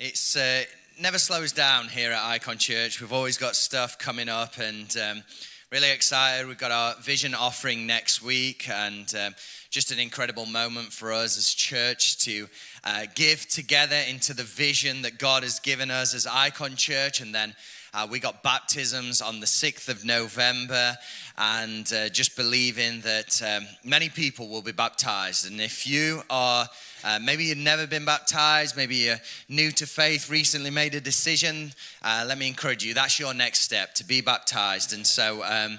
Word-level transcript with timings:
It's 0.00 0.36
uh, 0.36 0.62
never 1.00 1.18
slows 1.18 1.50
down 1.50 1.88
here 1.88 2.12
at 2.12 2.24
Icon 2.24 2.56
Church. 2.56 3.00
We've 3.00 3.12
always 3.12 3.36
got 3.36 3.56
stuff 3.56 3.98
coming 3.98 4.28
up, 4.28 4.56
and 4.58 4.96
um, 4.96 5.24
really 5.72 5.90
excited. 5.90 6.46
We've 6.46 6.56
got 6.56 6.70
our 6.70 6.94
vision 7.02 7.34
offering 7.34 7.84
next 7.84 8.22
week, 8.22 8.68
and 8.70 9.12
um, 9.16 9.34
just 9.70 9.90
an 9.90 9.98
incredible 9.98 10.46
moment 10.46 10.92
for 10.92 11.12
us 11.12 11.36
as 11.36 11.52
church 11.52 12.16
to 12.18 12.46
uh, 12.84 13.06
give 13.16 13.48
together 13.48 13.96
into 14.08 14.34
the 14.34 14.44
vision 14.44 15.02
that 15.02 15.18
God 15.18 15.42
has 15.42 15.58
given 15.58 15.90
us 15.90 16.14
as 16.14 16.28
Icon 16.28 16.76
Church, 16.76 17.20
and 17.20 17.34
then. 17.34 17.56
Uh, 17.94 18.06
we 18.10 18.20
got 18.20 18.42
baptisms 18.42 19.22
on 19.22 19.40
the 19.40 19.46
6th 19.46 19.88
of 19.88 20.04
November, 20.04 20.96
and 21.36 21.92
uh, 21.92 22.08
just 22.08 22.36
believing 22.36 23.00
that 23.00 23.42
um, 23.42 23.66
many 23.84 24.08
people 24.08 24.48
will 24.48 24.62
be 24.62 24.72
baptized. 24.72 25.50
And 25.50 25.60
if 25.60 25.86
you 25.86 26.22
are 26.28 26.68
uh, 27.04 27.18
maybe 27.22 27.44
you've 27.44 27.58
never 27.58 27.86
been 27.86 28.04
baptized, 28.04 28.76
maybe 28.76 28.96
you're 28.96 29.20
new 29.48 29.70
to 29.70 29.86
faith, 29.86 30.28
recently 30.28 30.70
made 30.70 30.94
a 30.94 31.00
decision. 31.00 31.72
Uh, 32.02 32.24
let 32.26 32.38
me 32.38 32.48
encourage 32.48 32.84
you, 32.84 32.92
that's 32.92 33.20
your 33.20 33.34
next 33.34 33.60
step 33.60 33.94
to 33.94 34.04
be 34.04 34.20
baptized. 34.20 34.92
And 34.92 35.06
so, 35.06 35.44
um, 35.44 35.78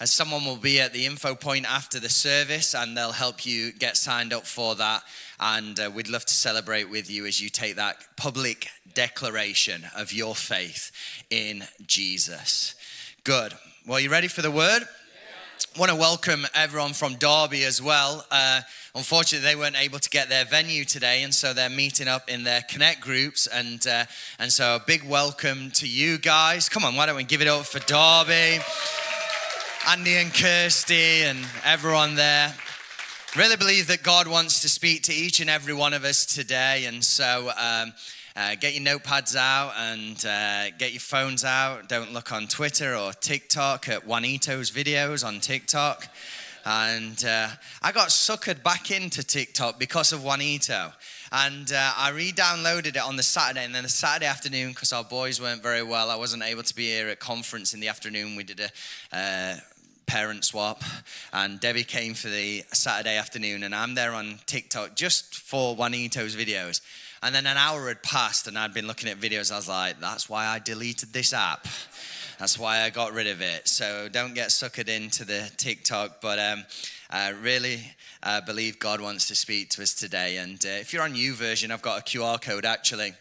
as 0.00 0.12
someone 0.12 0.44
will 0.44 0.56
be 0.56 0.80
at 0.80 0.92
the 0.92 1.06
info 1.06 1.34
point 1.34 1.66
after 1.68 1.98
the 1.98 2.08
service 2.08 2.74
and 2.74 2.96
they'll 2.96 3.10
help 3.10 3.44
you 3.44 3.72
get 3.72 3.96
signed 3.96 4.32
up 4.32 4.46
for 4.46 4.76
that. 4.76 5.02
And 5.40 5.78
uh, 5.78 5.90
we'd 5.94 6.08
love 6.08 6.24
to 6.24 6.34
celebrate 6.34 6.90
with 6.90 7.08
you 7.10 7.24
as 7.24 7.40
you 7.40 7.48
take 7.48 7.76
that 7.76 7.96
public 8.16 8.68
declaration 8.94 9.86
of 9.96 10.12
your 10.12 10.34
faith 10.34 10.90
in 11.30 11.64
Jesus. 11.86 12.74
Good. 13.22 13.52
Well, 13.86 14.00
you 14.00 14.10
ready 14.10 14.28
for 14.28 14.42
the 14.42 14.50
word? 14.50 14.82
I 15.76 15.78
want 15.78 15.92
to 15.92 15.96
welcome 15.96 16.44
everyone 16.54 16.92
from 16.92 17.14
Derby 17.14 17.62
as 17.64 17.80
well. 17.80 18.26
Uh, 18.32 18.62
unfortunately, 18.96 19.48
they 19.48 19.54
weren't 19.54 19.80
able 19.80 20.00
to 20.00 20.10
get 20.10 20.28
their 20.28 20.44
venue 20.44 20.84
today, 20.84 21.22
and 21.22 21.32
so 21.32 21.52
they're 21.52 21.70
meeting 21.70 22.08
up 22.08 22.28
in 22.28 22.42
their 22.42 22.62
Connect 22.62 23.00
groups. 23.00 23.46
And 23.46 23.86
uh, 23.86 24.06
and 24.40 24.52
so, 24.52 24.76
a 24.76 24.82
big 24.84 25.04
welcome 25.04 25.70
to 25.72 25.86
you 25.86 26.18
guys. 26.18 26.68
Come 26.68 26.84
on, 26.84 26.96
why 26.96 27.06
don't 27.06 27.16
we 27.16 27.22
give 27.22 27.42
it 27.42 27.48
up 27.48 27.66
for 27.66 27.78
Derby, 27.80 28.60
Andy 29.88 30.16
and 30.16 30.34
Kirsty, 30.34 31.22
and 31.22 31.38
everyone 31.64 32.16
there. 32.16 32.54
Really 33.36 33.56
believe 33.56 33.88
that 33.88 34.02
God 34.02 34.26
wants 34.26 34.62
to 34.62 34.70
speak 34.70 35.02
to 35.02 35.12
each 35.12 35.38
and 35.40 35.50
every 35.50 35.74
one 35.74 35.92
of 35.92 36.02
us 36.04 36.24
today, 36.24 36.86
and 36.86 37.04
so. 37.04 37.50
Um, 37.58 37.92
uh, 38.34 38.54
get 38.54 38.72
your 38.72 38.84
notepads 38.84 39.34
out 39.34 39.72
and 39.76 40.24
uh, 40.24 40.70
get 40.78 40.92
your 40.92 41.00
phones 41.00 41.44
out. 41.44 41.88
Don't 41.88 42.12
look 42.12 42.30
on 42.30 42.46
Twitter 42.46 42.94
or 42.94 43.12
TikTok 43.12 43.88
at 43.88 44.06
Juanito's 44.06 44.70
videos 44.70 45.26
on 45.26 45.40
TikTok. 45.40 46.06
And 46.64 47.24
uh, 47.24 47.48
I 47.82 47.90
got 47.90 48.10
suckered 48.10 48.62
back 48.62 48.92
into 48.92 49.24
TikTok 49.24 49.80
because 49.80 50.12
of 50.12 50.22
Juanito. 50.22 50.92
And 51.32 51.72
uh, 51.72 51.92
I 51.96 52.10
re 52.10 52.30
downloaded 52.30 52.94
it 52.94 52.98
on 52.98 53.16
the 53.16 53.24
Saturday. 53.24 53.64
And 53.64 53.74
then 53.74 53.82
the 53.82 53.88
Saturday 53.88 54.26
afternoon, 54.26 54.68
because 54.68 54.92
our 54.92 55.02
boys 55.02 55.40
weren't 55.40 55.62
very 55.62 55.82
well, 55.82 56.08
I 56.08 56.14
wasn't 56.16 56.44
able 56.44 56.62
to 56.62 56.74
be 56.76 56.86
here 56.86 57.08
at 57.08 57.18
conference 57.18 57.74
in 57.74 57.80
the 57.80 57.88
afternoon. 57.88 58.36
We 58.36 58.44
did 58.44 58.60
a 58.60 58.70
uh, 59.12 59.56
parent 60.08 60.44
swap, 60.44 60.82
and 61.32 61.60
Debbie 61.60 61.84
came 61.84 62.14
for 62.14 62.28
the 62.28 62.64
Saturday 62.72 63.16
afternoon, 63.16 63.62
and 63.62 63.74
I'm 63.74 63.94
there 63.94 64.12
on 64.12 64.40
TikTok 64.46 64.96
just 64.96 65.36
for 65.36 65.76
Juanito's 65.76 66.34
videos. 66.34 66.80
And 67.22 67.34
then 67.34 67.46
an 67.46 67.56
hour 67.56 67.88
had 67.88 68.02
passed, 68.02 68.48
and 68.48 68.58
I'd 68.58 68.74
been 68.74 68.86
looking 68.86 69.08
at 69.08 69.20
videos. 69.20 69.52
I 69.52 69.56
was 69.56 69.68
like, 69.68 70.00
that's 70.00 70.28
why 70.28 70.46
I 70.46 70.58
deleted 70.58 71.12
this 71.12 71.32
app. 71.32 71.66
That's 72.38 72.58
why 72.58 72.82
I 72.82 72.90
got 72.90 73.12
rid 73.12 73.26
of 73.26 73.40
it. 73.40 73.68
So 73.68 74.08
don't 74.10 74.34
get 74.34 74.48
suckered 74.48 74.88
into 74.88 75.24
the 75.24 75.50
TikTok. 75.56 76.20
But 76.20 76.38
um, 76.38 76.64
I 77.10 77.30
really 77.30 77.80
uh, 78.22 78.40
believe 78.42 78.78
God 78.78 79.00
wants 79.00 79.26
to 79.28 79.34
speak 79.34 79.70
to 79.70 79.82
us 79.82 79.92
today. 79.92 80.36
And 80.36 80.64
uh, 80.64 80.80
if 80.80 80.92
you're 80.92 81.02
on 81.02 81.14
YouVersion, 81.14 81.70
I've 81.70 81.82
got 81.82 82.00
a 82.00 82.02
QR 82.02 82.40
code 82.40 82.64
actually. 82.64 83.14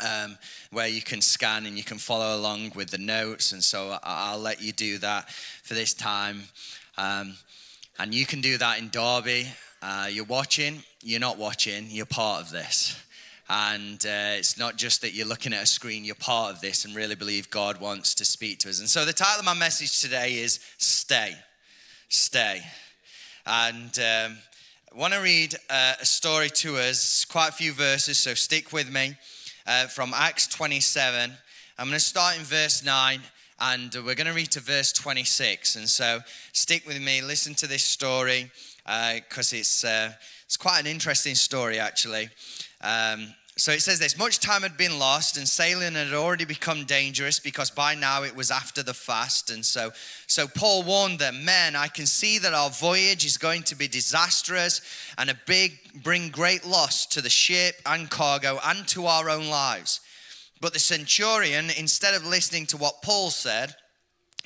Um, 0.00 0.38
where 0.72 0.88
you 0.88 1.02
can 1.02 1.20
scan 1.20 1.66
and 1.66 1.76
you 1.78 1.84
can 1.84 1.98
follow 1.98 2.36
along 2.36 2.72
with 2.74 2.90
the 2.90 2.98
notes. 2.98 3.52
And 3.52 3.62
so 3.62 3.96
I'll 4.02 4.40
let 4.40 4.60
you 4.60 4.72
do 4.72 4.98
that 4.98 5.30
for 5.30 5.74
this 5.74 5.94
time. 5.94 6.42
Um, 6.98 7.34
and 7.98 8.12
you 8.12 8.26
can 8.26 8.40
do 8.40 8.58
that 8.58 8.80
in 8.80 8.88
Derby. 8.88 9.46
Uh, 9.80 10.08
you're 10.10 10.24
watching, 10.24 10.82
you're 11.02 11.20
not 11.20 11.38
watching, 11.38 11.86
you're 11.90 12.06
part 12.06 12.42
of 12.42 12.50
this. 12.50 13.00
And 13.48 14.04
uh, 14.06 14.38
it's 14.38 14.58
not 14.58 14.76
just 14.76 15.02
that 15.02 15.12
you're 15.12 15.26
looking 15.26 15.52
at 15.52 15.62
a 15.62 15.66
screen, 15.66 16.04
you're 16.04 16.14
part 16.14 16.52
of 16.52 16.60
this 16.60 16.84
and 16.84 16.96
really 16.96 17.14
believe 17.14 17.50
God 17.50 17.80
wants 17.80 18.14
to 18.14 18.24
speak 18.24 18.58
to 18.60 18.70
us. 18.70 18.80
And 18.80 18.88
so 18.88 19.04
the 19.04 19.12
title 19.12 19.40
of 19.40 19.44
my 19.44 19.54
message 19.54 20.00
today 20.00 20.34
is 20.34 20.60
Stay. 20.78 21.34
Stay. 22.08 22.62
And 23.46 23.98
um, 23.98 24.38
I 24.92 24.98
want 24.98 25.12
to 25.12 25.20
read 25.20 25.54
uh, 25.68 25.94
a 26.00 26.06
story 26.06 26.48
to 26.50 26.78
us, 26.78 27.26
quite 27.26 27.48
a 27.48 27.52
few 27.52 27.72
verses, 27.72 28.16
so 28.16 28.32
stick 28.32 28.72
with 28.72 28.90
me, 28.90 29.16
uh, 29.66 29.86
from 29.86 30.12
Acts 30.14 30.46
27. 30.46 31.32
I'm 31.78 31.86
going 31.86 31.98
to 31.98 32.00
start 32.00 32.36
in 32.38 32.42
verse 32.44 32.84
9 32.84 33.20
and 33.60 33.94
we're 33.94 34.14
going 34.14 34.26
to 34.26 34.32
read 34.32 34.50
to 34.52 34.60
verse 34.60 34.92
26. 34.92 35.76
And 35.76 35.88
so 35.88 36.20
stick 36.52 36.86
with 36.86 37.00
me, 37.00 37.22
listen 37.22 37.54
to 37.56 37.66
this 37.66 37.84
story 37.84 38.50
because 38.84 39.52
uh, 39.52 39.56
it's, 39.56 39.84
uh, 39.84 40.12
it's 40.44 40.56
quite 40.56 40.80
an 40.80 40.86
interesting 40.86 41.34
story, 41.34 41.78
actually. 41.78 42.28
Um, 42.80 43.34
so 43.56 43.70
it 43.70 43.82
says 43.82 44.00
this 44.00 44.18
much 44.18 44.40
time 44.40 44.62
had 44.62 44.76
been 44.76 44.98
lost 44.98 45.36
and 45.36 45.48
sailing 45.48 45.94
had 45.94 46.12
already 46.12 46.44
become 46.44 46.84
dangerous 46.84 47.38
because 47.38 47.70
by 47.70 47.94
now 47.94 48.24
it 48.24 48.34
was 48.34 48.50
after 48.50 48.82
the 48.82 48.94
fast. 48.94 49.48
And 49.50 49.64
so 49.64 49.92
so 50.26 50.48
paul 50.48 50.82
warned 50.82 51.20
them 51.20 51.44
men 51.44 51.76
i 51.76 51.86
can 51.86 52.06
see 52.06 52.38
that 52.38 52.52
our 52.52 52.70
voyage 52.70 53.24
is 53.24 53.38
going 53.38 53.62
to 53.64 53.76
be 53.76 53.86
disastrous 53.86 54.80
and 55.18 55.30
a 55.30 55.38
big 55.46 55.78
bring 56.02 56.30
great 56.30 56.66
loss 56.66 57.06
to 57.06 57.20
the 57.20 57.30
ship 57.30 57.76
and 57.86 58.10
cargo 58.10 58.58
and 58.64 58.88
to 58.88 59.06
our 59.06 59.30
own 59.30 59.48
lives. 59.48 60.00
But 60.60 60.72
the 60.72 60.80
centurion 60.80 61.70
instead 61.78 62.14
of 62.14 62.26
listening 62.26 62.66
to 62.66 62.76
what 62.76 63.02
paul 63.02 63.30
said 63.30 63.76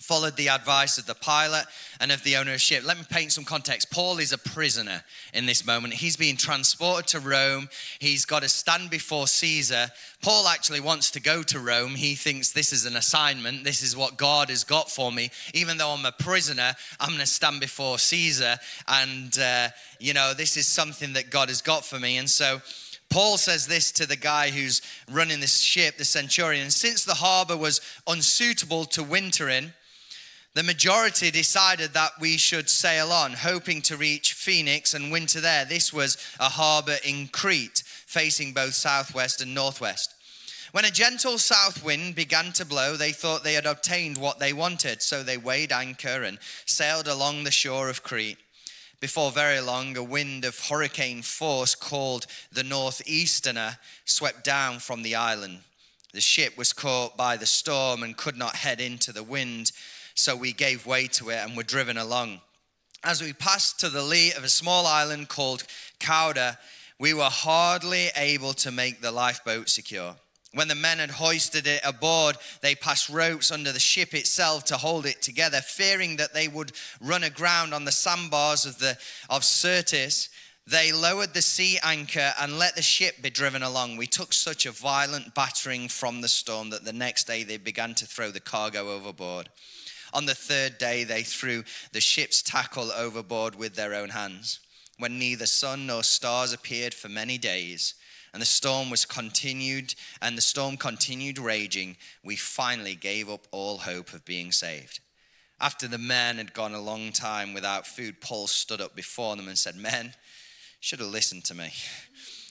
followed 0.00 0.36
the 0.36 0.48
advice 0.48 0.97
of 0.97 1.06
the 1.06 1.14
pilot 1.14 1.66
and 2.00 2.12
of 2.12 2.22
the 2.22 2.36
owner 2.36 2.54
of 2.54 2.60
ship. 2.60 2.84
Let 2.84 2.98
me 2.98 3.04
paint 3.10 3.32
some 3.32 3.44
context. 3.44 3.91
Paul 3.91 4.19
is 4.19 4.32
a 4.32 4.38
prisoner 4.38 5.03
in 5.34 5.47
this 5.47 5.66
moment. 5.66 5.94
He's 5.94 6.16
being 6.16 6.36
transported 6.36 7.09
to 7.09 7.20
Rome. 7.20 7.69
He's 7.98 8.25
got 8.25 8.42
to 8.42 8.48
stand 8.48 8.91
before 8.91 9.26
Caesar. 9.26 9.88
Paul 10.22 10.47
actually 10.48 10.81
wants 10.81 11.10
to 11.12 11.20
go 11.20 11.42
to 11.42 11.58
Rome. 11.58 11.94
He 11.94 12.14
thinks 12.14 12.53
this 12.53 12.72
is 12.72 12.87
an 12.87 12.97
assignment. 12.97 13.64
This 13.64 13.82
is 13.82 13.97
what 13.97 14.16
God 14.16 14.50
has 14.50 14.64
got 14.64 14.91
for 14.91 15.10
me. 15.10 15.31
Even 15.53 15.78
though 15.78 15.91
I'm 15.91 16.06
a 16.06 16.12
prisoner, 16.12 16.72
I'm 17.00 17.10
going 17.10 17.20
to 17.20 17.26
stand 17.26 17.60
before 17.60 17.98
Caesar. 17.98 18.56
And, 18.87 19.37
uh, 19.38 19.69
you 19.98 20.14
know, 20.14 20.32
this 20.32 20.56
is 20.56 20.66
something 20.66 21.12
that 21.14 21.31
God 21.31 21.48
has 21.48 21.60
got 21.60 21.84
for 21.84 21.98
me. 21.98 22.19
And 22.19 22.31
so, 22.31 22.60
Paul 23.10 23.38
says 23.38 23.66
this 23.66 23.91
to 23.92 24.06
the 24.06 24.16
guy 24.16 24.50
who's 24.50 24.82
running 25.10 25.41
this 25.41 25.58
ship, 25.58 25.97
the 25.97 26.04
centurion. 26.04 26.70
Since 26.70 27.04
the 27.04 27.14
harbor 27.14 27.56
was 27.56 27.81
unsuitable 28.06 28.84
to 28.87 29.03
winter 29.03 29.48
in, 29.48 29.72
the 30.58 30.64
majority 30.64 31.30
decided 31.30 31.92
that 31.92 32.10
we 32.19 32.36
should 32.36 32.69
sail 32.69 33.12
on, 33.12 33.32
hoping 33.32 33.80
to 33.80 33.96
reach 33.96 34.32
Phoenix 34.32 34.92
and 34.92 35.12
winter 35.12 35.41
there. 35.41 35.64
This 35.64 35.92
was 35.92 36.19
a 36.41 36.48
harbor 36.48 36.96
in 37.04 37.28
Crete, 37.28 37.84
facing 38.06 38.52
both 38.54 38.74
southwest 38.74 39.41
and 39.41 39.54
northwest. 39.54 40.16
When 40.72 40.84
a 40.84 40.91
gentle 40.91 41.38
south 41.38 41.84
wind 41.84 42.16
began 42.16 42.50
to 42.54 42.64
blow, 42.64 42.96
they 42.96 43.12
thought 43.12 43.44
they 43.44 43.54
had 43.54 43.66
obtained 43.66 44.19
what 44.19 44.41
they 44.41 44.52
wanted, 44.52 45.00
so 45.00 45.22
they 45.22 45.36
weighed 45.36 45.70
anchor 45.70 46.24
and 46.24 46.41
sailed 46.66 47.06
along 47.06 47.44
the 47.44 47.52
shore 47.52 47.88
of 47.88 48.02
Crete. 48.02 48.38
Before 48.98 49.30
very 49.30 49.60
long, 49.60 49.96
a 49.96 50.02
wind 50.02 50.44
of 50.44 50.58
hurricane 50.58 51.22
force 51.22 51.76
called 51.76 52.26
the 52.50 52.64
Northeasterner 52.64 53.78
swept 54.04 54.42
down 54.42 54.80
from 54.80 55.04
the 55.04 55.14
island. 55.14 55.60
The 56.12 56.20
ship 56.20 56.58
was 56.58 56.72
caught 56.72 57.16
by 57.16 57.36
the 57.36 57.46
storm 57.46 58.02
and 58.02 58.16
could 58.16 58.36
not 58.36 58.56
head 58.56 58.80
into 58.80 59.12
the 59.12 59.22
wind 59.22 59.70
so 60.19 60.34
we 60.34 60.53
gave 60.53 60.84
way 60.84 61.06
to 61.06 61.31
it 61.31 61.39
and 61.39 61.56
were 61.56 61.62
driven 61.62 61.97
along. 61.97 62.41
As 63.05 63.23
we 63.23 63.33
passed 63.33 63.79
to 63.81 63.89
the 63.89 64.03
lee 64.03 64.33
of 64.33 64.43
a 64.43 64.49
small 64.49 64.84
island 64.84 65.29
called 65.29 65.65
Cauda, 66.01 66.59
we 66.99 67.15
were 67.15 67.23
hardly 67.25 68.09
able 68.17 68.53
to 68.55 68.73
make 68.73 69.01
the 69.01 69.12
lifeboat 69.12 69.69
secure. 69.69 70.17
When 70.55 70.67
the 70.67 70.75
men 70.75 70.99
had 70.99 71.12
hoisted 71.12 71.69
it 71.69 71.82
aboard, 71.85 72.37
they 72.62 72.75
passed 72.75 73.09
ropes 73.09 73.53
under 73.53 73.70
the 73.70 73.79
ship 73.79 74.12
itself 74.12 74.65
to 74.65 74.76
hold 74.76 75.06
it 75.06 75.23
together, 75.23 75.61
fearing 75.61 76.17
that 76.17 76.35
they 76.35 76.49
would 76.49 76.73
run 77.00 77.23
aground 77.23 77.73
on 77.73 77.85
the 77.85 77.93
sandbars 77.93 78.64
of, 78.64 78.79
the, 78.79 78.99
of 79.31 79.44
Syrtis. 79.44 80.31
They 80.67 80.91
lowered 80.91 81.32
the 81.32 81.43
sea 81.43 81.79
anchor 81.85 82.32
and 82.41 82.59
let 82.59 82.75
the 82.75 82.82
ship 82.82 83.23
be 83.23 83.31
driven 83.31 83.62
along. 83.62 83.97
We 83.97 84.09
took 84.09 84.32
such 84.32 84.67
a 84.67 84.73
violent 84.73 85.35
battering 85.35 85.88
from 85.88 86.23
the 86.23 86.29
storm 86.29 86.71
that 86.71 86.85
the 86.85 86.93
next 86.93 87.29
day 87.29 87.44
they 87.44 87.56
began 87.56 87.94
to 87.94 88.06
throw 88.06 88.32
the 88.32 88.41
cargo 88.41 88.91
overboard. 88.91 89.49
On 90.12 90.26
the 90.26 90.34
third 90.34 90.78
day, 90.78 91.05
they 91.05 91.22
threw 91.22 91.64
the 91.93 92.00
ship's 92.00 92.43
tackle 92.43 92.90
overboard 92.93 93.55
with 93.55 93.75
their 93.75 93.94
own 93.94 94.10
hands. 94.10 94.60
When 94.99 95.19
neither 95.19 95.46
sun 95.46 95.87
nor 95.87 96.02
stars 96.02 96.52
appeared 96.52 96.94
for 96.94 97.08
many 97.08 97.38
days, 97.38 97.94
and 98.32 98.43
the 98.43 98.46
storm 98.46 98.90
was 98.90 99.05
continued, 99.05 99.94
and 100.20 100.37
the 100.37 100.43
storm 100.43 100.76
continued 100.76 101.38
raging, 101.38 101.96
we 102.25 102.37
finally 102.37 102.94
gave 102.94 103.31
up 103.31 103.46
all 103.50 103.78
hope 103.78 104.12
of 104.12 104.25
being 104.25 104.52
saved. 104.52 105.00
After 105.60 105.88
the 105.88 105.99
men 105.99 106.37
had 106.37 106.52
gone 106.52 106.75
a 106.75 106.81
long 106.81 107.12
time 107.12 107.52
without 107.52 107.87
food, 107.87 108.20
Paul 108.20 108.46
stood 108.46 108.81
up 108.81 108.94
before 108.94 109.34
them 109.37 109.49
and 109.49 109.58
said, 109.58 109.76
Men, 109.76 110.06
you 110.06 110.12
should 110.81 111.00
have 111.00 111.08
listened 111.08 111.44
to 111.46 111.54
me. 111.54 111.72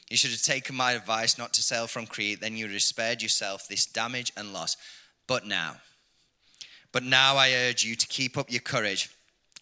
You 0.10 0.18
should 0.18 0.32
have 0.32 0.42
taken 0.42 0.76
my 0.76 0.94
advice 0.94 1.38
not 1.38 1.54
to 1.54 1.62
sail 1.62 1.88
from 1.88 2.06
Crete, 2.08 2.42
then 2.42 2.56
you 2.56 2.66
would 2.66 2.74
have 2.74 2.82
spared 2.82 3.22
yourself 3.22 3.68
this 3.68 3.86
damage 3.86 4.32
and 4.36 4.54
loss. 4.54 4.78
But 5.28 5.46
now, 5.46 5.78
but 6.92 7.04
now 7.04 7.36
I 7.38 7.54
urge 7.54 7.84
you 7.84 7.96
to 7.96 8.08
keep 8.08 8.38
up 8.38 8.52
your 8.52 8.62
courage, 8.62 9.10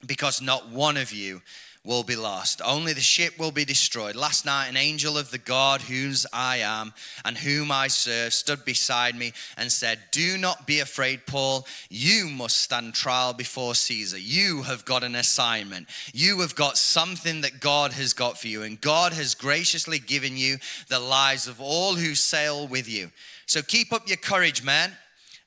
because 0.05 0.41
not 0.41 0.69
one 0.69 0.97
of 0.97 1.11
you 1.11 1.41
will 1.85 2.03
be 2.03 2.15
lost. 2.15 2.61
Only 2.65 2.93
the 2.93 3.01
ship 3.01 3.37
will 3.37 3.51
be 3.51 3.63
destroyed. 3.63 4.15
Last 4.15 4.45
night, 4.45 4.67
an 4.67 4.77
angel 4.77 5.17
of 5.17 5.31
the 5.31 5.37
God 5.37 5.81
whose 5.81 6.25
I 6.33 6.57
am 6.57 6.93
and 7.23 7.37
whom 7.37 7.71
I 7.71 7.87
serve 7.87 8.33
stood 8.33 8.65
beside 8.65 9.15
me 9.15 9.33
and 9.57 9.71
said, 9.71 9.99
Do 10.11 10.37
not 10.37 10.65
be 10.65 10.79
afraid, 10.79 11.25
Paul. 11.25 11.67
You 11.89 12.27
must 12.27 12.57
stand 12.57 12.93
trial 12.93 13.33
before 13.33 13.75
Caesar. 13.75 14.17
You 14.17 14.63
have 14.63 14.83
got 14.83 15.03
an 15.03 15.15
assignment. 15.15 15.87
You 16.13 16.39
have 16.41 16.55
got 16.55 16.77
something 16.77 17.41
that 17.41 17.59
God 17.59 17.93
has 17.93 18.13
got 18.13 18.37
for 18.37 18.47
you, 18.47 18.63
and 18.63 18.81
God 18.81 19.13
has 19.13 19.35
graciously 19.35 19.99
given 19.99 20.35
you 20.35 20.57
the 20.89 20.99
lives 20.99 21.47
of 21.47 21.61
all 21.61 21.95
who 21.95 22.15
sail 22.15 22.67
with 22.67 22.89
you. 22.89 23.11
So 23.45 23.61
keep 23.61 23.93
up 23.93 24.07
your 24.07 24.17
courage, 24.17 24.63
man. 24.63 24.91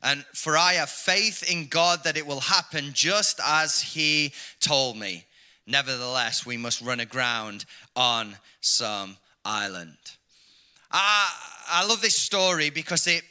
And 0.02 0.24
for 0.32 0.56
I 0.56 0.74
have 0.74 0.90
faith 0.90 1.50
in 1.50 1.66
God 1.66 2.04
that 2.04 2.16
it 2.16 2.26
will 2.26 2.40
happen 2.40 2.90
just 2.92 3.40
as 3.44 3.80
He 3.80 4.32
told 4.60 4.96
me. 4.96 5.24
Nevertheless, 5.66 6.46
we 6.46 6.56
must 6.56 6.80
run 6.80 7.00
aground 7.00 7.64
on 7.94 8.36
some 8.60 9.16
island. 9.44 9.96
I, 10.90 11.30
I 11.68 11.86
love 11.86 12.00
this 12.00 12.16
story 12.16 12.70
because 12.70 13.06
it 13.06 13.22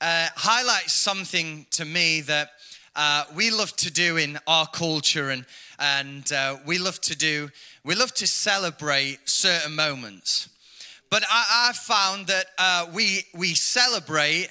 uh, 0.00 0.28
highlights 0.36 0.92
something 0.92 1.66
to 1.72 1.84
me 1.84 2.20
that 2.22 2.50
uh, 2.94 3.24
we 3.34 3.50
love 3.50 3.74
to 3.76 3.90
do 3.90 4.16
in 4.16 4.38
our 4.46 4.66
culture 4.66 5.30
and, 5.30 5.44
and 5.78 6.30
uh, 6.32 6.56
we 6.66 6.78
love 6.78 7.00
to 7.00 7.16
do, 7.16 7.48
we 7.84 7.94
love 7.94 8.12
to 8.14 8.26
celebrate 8.26 9.18
certain 9.28 9.74
moments. 9.74 10.48
But 11.10 11.24
I, 11.28 11.70
I 11.70 11.72
found 11.72 12.28
that 12.28 12.46
uh, 12.58 12.86
we, 12.92 13.24
we 13.34 13.54
celebrate 13.54 14.48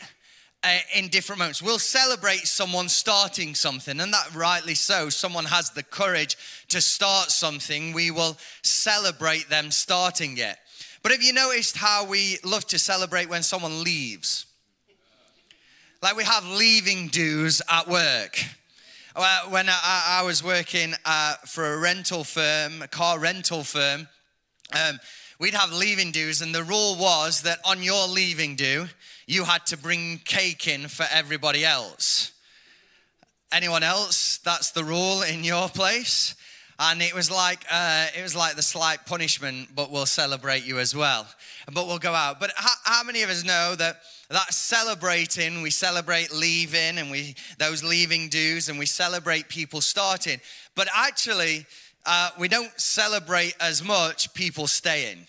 uh, 0.64 0.78
in 0.96 1.08
different 1.08 1.40
moments. 1.40 1.62
We'll 1.62 1.80
celebrate 1.80 2.48
someone 2.48 2.90
starting 2.90 3.56
something, 3.56 4.00
and 4.00 4.14
that 4.14 4.36
rightly 4.36 4.76
so. 4.76 5.10
Someone 5.10 5.46
has 5.46 5.72
the 5.72 5.84
courage 5.84 6.38
to 6.70 6.82
start 6.82 7.32
something, 7.32 7.94
we 7.94 8.12
will 8.12 8.38
celebrate 8.62 9.50
them 9.50 9.72
starting 9.72 10.38
it. 10.38 10.58
But 11.02 11.14
have 11.14 11.24
you 11.24 11.34
noticed 11.34 11.78
how 11.78 12.06
we 12.06 12.40
love 12.44 12.66
to 12.68 12.80
celebrate 12.80 13.30
when 13.30 13.44
someone 13.44 13.84
leaves? 13.84 14.46
Like 16.02 16.16
we 16.16 16.24
have 16.24 16.46
leaving 16.46 17.08
dues 17.08 17.62
at 17.70 17.88
work. 17.88 18.38
When 19.50 19.68
I, 19.68 20.20
I 20.22 20.24
was 20.24 20.44
working 20.44 20.94
uh, 21.04 21.36
for 21.46 21.74
a 21.74 21.78
rental 21.78 22.24
firm, 22.24 22.82
a 22.82 22.88
car 22.88 23.20
rental 23.20 23.64
firm, 23.64 24.08
um, 24.74 25.00
we'd 25.40 25.54
have 25.54 25.74
leaving 25.74 26.12
dues, 26.12 26.42
and 26.42 26.54
the 26.54 26.64
rule 26.64 26.96
was 26.96 27.42
that 27.42 27.60
on 27.66 27.84
your 27.84 28.08
leaving 28.08 28.56
due, 28.56 28.88
you 29.30 29.44
had 29.44 29.64
to 29.68 29.78
bring 29.78 30.20
cake 30.26 30.68
in 30.68 30.88
for 30.88 31.06
everybody 31.14 31.64
else. 31.64 32.32
Anyone 33.52 33.84
else? 33.84 34.40
That's 34.44 34.72
the 34.72 34.84
rule 34.84 35.22
in 35.22 35.44
your 35.44 35.70
place. 35.70 36.34
And 36.80 37.00
it 37.00 37.14
was 37.14 37.30
like 37.30 37.64
uh, 37.72 38.08
it 38.18 38.24
was 38.24 38.36
like 38.36 38.56
the 38.56 38.64
slight 38.64 39.06
punishment, 39.06 39.70
but 39.76 39.92
we'll 39.92 40.08
celebrate 40.08 40.66
you 40.66 40.80
as 40.80 40.96
well. 40.96 41.28
But 41.72 41.86
we'll 41.86 42.00
go 42.00 42.14
out. 42.14 42.40
But 42.40 42.54
how, 42.56 42.72
how 42.86 43.04
many 43.04 43.22
of 43.22 43.30
us 43.30 43.44
know 43.44 43.76
that 43.76 43.98
that 44.32 44.52
celebrating, 44.52 45.62
we 45.62 45.70
celebrate 45.70 46.34
leaving 46.34 46.98
and 46.98 47.12
we 47.12 47.36
those 47.60 47.84
leaving 47.84 48.30
dues, 48.30 48.68
and 48.68 48.80
we 48.80 48.88
celebrate 48.88 49.48
people 49.48 49.82
starting. 49.82 50.40
But 50.74 50.88
actually, 50.96 51.68
uh, 52.04 52.32
we 52.40 52.48
don't 52.48 52.72
celebrate 52.80 53.56
as 53.60 53.84
much 53.84 54.34
people 54.34 54.66
staying. 54.66 55.28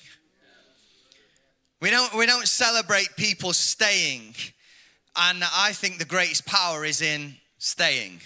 We 1.80 1.90
don't, 1.90 2.14
we 2.14 2.26
don't 2.26 2.46
celebrate 2.46 3.08
people 3.16 3.52
staying. 3.54 4.34
And 5.16 5.42
I 5.42 5.72
think 5.72 5.98
the 5.98 6.04
greatest 6.04 6.44
power 6.46 6.84
is 6.84 7.00
in 7.00 7.36
staying. 7.58 8.20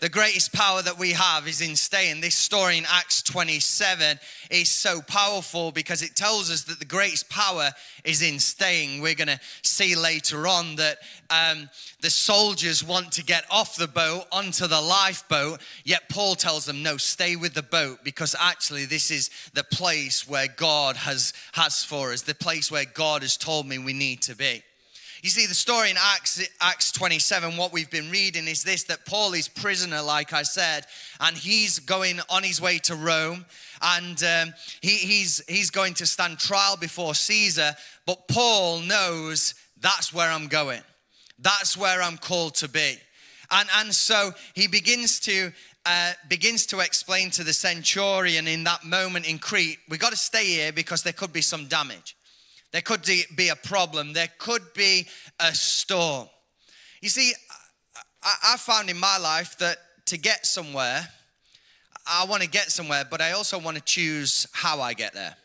The 0.00 0.08
greatest 0.08 0.52
power 0.52 0.80
that 0.82 0.96
we 0.96 1.10
have 1.12 1.48
is 1.48 1.60
in 1.60 1.74
staying. 1.74 2.20
This 2.20 2.36
story 2.36 2.78
in 2.78 2.84
Acts 2.88 3.20
27 3.22 4.20
is 4.48 4.70
so 4.70 5.00
powerful 5.00 5.72
because 5.72 6.02
it 6.02 6.14
tells 6.14 6.52
us 6.52 6.62
that 6.64 6.78
the 6.78 6.84
greatest 6.84 7.28
power 7.28 7.70
is 8.04 8.22
in 8.22 8.38
staying. 8.38 9.02
We're 9.02 9.16
going 9.16 9.28
to 9.28 9.40
see 9.62 9.96
later 9.96 10.46
on 10.46 10.76
that 10.76 10.98
um, 11.30 11.68
the 12.00 12.10
soldiers 12.10 12.84
want 12.84 13.10
to 13.12 13.24
get 13.24 13.44
off 13.50 13.74
the 13.74 13.88
boat 13.88 14.26
onto 14.30 14.68
the 14.68 14.80
lifeboat, 14.80 15.60
yet 15.84 16.08
Paul 16.08 16.36
tells 16.36 16.64
them, 16.64 16.82
No, 16.82 16.96
stay 16.96 17.34
with 17.34 17.54
the 17.54 17.62
boat 17.64 18.04
because 18.04 18.36
actually 18.38 18.84
this 18.84 19.10
is 19.10 19.30
the 19.54 19.64
place 19.64 20.28
where 20.28 20.46
God 20.46 20.96
has, 20.96 21.32
has 21.54 21.82
for 21.82 22.12
us, 22.12 22.22
the 22.22 22.36
place 22.36 22.70
where 22.70 22.84
God 22.84 23.22
has 23.22 23.36
told 23.36 23.66
me 23.66 23.78
we 23.78 23.94
need 23.94 24.22
to 24.22 24.36
be. 24.36 24.62
You 25.22 25.30
see, 25.30 25.46
the 25.46 25.54
story 25.54 25.90
in 25.90 25.96
Acts, 25.98 26.48
Acts 26.60 26.92
27, 26.92 27.56
what 27.56 27.72
we've 27.72 27.90
been 27.90 28.08
reading 28.08 28.46
is 28.46 28.62
this 28.62 28.84
that 28.84 29.04
Paul 29.04 29.32
is 29.32 29.48
prisoner, 29.48 30.00
like 30.00 30.32
I 30.32 30.42
said, 30.42 30.86
and 31.18 31.36
he's 31.36 31.80
going 31.80 32.20
on 32.30 32.44
his 32.44 32.60
way 32.60 32.78
to 32.84 32.94
Rome, 32.94 33.44
and 33.82 34.22
um, 34.22 34.54
he, 34.80 34.90
he's, 34.90 35.42
he's 35.48 35.70
going 35.70 35.94
to 35.94 36.06
stand 36.06 36.38
trial 36.38 36.76
before 36.76 37.16
Caesar. 37.16 37.72
But 38.06 38.28
Paul 38.28 38.80
knows 38.80 39.54
that's 39.80 40.14
where 40.14 40.30
I'm 40.30 40.46
going, 40.46 40.82
that's 41.40 41.76
where 41.76 42.00
I'm 42.00 42.18
called 42.18 42.54
to 42.56 42.68
be. 42.68 42.94
And, 43.50 43.68
and 43.78 43.94
so 43.94 44.32
he 44.54 44.68
begins 44.68 45.18
to 45.20 45.50
uh, 45.84 46.12
begins 46.28 46.66
to 46.66 46.80
explain 46.80 47.30
to 47.30 47.42
the 47.42 47.52
centurion 47.52 48.46
in 48.46 48.62
that 48.64 48.84
moment 48.84 49.26
in 49.26 49.38
Crete, 49.38 49.78
we 49.88 49.96
got 49.96 50.10
to 50.10 50.18
stay 50.18 50.44
here 50.44 50.70
because 50.70 51.02
there 51.02 51.14
could 51.14 51.32
be 51.32 51.40
some 51.40 51.66
damage. 51.66 52.14
There 52.72 52.82
could 52.82 53.08
be 53.36 53.48
a 53.48 53.56
problem. 53.56 54.12
There 54.12 54.28
could 54.38 54.74
be 54.74 55.06
a 55.40 55.54
storm. 55.54 56.28
You 57.00 57.08
see, 57.08 57.32
I 58.22 58.56
found 58.58 58.90
in 58.90 58.98
my 58.98 59.18
life 59.18 59.56
that 59.58 59.78
to 60.06 60.18
get 60.18 60.44
somewhere, 60.44 61.08
I 62.06 62.24
want 62.24 62.42
to 62.42 62.48
get 62.48 62.70
somewhere, 62.70 63.04
but 63.08 63.20
I 63.20 63.32
also 63.32 63.58
want 63.58 63.76
to 63.76 63.82
choose 63.82 64.46
how 64.52 64.80
I 64.80 64.94
get 64.94 65.14
there. 65.14 65.36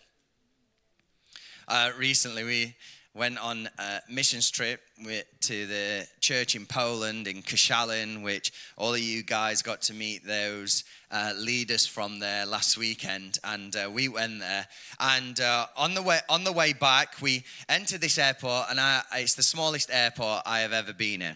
Uh, 1.67 1.91
recently, 1.97 2.43
we 2.43 2.75
went 3.15 3.37
on 3.37 3.69
a 3.77 3.99
missions 4.09 4.49
trip 4.49 4.81
with, 5.05 5.25
to 5.41 5.67
the 5.67 6.07
church 6.19 6.55
in 6.55 6.65
Poland, 6.65 7.27
in 7.27 7.43
Koszalin, 7.43 8.23
which 8.23 8.51
all 8.75 8.93
of 8.93 8.99
you 8.99 9.21
guys 9.21 9.61
got 9.61 9.81
to 9.83 9.93
meet 9.93 10.25
those 10.25 10.83
uh, 11.11 11.31
leaders 11.37 11.85
from 11.85 12.17
there 12.17 12.45
last 12.45 12.75
weekend. 12.75 13.37
And 13.43 13.75
uh, 13.75 13.89
we 13.91 14.07
went 14.07 14.39
there. 14.39 14.67
And 14.99 15.39
uh, 15.39 15.67
on, 15.77 15.93
the 15.93 16.01
way, 16.01 16.19
on 16.27 16.43
the 16.43 16.51
way 16.51 16.73
back, 16.73 17.21
we 17.21 17.43
entered 17.69 18.01
this 18.01 18.17
airport, 18.17 18.67
and 18.71 18.79
I, 18.79 19.03
it's 19.13 19.35
the 19.35 19.43
smallest 19.43 19.91
airport 19.93 20.41
I 20.45 20.61
have 20.61 20.73
ever 20.73 20.93
been 20.93 21.21
in. 21.21 21.35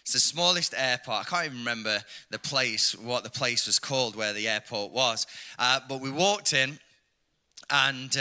It's 0.00 0.14
the 0.14 0.20
smallest 0.20 0.74
airport. 0.76 1.20
I 1.20 1.24
can't 1.24 1.46
even 1.46 1.58
remember 1.58 2.00
the 2.30 2.38
place, 2.38 2.96
what 2.96 3.24
the 3.24 3.30
place 3.30 3.66
was 3.66 3.78
called 3.78 4.16
where 4.16 4.32
the 4.32 4.48
airport 4.48 4.92
was. 4.92 5.26
Uh, 5.58 5.80
but 5.86 6.00
we 6.00 6.10
walked 6.10 6.54
in, 6.54 6.78
and 7.70 8.16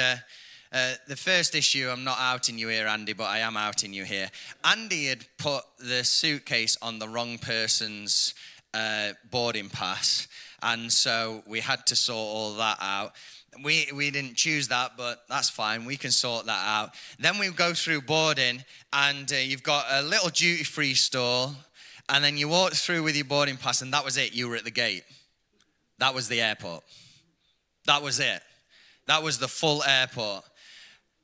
uh, 0.73 0.93
the 1.07 1.15
first 1.15 1.53
issue, 1.53 1.87
I'm 1.91 2.03
not 2.03 2.17
outing 2.19 2.57
you 2.57 2.67
here, 2.67 2.87
Andy, 2.87 3.13
but 3.13 3.25
I 3.25 3.39
am 3.39 3.55
outing 3.55 3.93
you 3.93 4.05
here. 4.05 4.29
Andy 4.63 5.05
had 5.05 5.23
put 5.37 5.63
the 5.77 6.03
suitcase 6.03 6.77
on 6.81 6.97
the 6.97 7.07
wrong 7.07 7.37
person's 7.37 8.33
uh, 8.73 9.09
boarding 9.29 9.69
pass, 9.69 10.27
and 10.63 10.91
so 10.91 11.43
we 11.45 11.59
had 11.59 11.85
to 11.87 11.95
sort 11.95 12.17
all 12.17 12.53
that 12.55 12.77
out. 12.81 13.13
We, 13.63 13.87
we 13.93 14.09
didn't 14.09 14.35
choose 14.35 14.69
that, 14.69 14.97
but 14.97 15.19
that's 15.29 15.47
fine. 15.47 15.85
We 15.85 15.95
can 15.95 16.09
sort 16.09 16.47
that 16.47 16.65
out. 16.65 16.95
Then 17.19 17.37
we 17.37 17.51
go 17.51 17.75
through 17.75 18.01
boarding, 18.01 18.63
and 18.91 19.31
uh, 19.31 19.35
you've 19.35 19.61
got 19.61 19.85
a 19.91 20.01
little 20.01 20.29
duty 20.29 20.63
free 20.63 20.95
store, 20.95 21.51
and 22.09 22.23
then 22.23 22.35
you 22.35 22.47
walk 22.49 22.73
through 22.73 23.03
with 23.03 23.15
your 23.15 23.25
boarding 23.25 23.57
pass, 23.57 23.83
and 23.83 23.93
that 23.93 24.03
was 24.03 24.17
it. 24.17 24.33
You 24.33 24.49
were 24.49 24.55
at 24.55 24.63
the 24.63 24.71
gate. 24.71 25.03
That 25.99 26.15
was 26.15 26.29
the 26.29 26.41
airport. 26.41 26.83
That 27.85 28.01
was 28.01 28.19
it. 28.19 28.41
That 29.05 29.21
was 29.21 29.37
the 29.37 29.47
full 29.47 29.83
airport. 29.83 30.43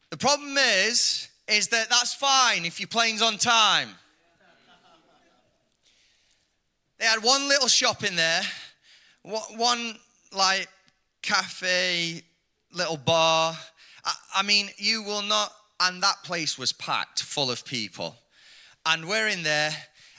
The 0.10 0.18
problem 0.18 0.58
is, 0.58 1.28
is 1.48 1.68
that 1.68 1.90
that's 1.90 2.14
fine 2.14 2.66
if 2.66 2.80
your 2.80 2.88
plane's 2.88 3.22
on 3.22 3.38
time. 3.38 3.90
They 6.98 7.06
had 7.06 7.24
one 7.24 7.48
little 7.48 7.68
shop 7.68 8.04
in 8.04 8.16
there, 8.16 8.42
one 9.24 9.96
like 10.34 10.68
cafe, 11.22 12.24
little 12.74 12.98
bar. 12.98 13.56
I 14.36 14.44
mean, 14.44 14.70
you 14.78 15.04
will 15.04 15.22
not, 15.22 15.54
and 15.80 16.02
that 16.04 16.24
place 16.24 16.58
was 16.58 16.74
packed 16.74 17.24
full 17.24 17.52
of 17.52 17.64
people. 17.64 18.18
And 18.86 19.08
we're 19.08 19.28
in 19.28 19.44
there, 19.44 19.72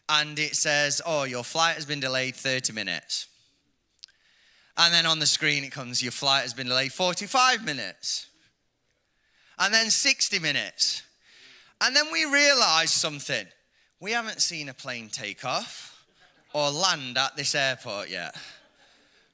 and 0.09 0.39
it 0.39 0.57
says, 0.57 1.03
Oh, 1.05 1.25
your 1.25 1.45
flight 1.45 1.75
has 1.75 1.85
been 1.85 2.01
delayed 2.01 2.37
30 2.37 2.73
minutes. 2.73 3.27
And 4.77 4.95
then 4.95 5.05
on 5.05 5.19
the 5.19 5.27
screen 5.27 5.65
it 5.65 5.73
comes, 5.73 6.03
Your 6.03 6.13
flight 6.13 6.43
has 6.43 6.55
been 6.55 6.69
delayed 6.69 6.93
45 6.93 7.65
minutes 7.65 8.30
and 9.61 9.73
then 9.73 9.91
60 9.91 10.39
minutes. 10.39 11.03
And 11.81 11.95
then 11.95 12.07
we 12.11 12.25
realized 12.25 12.95
something. 12.95 13.47
We 14.01 14.13
haven't 14.13 14.41
seen 14.41 14.71
a 14.71 14.75
plane 14.75 15.09
take 15.11 15.45
off 15.45 16.05
or 16.53 16.71
land 16.71 17.19
at 17.19 17.37
this 17.37 17.55
airport 17.55 18.11
yet. 18.11 18.35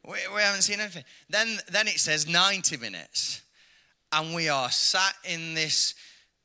We, 0.04 0.18
we 0.34 0.42
haven't 0.42 0.62
seen 0.62 0.80
anything. 0.80 1.04
Then, 1.30 1.58
then 1.70 1.86
it 1.86 2.00
says 2.00 2.28
90 2.28 2.76
minutes. 2.76 3.42
And 4.12 4.34
we 4.34 4.48
are 4.48 4.70
sat 4.70 5.14
in 5.24 5.54
this 5.54 5.94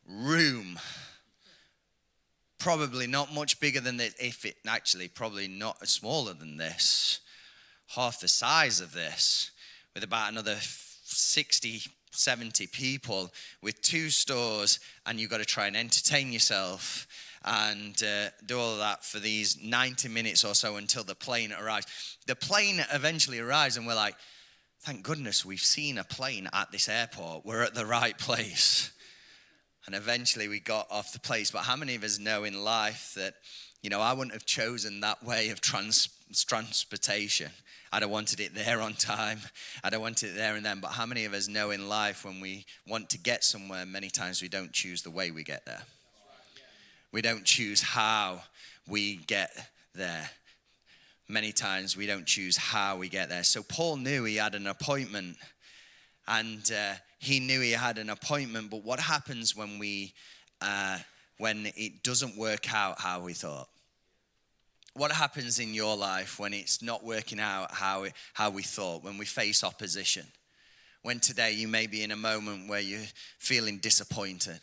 room, 0.07 0.79
probably 2.59 3.07
not 3.07 3.33
much 3.33 3.59
bigger 3.59 3.79
than 3.79 3.97
this, 3.97 4.15
if 4.19 4.45
it 4.45 4.57
actually, 4.67 5.07
probably 5.07 5.47
not 5.47 5.87
smaller 5.87 6.33
than 6.33 6.57
this, 6.57 7.19
half 7.87 8.19
the 8.19 8.27
size 8.27 8.81
of 8.81 8.93
this, 8.93 9.51
with 9.93 10.03
about 10.03 10.31
another 10.31 10.57
60, 10.59 11.81
70 12.11 12.67
people 12.67 13.31
with 13.61 13.81
two 13.81 14.09
stores, 14.09 14.79
and 15.05 15.19
you've 15.19 15.31
got 15.31 15.39
to 15.39 15.45
try 15.45 15.67
and 15.67 15.75
entertain 15.75 16.31
yourself 16.31 17.07
and 17.43 18.03
uh, 18.03 18.29
do 18.45 18.59
all 18.59 18.77
that 18.77 19.03
for 19.03 19.19
these 19.19 19.57
90 19.61 20.09
minutes 20.09 20.45
or 20.45 20.53
so 20.53 20.75
until 20.75 21.03
the 21.03 21.15
plane 21.15 21.51
arrives. 21.51 22.17
The 22.27 22.35
plane 22.35 22.83
eventually 22.93 23.39
arrives, 23.39 23.77
and 23.77 23.87
we're 23.87 23.95
like, 23.95 24.15
thank 24.81 25.03
goodness 25.03 25.45
we've 25.45 25.59
seen 25.59 25.97
a 25.97 26.03
plane 26.03 26.49
at 26.53 26.71
this 26.71 26.89
airport. 26.89 27.45
We're 27.45 27.63
at 27.63 27.73
the 27.73 27.85
right 27.85 28.17
place. 28.17 28.91
And 29.85 29.95
eventually 29.95 30.47
we 30.47 30.59
got 30.59 30.87
off 30.91 31.13
the 31.13 31.19
place. 31.19 31.49
But 31.51 31.63
how 31.63 31.75
many 31.75 31.95
of 31.95 32.03
us 32.03 32.19
know 32.19 32.43
in 32.43 32.63
life 32.63 33.13
that, 33.15 33.33
you 33.81 33.89
know, 33.89 34.01
I 34.01 34.13
wouldn't 34.13 34.33
have 34.33 34.45
chosen 34.45 35.01
that 35.01 35.23
way 35.23 35.49
of 35.49 35.61
trans- 35.61 36.09
transportation? 36.47 37.51
I'd 37.93 38.03
have 38.03 38.11
wanted 38.11 38.39
it 38.39 38.55
there 38.55 38.79
on 38.79 38.93
time. 38.93 39.39
I'd 39.83 39.91
have 39.91 40.01
wanted 40.01 40.29
it 40.29 40.35
there 40.35 40.55
and 40.55 40.65
then. 40.65 40.79
But 40.79 40.89
how 40.91 41.05
many 41.05 41.25
of 41.25 41.33
us 41.33 41.49
know 41.49 41.71
in 41.71 41.89
life 41.89 42.23
when 42.23 42.39
we 42.39 42.65
want 42.87 43.09
to 43.09 43.17
get 43.17 43.43
somewhere, 43.43 43.85
many 43.85 44.09
times 44.09 44.41
we 44.41 44.47
don't 44.47 44.71
choose 44.71 45.01
the 45.01 45.09
way 45.09 45.31
we 45.31 45.43
get 45.43 45.65
there? 45.65 45.81
We 47.11 47.21
don't 47.21 47.43
choose 47.43 47.81
how 47.81 48.43
we 48.87 49.17
get 49.17 49.51
there. 49.93 50.29
Many 51.27 51.51
times 51.51 51.97
we 51.97 52.07
don't 52.07 52.25
choose 52.25 52.55
how 52.55 52.95
we 52.95 53.09
get 53.09 53.27
there. 53.27 53.43
So 53.43 53.61
Paul 53.63 53.97
knew 53.97 54.23
he 54.23 54.37
had 54.37 54.55
an 54.55 54.67
appointment 54.67 55.35
and 56.27 56.71
uh, 56.71 56.93
he 57.19 57.41
knew 57.41 57.59
he 57.59 57.71
had 57.71 57.97
an 57.97 58.09
appointment. 58.09 58.69
But 58.69 58.83
what 58.85 59.01
happens 59.01 59.55
when 59.55 59.79
we, 59.79 60.13
uh, 60.61 60.99
when 61.37 61.71
it 61.75 62.03
doesn't 62.03 62.37
work 62.37 62.73
out 62.73 63.01
how 63.01 63.19
we 63.19 63.33
thought? 63.33 63.67
What 64.93 65.11
happens 65.11 65.59
in 65.59 65.73
your 65.73 65.95
life 65.95 66.39
when 66.39 66.53
it's 66.53 66.81
not 66.81 67.03
working 67.03 67.39
out 67.39 67.71
how, 67.71 68.07
how 68.33 68.49
we 68.49 68.63
thought, 68.63 69.03
when 69.03 69.17
we 69.17 69.25
face 69.25 69.63
opposition? 69.63 70.25
When 71.01 71.19
today 71.19 71.53
you 71.53 71.67
may 71.67 71.87
be 71.87 72.03
in 72.03 72.11
a 72.11 72.15
moment 72.15 72.69
where 72.69 72.79
you're 72.79 72.99
feeling 73.39 73.77
disappointed 73.77 74.59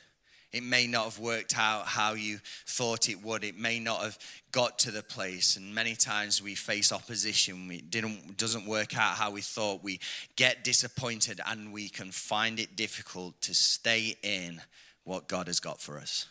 it 0.52 0.62
may 0.62 0.86
not 0.86 1.04
have 1.04 1.18
worked 1.18 1.58
out 1.58 1.86
how 1.86 2.14
you 2.14 2.38
thought 2.66 3.10
it 3.10 3.22
would. 3.22 3.44
It 3.44 3.58
may 3.58 3.80
not 3.80 4.00
have 4.00 4.18
got 4.50 4.78
to 4.80 4.90
the 4.90 5.02
place. 5.02 5.56
And 5.56 5.74
many 5.74 5.94
times 5.94 6.42
we 6.42 6.54
face 6.54 6.90
opposition. 6.90 7.70
It 7.70 7.90
didn't, 7.90 8.38
doesn't 8.38 8.66
work 8.66 8.96
out 8.96 9.16
how 9.16 9.30
we 9.30 9.42
thought. 9.42 9.84
We 9.84 10.00
get 10.36 10.64
disappointed 10.64 11.40
and 11.46 11.70
we 11.70 11.90
can 11.90 12.10
find 12.10 12.58
it 12.58 12.76
difficult 12.76 13.38
to 13.42 13.54
stay 13.54 14.16
in 14.22 14.62
what 15.04 15.28
God 15.28 15.48
has 15.48 15.60
got 15.60 15.82
for 15.82 15.98
us. 15.98 16.26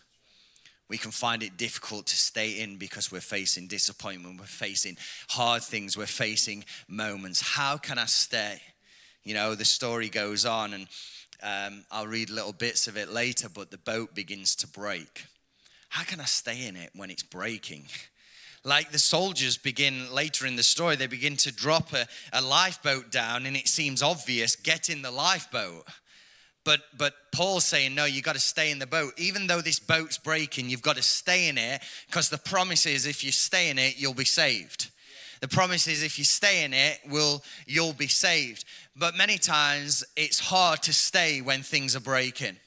We 0.90 0.98
can 0.98 1.12
find 1.12 1.44
it 1.44 1.58
difficult 1.58 2.08
to 2.08 2.16
stay 2.16 2.62
in 2.62 2.78
because 2.78 3.12
we're 3.12 3.20
facing 3.20 3.68
disappointment, 3.68 4.40
we're 4.40 4.46
facing 4.46 4.98
hard 5.30 5.64
things, 5.64 5.98
we're 5.98 6.06
facing 6.06 6.64
moments. 6.88 7.42
How 7.42 7.78
can 7.78 7.98
I 7.98 8.06
stay? 8.06 8.62
You 9.24 9.34
know, 9.34 9.56
the 9.56 9.66
story 9.66 10.08
goes 10.08 10.46
on, 10.46 10.74
and 10.74 10.88
um, 11.44 11.86
I'll 11.92 12.08
read 12.08 12.30
little 12.30 12.54
bits 12.54 12.88
of 12.88 12.96
it 12.96 13.10
later, 13.10 13.50
but 13.50 13.70
the 13.70 13.78
boat 13.78 14.16
begins 14.16 14.56
to 14.58 14.68
break. 14.68 15.26
How 15.90 16.04
can 16.04 16.22
I 16.22 16.26
stay 16.26 16.66
in 16.66 16.78
it 16.78 16.92
when 16.96 17.10
it's 17.10 17.24
breaking? 17.24 17.88
Like 18.64 18.92
the 18.92 19.00
soldiers 19.00 19.58
begin 19.58 20.14
later 20.14 20.46
in 20.46 20.56
the 20.56 20.64
story, 20.64 20.96
they 20.96 21.08
begin 21.08 21.38
to 21.38 21.54
drop 21.54 21.94
a, 21.94 22.06
a 22.32 22.42
lifeboat 22.42 23.12
down, 23.12 23.46
and 23.46 23.58
it 23.58 23.68
seems 23.68 24.02
obvious 24.02 24.56
get 24.56 24.90
in 24.90 25.02
the 25.02 25.12
lifeboat. 25.12 25.86
But, 26.68 26.82
but 26.98 27.14
Paul's 27.32 27.64
saying, 27.64 27.96
no, 27.96 28.04
you 28.04 28.22
got 28.22 28.34
to 28.34 28.42
stay 28.42 28.72
in 28.72 28.80
the 28.80 28.86
boat. 28.86 29.14
Even 29.16 29.48
though 29.48 29.62
this 29.62 29.80
boat's 29.80 30.18
breaking, 30.18 30.70
you've 30.70 30.82
got 30.82 30.98
to 30.98 31.02
stay 31.02 31.48
in 31.48 31.58
it 31.58 31.82
because 32.08 32.28
the 32.28 32.38
promise 32.38 32.86
is 32.86 33.08
if 33.08 33.24
you 33.24 33.32
stay 33.32 33.70
in 33.70 33.80
it, 33.80 33.98
you'll 33.98 34.14
be 34.14 34.26
saved. 34.26 34.92
The 35.40 35.48
promise 35.48 35.88
is 35.88 36.04
if 36.04 36.20
you 36.20 36.26
stay 36.26 36.66
in 36.66 36.74
it, 36.74 37.00
will 37.08 37.42
you'll 37.68 37.94
be 37.94 38.08
saved. 38.08 38.66
But 38.98 39.16
many 39.16 39.38
times 39.38 40.04
it's 40.18 40.40
hard 40.40 40.84
to 40.84 40.92
stay 40.92 41.40
when 41.40 41.64
things 41.64 41.96
are 41.96 42.02
breaking. 42.02 42.58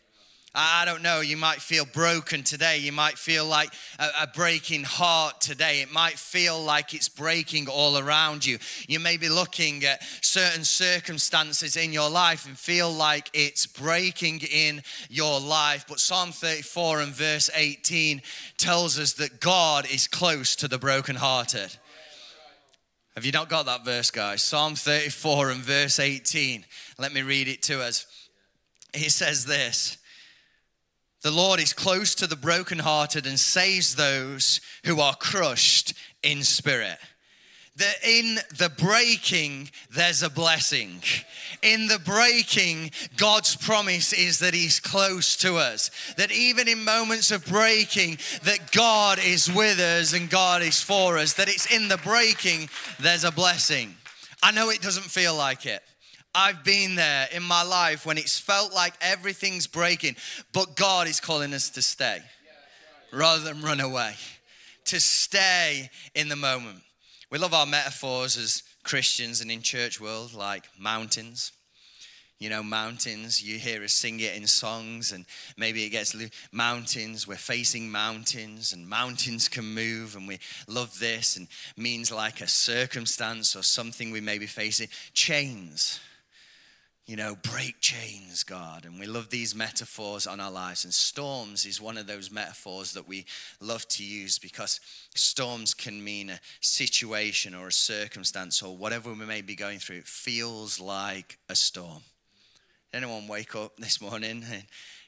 I 0.53 0.85
don't 0.85 1.03
know, 1.03 1.21
you 1.21 1.37
might 1.37 1.61
feel 1.61 1.85
broken 1.85 2.43
today. 2.43 2.79
You 2.79 2.91
might 2.91 3.17
feel 3.17 3.47
like 3.47 3.73
a, 4.01 4.27
breaking 4.27 4.83
heart 4.83 5.41
today. 5.41 5.81
It 5.81 5.93
might 5.93 6.19
feel 6.19 6.61
like 6.61 6.93
it's 6.93 7.09
breaking 7.09 7.69
all 7.69 7.99
around 7.99 8.45
you. 8.45 8.59
You 8.89 8.99
may 8.99 9.17
be 9.17 9.29
looking 9.29 9.85
at 9.85 10.03
certain 10.21 10.65
circumstances 10.65 11.77
in 11.77 11.93
your 11.93 12.11
life 12.11 12.47
and 12.47 12.59
feel 12.59 12.91
like 12.91 13.31
it's 13.33 13.67
breaking 13.67 14.41
in 14.41 14.83
your 15.09 15.39
life. 15.39 15.85
But 15.89 16.01
Psalm 16.01 16.33
34 16.33 17.01
and 17.03 17.13
verse 17.13 17.49
18 17.55 18.21
tells 18.57 18.99
us 18.99 19.13
that 19.15 19.41
God 19.41 19.89
is 19.89 20.09
close 20.09 20.57
to 20.57 20.67
the 20.67 20.79
brokenhearted. 20.79 21.77
Have 23.15 23.25
you 23.25 23.33
not 23.33 23.49
got 23.49 23.67
that 23.67 23.85
verse, 23.85 24.11
guys? 24.11 24.43
Psalm 24.43 24.75
34 24.75 25.51
and 25.51 25.61
verse 25.61 26.01
18. 26.01 26.65
Let 26.99 27.13
me 27.13 27.23
read 27.23 27.47
it 27.47 27.63
to 27.65 27.81
us. 27.83 28.07
He 28.93 29.11
says 29.11 29.47
this 29.47 29.99
The 31.23 31.31
Lord 31.31 31.61
is 31.61 31.73
close 31.73 32.15
to 32.17 32.27
the 32.27 32.37
brokenhearted 32.37 33.27
and 33.27 33.39
saves 33.39 33.97
those 33.97 34.61
who 34.85 35.01
are 35.01 35.15
crushed 35.15 35.95
in 36.23 36.43
spirit 36.43 36.99
that 37.81 37.97
in 38.05 38.37
the 38.59 38.71
breaking, 38.79 39.71
there's 39.91 40.23
a 40.23 40.31
blessing. 40.31 41.03
In 41.63 41.89
the 41.89 41.99
breaking, 41.99 42.91
God's 43.17 43.57
promise 43.57 44.13
is 44.13 44.39
that 44.39 44.55
He's 44.55 44.81
close 44.81 45.37
to 45.39 45.57
us. 45.57 45.91
That 46.17 46.31
even 46.31 46.69
in 46.69 46.85
moments 46.85 47.31
of 47.31 47.45
breaking, 47.47 48.19
that 48.45 48.73
God 48.73 49.19
is 49.19 49.51
with 49.53 49.81
us 49.81 50.13
and 50.13 50.31
God 50.31 50.63
is 50.63 50.81
for 50.81 51.19
us. 51.19 51.35
That 51.35 51.49
it's 51.49 51.75
in 51.75 51.89
the 51.89 51.99
breaking, 51.99 52.69
there's 53.01 53.25
a 53.25 53.33
blessing. 53.33 53.95
I 54.43 54.53
know 54.53 54.71
it 54.71 54.83
doesn't 54.83 55.05
feel 55.05 55.35
like 55.35 55.67
it. 55.67 55.83
I've 56.35 56.63
been 56.63 56.95
there 56.95 57.29
in 57.33 57.43
my 57.43 57.63
life 57.63 58.07
when 58.07 58.19
it's 58.19 58.39
felt 58.39 58.73
like 58.73 58.95
everything's 59.01 59.67
breaking, 59.67 60.17
but 60.53 60.77
God 60.77 61.09
is 61.09 61.21
calling 61.21 61.53
us 61.53 61.71
to 61.71 61.83
stay 61.83 62.21
rather 63.13 63.43
than 63.43 63.63
run 63.63 63.81
away, 63.81 64.15
to 64.87 65.01
stay 65.01 65.91
in 66.15 66.29
the 66.29 66.37
moment. 66.37 66.83
We 67.31 67.39
love 67.39 67.55
our 67.55 67.67
metaphors 67.67 68.37
as 68.37 68.63
Christians 68.85 69.41
and 69.41 69.51
in 69.51 69.63
church 69.63 70.01
world, 70.01 70.33
like 70.33 70.69
mountains. 70.79 71.53
You 72.39 72.49
know, 72.49 72.63
mountains, 72.63 73.43
you 73.43 73.59
hear 73.59 73.85
us 73.85 73.93
sing 73.93 74.21
it 74.21 74.35
in 74.35 74.47
songs, 74.47 75.13
and 75.13 75.27
maybe 75.59 75.85
it 75.85 75.91
gets 75.91 76.17
mountains. 76.53 77.29
We're 77.29 77.37
facing 77.37 77.91
mountains, 77.91 78.73
and 78.73 78.89
mountains 78.89 79.47
can 79.49 79.75
move, 79.75 80.17
and 80.17 80.27
we 80.27 80.39
love 80.67 80.99
this, 80.99 81.37
and 81.37 81.49
means 81.77 82.11
like 82.11 82.41
a 82.41 82.49
circumstance 82.49 83.55
or 83.55 83.63
something 83.63 84.11
we 84.11 84.23
may 84.23 84.39
be 84.39 84.47
facing. 84.47 84.89
Chains 85.13 86.01
you 87.11 87.17
know, 87.17 87.35
break 87.43 87.81
chains, 87.81 88.45
God. 88.45 88.85
And 88.85 89.01
we 89.01 89.07
love 89.07 89.31
these 89.31 89.53
metaphors 89.53 90.29
on 90.29 90.39
our 90.39 90.53
lives. 90.53 90.85
And 90.85 90.95
storms 90.95 91.67
is 91.67 91.81
one 91.81 91.99
of 91.99 92.07
those 92.07 92.31
metaphors 92.31 92.93
that 92.93 93.09
we 93.09 93.25
love 93.61 93.89
to 93.89 94.05
use 94.05 94.39
because 94.39 94.79
storms 95.17 95.75
can 95.75 96.05
mean 96.05 96.31
a 96.31 96.39
situation 96.61 97.53
or 97.53 97.67
a 97.67 97.73
circumstance 97.73 98.63
or 98.63 98.77
whatever 98.77 99.13
we 99.13 99.27
may 99.27 99.41
be 99.41 99.57
going 99.57 99.81
through. 99.81 99.97
It 99.97 100.07
feels 100.07 100.79
like 100.79 101.37
a 101.49 101.57
storm. 101.57 102.05
Anyone 102.95 103.27
wake 103.27 103.57
up 103.57 103.77
this 103.77 104.01
morning 104.01 104.45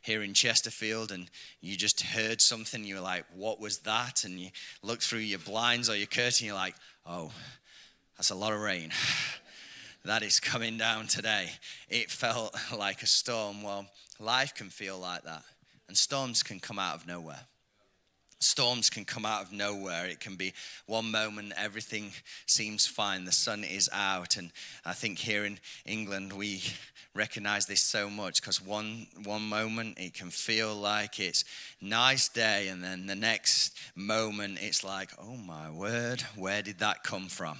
here 0.02 0.24
in 0.24 0.34
Chesterfield 0.34 1.12
and 1.12 1.30
you 1.60 1.76
just 1.76 2.00
heard 2.00 2.40
something, 2.40 2.82
you're 2.82 3.00
like, 3.00 3.26
what 3.32 3.60
was 3.60 3.78
that? 3.78 4.24
And 4.24 4.40
you 4.40 4.48
look 4.82 5.02
through 5.02 5.20
your 5.20 5.38
blinds 5.38 5.88
or 5.88 5.94
your 5.94 6.08
curtain, 6.08 6.48
you're 6.48 6.56
like, 6.56 6.74
oh, 7.06 7.30
that's 8.16 8.30
a 8.30 8.34
lot 8.34 8.52
of 8.52 8.58
rain 8.58 8.90
that 10.04 10.22
is 10.22 10.40
coming 10.40 10.76
down 10.76 11.06
today. 11.06 11.50
It 11.88 12.10
felt 12.10 12.56
like 12.76 13.02
a 13.02 13.06
storm. 13.06 13.62
Well, 13.62 13.86
life 14.18 14.54
can 14.54 14.68
feel 14.68 14.98
like 14.98 15.22
that, 15.24 15.42
and 15.88 15.96
storms 15.96 16.42
can 16.42 16.60
come 16.60 16.78
out 16.78 16.96
of 16.96 17.06
nowhere. 17.06 17.40
Storms 18.40 18.90
can 18.90 19.04
come 19.04 19.24
out 19.24 19.42
of 19.42 19.52
nowhere. 19.52 20.06
It 20.06 20.18
can 20.18 20.34
be 20.34 20.52
one 20.86 21.12
moment 21.12 21.52
everything 21.56 22.10
seems 22.46 22.86
fine, 22.86 23.24
the 23.24 23.30
sun 23.30 23.62
is 23.62 23.88
out, 23.92 24.36
and 24.36 24.50
I 24.84 24.94
think 24.94 25.18
here 25.18 25.44
in 25.44 25.60
England 25.86 26.32
we 26.32 26.62
recognize 27.14 27.66
this 27.66 27.82
so 27.82 28.08
much 28.08 28.40
because 28.40 28.60
one 28.60 29.06
one 29.24 29.42
moment 29.42 29.98
it 29.98 30.14
can 30.14 30.30
feel 30.30 30.74
like 30.74 31.20
it's 31.20 31.44
nice 31.80 32.28
day, 32.28 32.66
and 32.66 32.82
then 32.82 33.06
the 33.06 33.14
next 33.14 33.78
moment 33.94 34.58
it's 34.60 34.82
like, 34.82 35.10
oh 35.20 35.36
my 35.36 35.70
word, 35.70 36.22
where 36.34 36.62
did 36.62 36.80
that 36.80 37.04
come 37.04 37.28
from? 37.28 37.58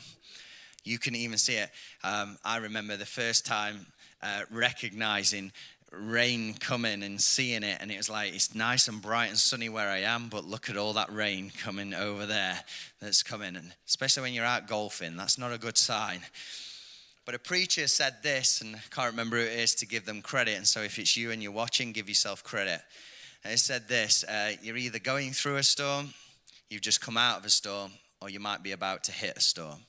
You 0.85 0.99
can 0.99 1.15
even 1.15 1.39
see 1.39 1.55
it. 1.55 1.71
Um, 2.03 2.39
I 2.45 2.59
remember 2.59 2.97
the 2.97 3.07
first 3.07 3.47
time 3.47 3.87
uh, 4.23 4.43
recognizing 4.51 5.53
rain 5.93 6.55
coming 6.55 7.03
and 7.03 7.21
seeing 7.21 7.63
it, 7.63 7.79
and 7.81 7.91
it 7.91 7.97
was 7.97 8.09
like 8.09 8.35
it's 8.35 8.55
nice 8.55 8.89
and 8.89 9.03
bright 9.03 9.29
and 9.29 9.39
sunny 9.39 9.69
where 9.69 9.89
I 9.89 9.99
am, 9.99 10.29
but 10.29 10.45
look 10.45 10.71
at 10.71 10.77
all 10.77 10.95
that 10.95 11.13
rain 11.13 11.53
coming 11.63 11.95
over 11.95 12.27
there 12.27 12.59
that's 13.01 13.23
coming, 13.23 13.57
and 13.57 13.75
especially 13.87 14.23
when 14.23 14.33
you're 14.33 14.45
out 14.45 14.67
golfing, 14.67 15.17
that's 15.17 15.39
not 15.39 15.53
a 15.53 15.59
good 15.59 15.77
sign. 15.77 16.21
But 17.25 17.35
a 17.37 17.39
preacher 17.39 17.87
said 17.87 18.17
this, 18.23 18.61
and 18.61 18.75
I 18.75 18.81
can't 18.91 19.11
remember 19.13 19.37
who 19.37 19.45
it 19.45 19.59
is 19.59 19.77
to 19.77 19.87
give 19.87 20.05
them 20.07 20.23
credit. 20.23 20.57
And 20.57 20.67
so 20.67 20.81
if 20.81 20.99
it's 20.99 21.17
you 21.17 21.31
and 21.31 21.41
you're 21.41 21.53
watching, 21.53 21.93
give 21.93 22.09
yourself 22.09 22.43
credit. 22.43 22.81
And 23.45 23.53
it 23.53 23.59
said 23.59 23.87
this 23.87 24.25
uh, 24.25 24.53
You're 24.61 24.77
either 24.77 24.99
going 24.99 25.33
through 25.33 25.57
a 25.57 25.63
storm, 25.63 26.15
you've 26.69 26.83
just 26.83 27.01
come 27.01 27.17
out 27.17 27.39
of 27.39 27.45
a 27.45 27.51
storm, 27.51 27.93
or 28.21 28.29
you 28.29 28.41
might 28.41 28.63
be 28.63 28.73
about 28.73 29.05
to 29.05 29.13
hit 29.13 29.37
a 29.37 29.41
storm. 29.41 29.81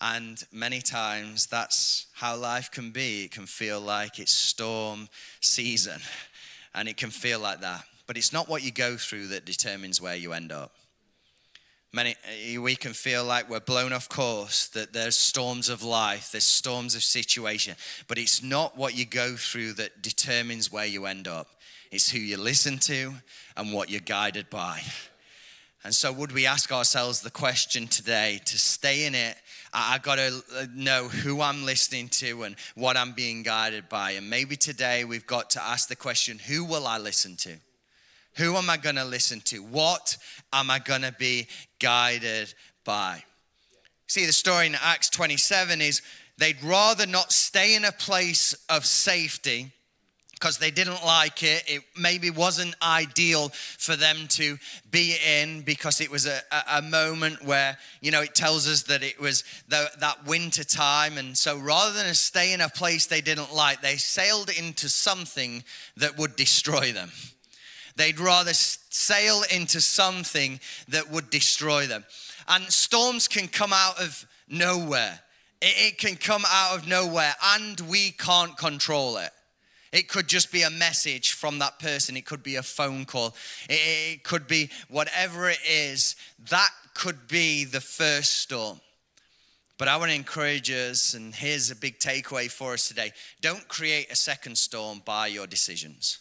And 0.00 0.44
many 0.52 0.80
times 0.80 1.46
that's 1.46 2.06
how 2.12 2.36
life 2.36 2.70
can 2.70 2.90
be. 2.90 3.24
It 3.24 3.30
can 3.30 3.46
feel 3.46 3.80
like 3.80 4.18
it's 4.18 4.32
storm 4.32 5.08
season, 5.40 6.00
and 6.74 6.88
it 6.88 6.96
can 6.96 7.10
feel 7.10 7.40
like 7.40 7.60
that. 7.62 7.84
But 8.06 8.16
it's 8.16 8.32
not 8.32 8.48
what 8.48 8.62
you 8.62 8.70
go 8.70 8.96
through 8.96 9.28
that 9.28 9.44
determines 9.44 10.00
where 10.00 10.14
you 10.14 10.32
end 10.32 10.52
up. 10.52 10.72
Many, 11.92 12.14
eh, 12.24 12.58
we 12.58 12.76
can 12.76 12.92
feel 12.92 13.24
like 13.24 13.48
we're 13.48 13.58
blown 13.58 13.92
off 13.92 14.08
course, 14.08 14.68
that 14.68 14.92
there's 14.92 15.16
storms 15.16 15.70
of 15.70 15.82
life, 15.82 16.30
there's 16.30 16.44
storms 16.44 16.94
of 16.94 17.02
situation, 17.02 17.74
but 18.06 18.18
it's 18.18 18.42
not 18.42 18.76
what 18.76 18.94
you 18.94 19.06
go 19.06 19.34
through 19.34 19.72
that 19.74 20.02
determines 20.02 20.70
where 20.70 20.84
you 20.84 21.06
end 21.06 21.26
up. 21.26 21.48
It's 21.90 22.10
who 22.10 22.18
you 22.18 22.36
listen 22.36 22.78
to 22.80 23.14
and 23.56 23.72
what 23.72 23.88
you're 23.88 24.00
guided 24.00 24.50
by. 24.50 24.82
And 25.84 25.94
so, 25.94 26.12
would 26.12 26.32
we 26.32 26.46
ask 26.46 26.72
ourselves 26.72 27.20
the 27.20 27.30
question 27.30 27.86
today 27.86 28.40
to 28.44 28.58
stay 28.58 29.06
in 29.06 29.14
it? 29.14 29.36
I 29.78 29.98
got 29.98 30.14
to 30.14 30.42
uh, 30.56 30.66
know 30.74 31.08
who 31.08 31.42
I'm 31.42 31.66
listening 31.66 32.08
to 32.08 32.44
and 32.44 32.56
what 32.74 32.96
I'm 32.96 33.12
being 33.12 33.42
guided 33.42 33.90
by. 33.90 34.12
And 34.12 34.30
maybe 34.30 34.56
today 34.56 35.04
we've 35.04 35.26
got 35.26 35.50
to 35.50 35.62
ask 35.62 35.88
the 35.88 35.96
question 35.96 36.38
who 36.38 36.64
will 36.64 36.86
I 36.86 36.96
listen 36.96 37.36
to? 37.36 37.56
Who 38.36 38.56
am 38.56 38.70
I 38.70 38.78
going 38.78 38.96
to 38.96 39.04
listen 39.04 39.40
to? 39.46 39.58
What 39.58 40.16
am 40.50 40.70
I 40.70 40.78
going 40.78 41.02
to 41.02 41.12
be 41.12 41.48
guided 41.78 42.54
by? 42.84 43.22
See, 44.06 44.24
the 44.24 44.32
story 44.32 44.66
in 44.66 44.76
Acts 44.80 45.10
27 45.10 45.82
is 45.82 46.00
they'd 46.38 46.62
rather 46.62 47.06
not 47.06 47.30
stay 47.30 47.74
in 47.74 47.84
a 47.84 47.92
place 47.92 48.54
of 48.70 48.86
safety 48.86 49.72
because 50.38 50.58
they 50.58 50.70
didn't 50.70 51.02
like 51.04 51.42
it. 51.42 51.64
It 51.66 51.82
maybe 51.98 52.28
wasn't 52.28 52.74
ideal 52.82 53.48
for 53.78 53.96
them 53.96 54.26
to 54.30 54.58
be 54.90 55.16
in 55.26 55.62
because 55.62 56.02
it 56.02 56.10
was 56.10 56.26
a, 56.26 56.40
a, 56.70 56.82
moment 56.82 57.42
where, 57.42 57.78
you 58.02 58.10
know, 58.10 58.20
it 58.20 58.34
tells 58.34 58.68
us 58.68 58.82
that 58.84 59.02
it 59.02 59.18
was 59.18 59.44
the, 59.68 59.90
that 60.00 60.26
winter 60.26 60.62
time. 60.62 61.16
And 61.16 61.36
so 61.36 61.58
rather 61.58 61.94
than 61.94 62.12
stay 62.14 62.52
in 62.52 62.60
a 62.60 62.68
place 62.68 63.06
they 63.06 63.22
didn't 63.22 63.54
like, 63.54 63.80
they 63.80 63.96
sailed 63.96 64.50
into 64.50 64.90
something 64.90 65.64
that 65.96 66.18
would 66.18 66.36
destroy 66.36 66.92
them. 66.92 67.10
They'd 67.96 68.20
rather 68.20 68.52
sail 68.52 69.42
into 69.50 69.80
something 69.80 70.60
that 70.88 71.10
would 71.10 71.30
destroy 71.30 71.86
them. 71.86 72.04
And 72.46 72.64
storms 72.70 73.26
can 73.26 73.48
come 73.48 73.72
out 73.72 74.02
of 74.02 74.26
nowhere. 74.48 75.20
It, 75.62 75.96
can 75.96 76.16
come 76.16 76.44
out 76.46 76.76
of 76.76 76.86
nowhere, 76.86 77.34
and 77.54 77.80
we 77.80 78.10
can't 78.10 78.56
control 78.58 79.16
it. 79.16 79.30
It 79.92 80.08
could 80.08 80.28
just 80.28 80.52
be 80.52 80.62
a 80.62 80.70
message 80.70 81.32
from 81.32 81.58
that 81.60 81.78
person. 81.78 82.16
It 82.16 82.26
could 82.26 82.42
be 82.42 82.56
a 82.56 82.62
phone 82.62 83.04
call. 83.04 83.34
It, 83.68 84.22
could 84.24 84.46
be 84.46 84.70
whatever 84.88 85.48
it 85.48 85.60
is. 85.68 86.16
That 86.50 86.70
could 86.94 87.28
be 87.28 87.64
the 87.64 87.80
first 87.80 88.40
storm. 88.40 88.80
But 89.78 89.88
I 89.88 89.96
want 89.98 90.10
to 90.10 90.16
encourage 90.16 90.70
us, 90.70 91.14
and 91.14 91.34
here's 91.34 91.70
a 91.70 91.76
big 91.76 91.98
takeaway 91.98 92.50
for 92.50 92.72
us 92.72 92.88
today 92.88 93.12
don't 93.40 93.66
create 93.68 94.10
a 94.10 94.16
second 94.16 94.56
storm 94.56 95.02
by 95.04 95.26
your 95.26 95.46
decisions. 95.46 96.18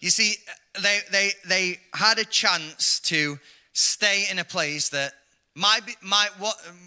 You 0.00 0.10
see, 0.10 0.36
they, 0.82 1.00
they, 1.12 1.30
they 1.46 1.80
had 1.94 2.18
a 2.18 2.24
chance 2.24 3.00
to 3.00 3.38
stay 3.72 4.24
in 4.30 4.38
a 4.38 4.44
place 4.44 4.88
that 4.88 5.12
might 5.54 5.84
be, 5.86 5.94
might, 6.02 6.30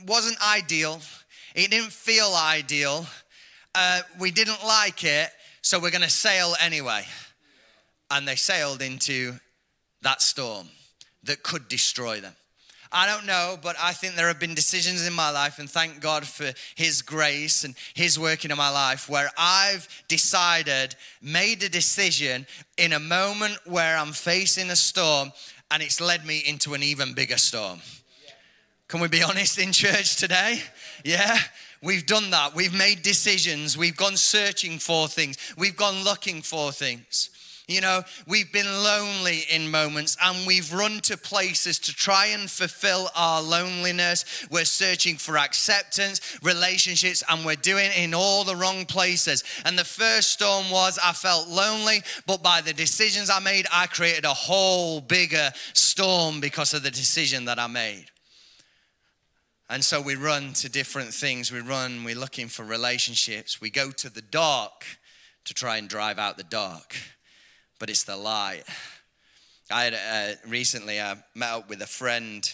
wasn't 0.07 0.37
ideal. 0.51 0.99
It 1.55 1.69
didn't 1.69 1.91
feel 1.91 2.33
ideal. 2.35 3.05
Uh, 3.75 4.01
we 4.19 4.31
didn't 4.31 4.63
like 4.65 5.03
it, 5.03 5.29
so 5.63 5.79
we're 5.79 5.91
going 5.91 6.03
to 6.03 6.09
sail 6.09 6.53
anyway. 6.61 7.03
And 8.11 8.27
they 8.27 8.35
sailed 8.35 8.83
into 8.83 9.33
that 10.03 10.21
storm 10.21 10.67
that 11.23 11.41
could 11.41 11.67
destroy 11.67 12.19
them. 12.19 12.35
I 12.91 13.07
don't 13.07 13.25
know, 13.25 13.57
but 13.59 13.75
I 13.81 13.91
think 13.93 14.13
there 14.13 14.27
have 14.27 14.39
been 14.39 14.53
decisions 14.53 15.07
in 15.07 15.13
my 15.13 15.31
life, 15.31 15.57
and 15.57 15.67
thank 15.67 15.99
God 15.99 16.27
for 16.27 16.51
His 16.75 17.01
grace 17.01 17.63
and 17.63 17.73
His 17.95 18.19
working 18.19 18.51
in 18.51 18.57
my 18.57 18.69
life, 18.69 19.09
where 19.09 19.31
I've 19.35 19.87
decided, 20.07 20.95
made 21.19 21.63
a 21.63 21.69
decision 21.69 22.45
in 22.77 22.93
a 22.93 22.99
moment 22.99 23.57
where 23.65 23.97
I'm 23.97 24.11
facing 24.11 24.69
a 24.69 24.75
storm, 24.75 25.31
and 25.71 25.81
it's 25.81 25.99
led 25.99 26.23
me 26.23 26.43
into 26.45 26.75
an 26.75 26.83
even 26.83 27.13
bigger 27.13 27.37
storm. 27.37 27.79
Can 28.87 28.99
we 28.99 29.07
be 29.07 29.23
honest 29.23 29.57
in 29.57 29.71
church 29.71 30.17
today? 30.17 30.61
Yeah? 31.03 31.35
We've 31.83 32.05
done 32.05 32.29
that. 32.31 32.55
We've 32.55 32.73
made 32.73 33.01
decisions. 33.01 33.77
We've 33.77 33.97
gone 33.97 34.15
searching 34.15 34.79
for 34.79 35.09
things. 35.09 35.37
We've 35.57 35.75
gone 35.75 36.03
looking 36.03 36.41
for 36.41 36.71
things. 36.71 37.29
You 37.67 37.79
know, 37.79 38.03
we've 38.27 38.51
been 38.51 38.65
lonely 38.65 39.43
in 39.49 39.71
moments 39.71 40.17
and 40.21 40.45
we've 40.45 40.73
run 40.73 40.99
to 41.01 41.17
places 41.17 41.79
to 41.79 41.93
try 41.93 42.27
and 42.27 42.51
fulfill 42.51 43.09
our 43.15 43.41
loneliness. 43.41 44.45
We're 44.51 44.65
searching 44.65 45.15
for 45.15 45.37
acceptance, 45.37 46.39
relationships, 46.41 47.23
and 47.29 47.45
we're 47.45 47.55
doing 47.55 47.85
it 47.85 47.97
in 47.97 48.13
all 48.13 48.43
the 48.43 48.55
wrong 48.55 48.85
places. 48.85 49.45
And 49.63 49.79
the 49.79 49.85
first 49.85 50.31
storm 50.31 50.69
was 50.71 50.99
I 51.03 51.13
felt 51.13 51.47
lonely, 51.47 52.03
but 52.27 52.43
by 52.43 52.59
the 52.59 52.73
decisions 52.73 53.29
I 53.29 53.39
made, 53.39 53.65
I 53.71 53.87
created 53.87 54.25
a 54.25 54.33
whole 54.33 54.99
bigger 54.99 55.51
storm 55.73 56.41
because 56.41 56.73
of 56.73 56.83
the 56.83 56.91
decision 56.91 57.45
that 57.45 57.59
I 57.59 57.67
made. 57.67 58.12
And 59.69 59.83
so 59.83 60.01
we 60.01 60.15
run 60.15 60.53
to 60.53 60.69
different 60.69 61.13
things. 61.13 61.51
We 61.51 61.61
run, 61.61 62.03
we're 62.03 62.15
looking 62.15 62.47
for 62.47 62.63
relationships. 62.63 63.61
We 63.61 63.69
go 63.69 63.91
to 63.91 64.09
the 64.09 64.21
dark 64.21 64.85
to 65.45 65.53
try 65.53 65.77
and 65.77 65.89
drive 65.89 66.19
out 66.19 66.37
the 66.37 66.43
dark 66.43 66.95
but 67.83 67.89
it's 67.89 68.05
the 68.05 68.15
light. 68.15 68.63
I 69.69 69.83
had 69.83 69.93
uh, 69.93 70.35
recently 70.47 71.01
I 71.01 71.17
met 71.35 71.51
up 71.51 71.69
with 71.69 71.81
a 71.81 71.85
friend 71.85 72.49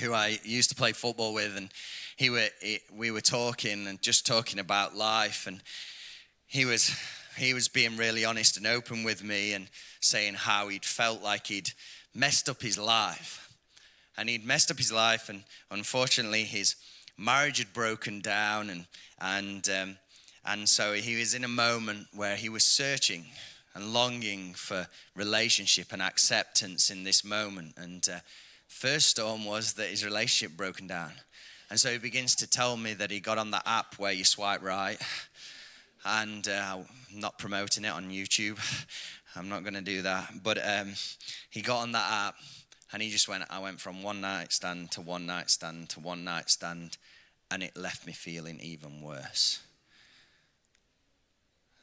who 0.00 0.14
I 0.14 0.38
used 0.42 0.70
to 0.70 0.74
play 0.74 0.92
football 0.92 1.34
with, 1.34 1.54
and 1.54 1.68
he 2.16 2.30
were 2.30 2.48
he, 2.62 2.78
we 2.90 3.10
were 3.10 3.20
talking 3.20 3.86
and 3.86 4.00
just 4.00 4.26
talking 4.26 4.58
about 4.58 4.96
life, 4.96 5.46
and 5.46 5.60
he 6.46 6.64
was 6.64 6.98
he 7.36 7.52
was 7.52 7.68
being 7.68 7.98
really 7.98 8.24
honest 8.24 8.56
and 8.56 8.66
open 8.66 9.04
with 9.04 9.22
me 9.22 9.52
and 9.52 9.68
saying 10.00 10.32
how 10.32 10.68
he'd 10.68 10.86
felt 10.86 11.22
like 11.22 11.48
he'd 11.48 11.72
messed 12.14 12.48
up 12.48 12.62
his 12.62 12.78
life, 12.78 13.47
and 14.18 14.28
he'd 14.28 14.44
messed 14.44 14.70
up 14.70 14.76
his 14.76 14.92
life, 14.92 15.28
and 15.28 15.44
unfortunately 15.70 16.42
his 16.44 16.74
marriage 17.16 17.58
had 17.58 17.72
broken 17.72 18.20
down, 18.20 18.68
and 18.68 18.86
and 19.20 19.68
um, 19.70 19.96
and 20.44 20.68
so 20.68 20.94
he 20.94 21.16
was 21.16 21.34
in 21.34 21.44
a 21.44 21.48
moment 21.48 22.08
where 22.14 22.36
he 22.36 22.48
was 22.48 22.64
searching 22.64 23.26
and 23.74 23.92
longing 23.92 24.54
for 24.54 24.86
relationship 25.14 25.92
and 25.92 26.02
acceptance 26.02 26.90
in 26.90 27.04
this 27.04 27.24
moment. 27.24 27.74
And 27.76 28.06
uh, 28.12 28.18
first 28.66 29.08
storm 29.08 29.44
was 29.44 29.74
that 29.74 29.88
his 29.88 30.04
relationship 30.04 30.56
broken 30.56 30.86
down. 30.86 31.12
And 31.70 31.78
so 31.78 31.90
he 31.90 31.98
begins 31.98 32.34
to 32.36 32.48
tell 32.48 32.76
me 32.76 32.94
that 32.94 33.10
he 33.10 33.20
got 33.20 33.38
on 33.38 33.50
the 33.50 33.62
app 33.68 33.94
where 33.98 34.12
you 34.12 34.24
swipe 34.24 34.62
right. 34.62 34.98
And 36.04 36.48
uh, 36.48 36.78
I'm 36.78 37.20
not 37.20 37.38
promoting 37.38 37.84
it 37.84 37.92
on 37.92 38.08
YouTube. 38.08 38.58
I'm 39.36 39.48
not 39.48 39.62
going 39.62 39.74
to 39.74 39.82
do 39.82 40.02
that. 40.02 40.30
But 40.42 40.58
um, 40.66 40.94
he 41.50 41.60
got 41.60 41.82
on 41.82 41.92
that 41.92 42.10
app 42.10 42.34
and 42.92 43.02
he 43.02 43.10
just 43.10 43.28
went, 43.28 43.44
I 43.50 43.58
went 43.58 43.80
from 43.80 44.02
one 44.02 44.20
night 44.20 44.52
stand 44.52 44.90
to 44.92 45.00
one 45.00 45.26
night 45.26 45.50
stand 45.50 45.90
to 45.90 46.00
one 46.00 46.24
night 46.24 46.48
stand. 46.50 46.96
And 47.50 47.62
it 47.62 47.76
left 47.76 48.06
me 48.06 48.12
feeling 48.12 48.60
even 48.60 49.02
worse. 49.02 49.60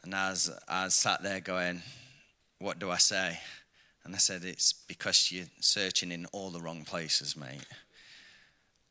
And 0.04 0.14
as 0.14 0.52
I 0.68 0.88
sat 0.90 1.24
there 1.24 1.40
going, 1.40 1.82
What 2.60 2.80
do 2.80 2.92
I 2.92 2.98
say? 2.98 3.40
And 4.04 4.14
I 4.14 4.20
said, 4.20 4.46
It's 4.46 4.74
because 4.74 5.32
you're 5.32 5.48
searching 5.60 6.12
in 6.12 6.28
all 6.28 6.52
the 6.52 6.62
wrong 6.62 6.86
places, 6.86 7.36
mate. 7.36 7.66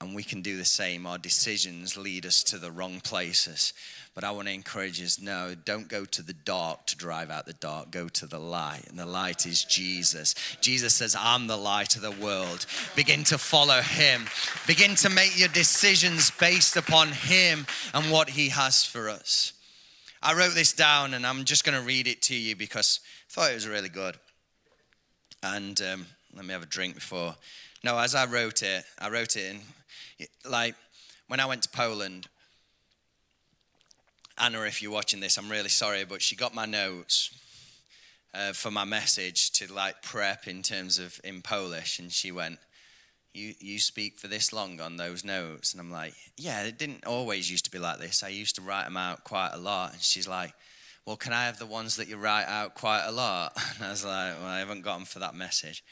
And 0.00 0.14
we 0.14 0.22
can 0.22 0.42
do 0.42 0.56
the 0.56 0.64
same. 0.64 1.06
Our 1.06 1.18
decisions 1.18 1.96
lead 1.96 2.26
us 2.26 2.42
to 2.44 2.58
the 2.58 2.70
wrong 2.70 3.00
places. 3.00 3.72
But 4.14 4.22
I 4.22 4.30
want 4.30 4.46
to 4.46 4.54
encourage 4.54 5.02
us 5.02 5.20
no, 5.20 5.54
don't 5.64 5.88
go 5.88 6.04
to 6.04 6.22
the 6.22 6.32
dark 6.32 6.86
to 6.86 6.96
drive 6.96 7.30
out 7.30 7.46
the 7.46 7.52
dark. 7.54 7.90
Go 7.90 8.08
to 8.08 8.26
the 8.26 8.38
light. 8.38 8.84
And 8.88 8.98
the 8.98 9.06
light 9.06 9.44
is 9.46 9.64
Jesus. 9.64 10.34
Jesus 10.60 10.94
says, 10.94 11.16
I'm 11.18 11.46
the 11.46 11.56
light 11.56 11.96
of 11.96 12.02
the 12.02 12.12
world. 12.12 12.66
Begin 12.94 13.24
to 13.24 13.38
follow 13.38 13.80
him. 13.80 14.26
Begin 14.66 14.94
to 14.96 15.10
make 15.10 15.38
your 15.38 15.48
decisions 15.48 16.30
based 16.30 16.76
upon 16.76 17.08
him 17.08 17.66
and 17.92 18.12
what 18.12 18.30
he 18.30 18.50
has 18.50 18.84
for 18.84 19.08
us. 19.08 19.52
I 20.22 20.34
wrote 20.34 20.54
this 20.54 20.72
down 20.72 21.12
and 21.14 21.26
I'm 21.26 21.44
just 21.44 21.64
going 21.64 21.78
to 21.78 21.86
read 21.86 22.06
it 22.06 22.22
to 22.22 22.36
you 22.36 22.56
because 22.56 23.00
I 23.28 23.32
thought 23.32 23.50
it 23.50 23.54
was 23.54 23.68
really 23.68 23.88
good. 23.88 24.16
And 25.42 25.80
um, 25.82 26.06
let 26.34 26.46
me 26.46 26.52
have 26.52 26.62
a 26.62 26.66
drink 26.66 26.94
before. 26.94 27.34
No, 27.82 27.98
as 27.98 28.14
I 28.14 28.24
wrote 28.24 28.62
it, 28.62 28.84
I 28.98 29.10
wrote 29.10 29.36
it 29.36 29.50
in, 29.50 29.60
like, 30.44 30.74
when 31.28 31.40
I 31.40 31.46
went 31.46 31.62
to 31.62 31.68
Poland, 31.68 32.28
Anna, 34.36 34.62
if 34.62 34.82
you're 34.82 34.92
watching 34.92 35.20
this, 35.20 35.36
I'm 35.38 35.50
really 35.50 35.68
sorry, 35.68 36.04
but 36.04 36.20
she 36.20 36.36
got 36.36 36.54
my 36.54 36.66
notes 36.66 37.30
uh, 38.34 38.52
for 38.52 38.70
my 38.70 38.84
message 38.84 39.52
to 39.52 39.72
like 39.72 40.02
prep 40.02 40.48
in 40.48 40.62
terms 40.62 40.98
of 40.98 41.20
in 41.22 41.40
Polish, 41.40 41.98
and 41.98 42.10
she 42.10 42.32
went, 42.32 42.58
you, 43.34 43.54
you 43.58 43.78
speak 43.80 44.16
for 44.18 44.28
this 44.28 44.52
long 44.52 44.80
on 44.80 44.96
those 44.96 45.24
notes? 45.24 45.72
And 45.72 45.80
I'm 45.80 45.90
like, 45.90 46.14
Yeah, 46.36 46.62
it 46.62 46.78
didn't 46.78 47.04
always 47.04 47.50
used 47.50 47.64
to 47.66 47.70
be 47.70 47.78
like 47.78 47.98
this. 47.98 48.22
I 48.22 48.28
used 48.28 48.54
to 48.56 48.62
write 48.62 48.84
them 48.84 48.96
out 48.96 49.24
quite 49.24 49.50
a 49.52 49.58
lot. 49.58 49.92
And 49.92 50.00
she's 50.00 50.28
like, 50.28 50.54
Well, 51.06 51.16
can 51.16 51.34
I 51.34 51.44
have 51.44 51.58
the 51.58 51.66
ones 51.66 51.96
that 51.96 52.08
you 52.08 52.16
write 52.16 52.46
out 52.46 52.74
quite 52.74 53.04
a 53.04 53.12
lot? 53.12 53.52
And 53.76 53.86
I 53.86 53.90
was 53.90 54.04
like, 54.04 54.38
Well, 54.38 54.46
I 54.46 54.58
haven't 54.58 54.82
got 54.82 54.96
them 54.96 55.04
for 55.04 55.18
that 55.18 55.34
message. 55.34 55.84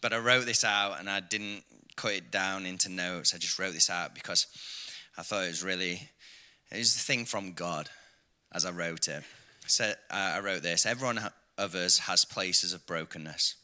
But 0.00 0.12
I 0.12 0.18
wrote 0.18 0.46
this 0.46 0.64
out 0.64 0.98
and 0.98 1.08
I 1.08 1.20
didn't 1.20 1.64
cut 1.96 2.12
it 2.12 2.30
down 2.30 2.66
into 2.66 2.88
notes. 2.88 3.34
I 3.34 3.38
just 3.38 3.58
wrote 3.58 3.74
this 3.74 3.90
out 3.90 4.14
because 4.14 4.46
I 5.16 5.22
thought 5.22 5.44
it 5.44 5.48
was 5.48 5.64
really, 5.64 6.08
it 6.70 6.78
was 6.78 6.94
the 6.94 7.00
thing 7.00 7.24
from 7.24 7.52
God 7.52 7.88
as 8.52 8.66
I 8.66 8.70
wrote 8.70 9.08
it. 9.08 9.22
So 9.66 9.84
uh, 9.84 9.94
I 10.10 10.40
wrote 10.40 10.62
this 10.62 10.84
Everyone 10.86 11.20
of 11.58 11.74
us 11.74 11.98
has 12.00 12.24
places 12.24 12.72
of 12.72 12.86
brokenness. 12.86 13.54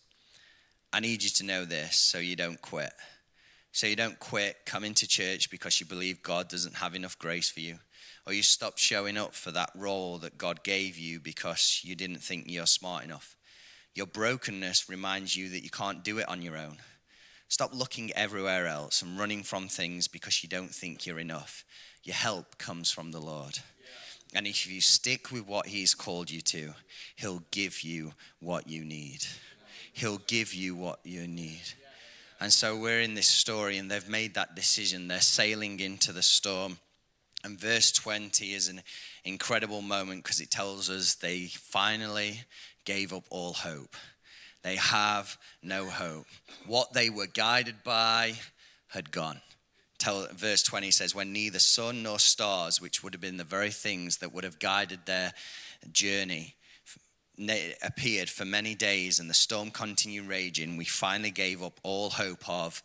I 0.93 1.01
need 1.01 1.23
you 1.23 1.31
to 1.31 1.45
know 1.45 1.65
this 1.65 1.97
so 1.97 2.19
you 2.19 2.37
don't 2.37 2.61
quit. 2.61 2.93
So 3.73 3.87
you 3.87 3.97
don't 3.97 4.19
quit 4.19 4.67
coming 4.67 4.93
to 4.95 5.09
church 5.09 5.51
because 5.51 5.81
you 5.81 5.87
believe 5.87 6.23
God 6.23 6.49
doesn't 6.49 6.77
have 6.77 6.95
enough 6.95 7.19
grace 7.19 7.49
for 7.49 7.61
you. 7.61 7.79
Or 8.27 8.33
you 8.33 8.43
stop 8.43 8.79
showing 8.79 9.17
up 9.17 9.35
for 9.35 9.51
that 9.51 9.71
role 9.75 10.19
that 10.19 10.39
God 10.39 10.63
gave 10.63 10.97
you 10.97 11.19
because 11.19 11.81
you 11.83 11.95
didn't 11.95 12.23
think 12.23 12.45
you're 12.47 12.67
smart 12.67 13.05
enough. 13.05 13.37
Your 13.95 14.07
brokenness 14.07 14.89
reminds 14.89 15.37
you 15.37 15.49
that 15.51 15.65
you 15.65 15.71
can't 15.71 16.05
do 16.05 16.19
it 16.19 16.29
on 16.29 16.41
your 16.41 16.57
own. 16.57 16.79
Stop 17.49 17.75
looking 17.75 18.11
everywhere 18.13 18.67
else 18.67 19.03
and 19.03 19.19
running 19.19 19.43
from 19.43 19.69
things 19.69 20.09
because 20.09 20.43
you 20.43 20.49
don't 20.49 20.75
think 20.75 21.05
you're 21.05 21.19
enough. 21.19 21.65
Your 22.03 22.15
help 22.15 22.57
comes 22.57 22.91
from 22.91 23.11
the 23.11 23.21
Lord. 23.21 23.59
And 24.35 24.47
if 24.47 24.71
you 24.71 24.81
stick 24.81 25.31
with 25.31 25.47
what 25.47 25.67
He's 25.67 25.95
called 25.95 26.31
you 26.31 26.41
to, 26.41 26.73
He'll 27.17 27.43
give 27.51 27.83
you 27.83 28.15
what 28.41 28.69
you 28.69 28.85
need. 28.85 29.27
He'll 29.93 30.23
give 30.27 30.55
you 30.55 30.75
what 30.75 31.01
you 31.05 31.27
need. 31.27 31.61
And 32.41 32.53
so 32.53 32.77
we're 32.77 33.03
in 33.03 33.15
this 33.15 33.29
story, 33.29 33.77
and 33.77 33.91
they've 33.91 34.09
made 34.09 34.35
that 34.35 34.57
decision. 34.57 35.07
They're 35.07 35.21
sailing 35.21 35.79
into 35.81 36.13
the 36.13 36.23
storm. 36.23 36.79
And 37.45 37.59
verse 37.59 37.91
20 37.93 38.53
is 38.53 38.69
an 38.69 38.83
incredible 39.25 39.83
moment 39.83 40.23
because 40.23 40.41
it 40.41 40.51
tells 40.51 40.89
us 40.89 41.15
they 41.15 41.47
finally 41.47 42.43
gave 42.85 43.13
up 43.13 43.25
all 43.31 43.53
hope. 43.53 43.97
They 44.63 44.77
have 44.77 45.37
no 45.63 45.87
hope. 45.87 46.27
What 46.67 46.93
they 46.93 47.11
were 47.11 47.27
guided 47.27 47.83
by 47.83 48.35
had 48.89 49.11
gone. 49.11 49.41
Tell, 49.99 50.27
verse 50.33 50.63
20 50.63 50.91
says, 50.91 51.15
When 51.15 51.33
neither 51.33 51.59
sun 51.59 52.03
nor 52.03 52.19
stars, 52.19 52.81
which 52.81 53.03
would 53.03 53.15
have 53.15 53.21
been 53.21 53.37
the 53.39 53.45
very 53.45 53.71
things 53.71 54.19
that 54.19 54.33
would 54.33 54.45
have 54.45 54.59
guided 54.59 55.07
their 55.07 55.33
journey, 55.91 56.55
appeared 57.83 58.29
for 58.29 58.45
many 58.45 58.75
days 58.75 59.19
and 59.19 59.29
the 59.29 59.35
storm 59.35 59.71
continued 59.71 60.29
raging, 60.29 60.77
we 60.77 60.85
finally 60.85 61.31
gave 61.31 61.63
up 61.63 61.81
all 61.83 62.11
hope 62.11 62.49
of 62.49 62.83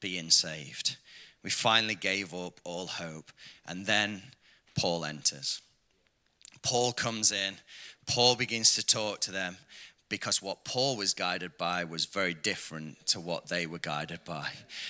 being 0.00 0.30
saved. 0.30 0.96
We 1.42 1.50
finally 1.50 1.94
gave 1.94 2.34
up 2.34 2.60
all 2.64 2.86
hope. 2.86 3.30
And 3.66 3.86
then 3.86 4.22
Paul 4.78 5.04
enters. 5.04 5.60
Paul 6.62 6.92
comes 6.92 7.32
in. 7.32 7.54
Paul 8.06 8.36
begins 8.36 8.74
to 8.74 8.84
talk 8.84 9.20
to 9.20 9.32
them 9.32 9.56
because 10.08 10.40
what 10.40 10.64
Paul 10.64 10.96
was 10.96 11.12
guided 11.12 11.58
by 11.58 11.84
was 11.84 12.06
very 12.06 12.32
different 12.32 13.06
to 13.08 13.20
what 13.20 13.48
they 13.48 13.66
were 13.66 13.78
guided 13.78 14.24
by. 14.24 14.48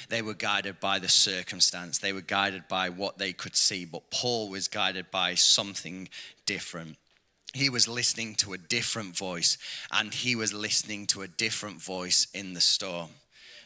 They 0.09 0.23
were 0.23 0.35
guided 0.35 0.79
by 0.79 1.01
the 1.01 1.09
circumstance, 1.09 1.99
they 1.99 2.13
were 2.13 2.21
guided 2.21 2.69
by 2.69 2.89
what 2.91 3.19
they 3.19 3.33
could 3.33 3.57
see, 3.57 3.85
but 3.85 4.11
Paul 4.11 4.49
was 4.49 4.69
guided 4.69 5.11
by 5.11 5.35
something 5.35 6.09
different 6.47 6.97
he 7.55 7.71
was 7.71 7.89
listening 7.89 8.35
to 8.37 8.53
a 8.53 8.59
different 8.59 9.17
voice 9.17 9.57
and 9.91 10.13
he 10.13 10.37
was 10.37 10.53
listening 10.53 11.07
to 11.07 11.23
a 11.23 11.29
different 11.29 11.81
voice 11.81 12.27
in 12.35 12.53
the 12.53 12.61
storm 12.61 13.09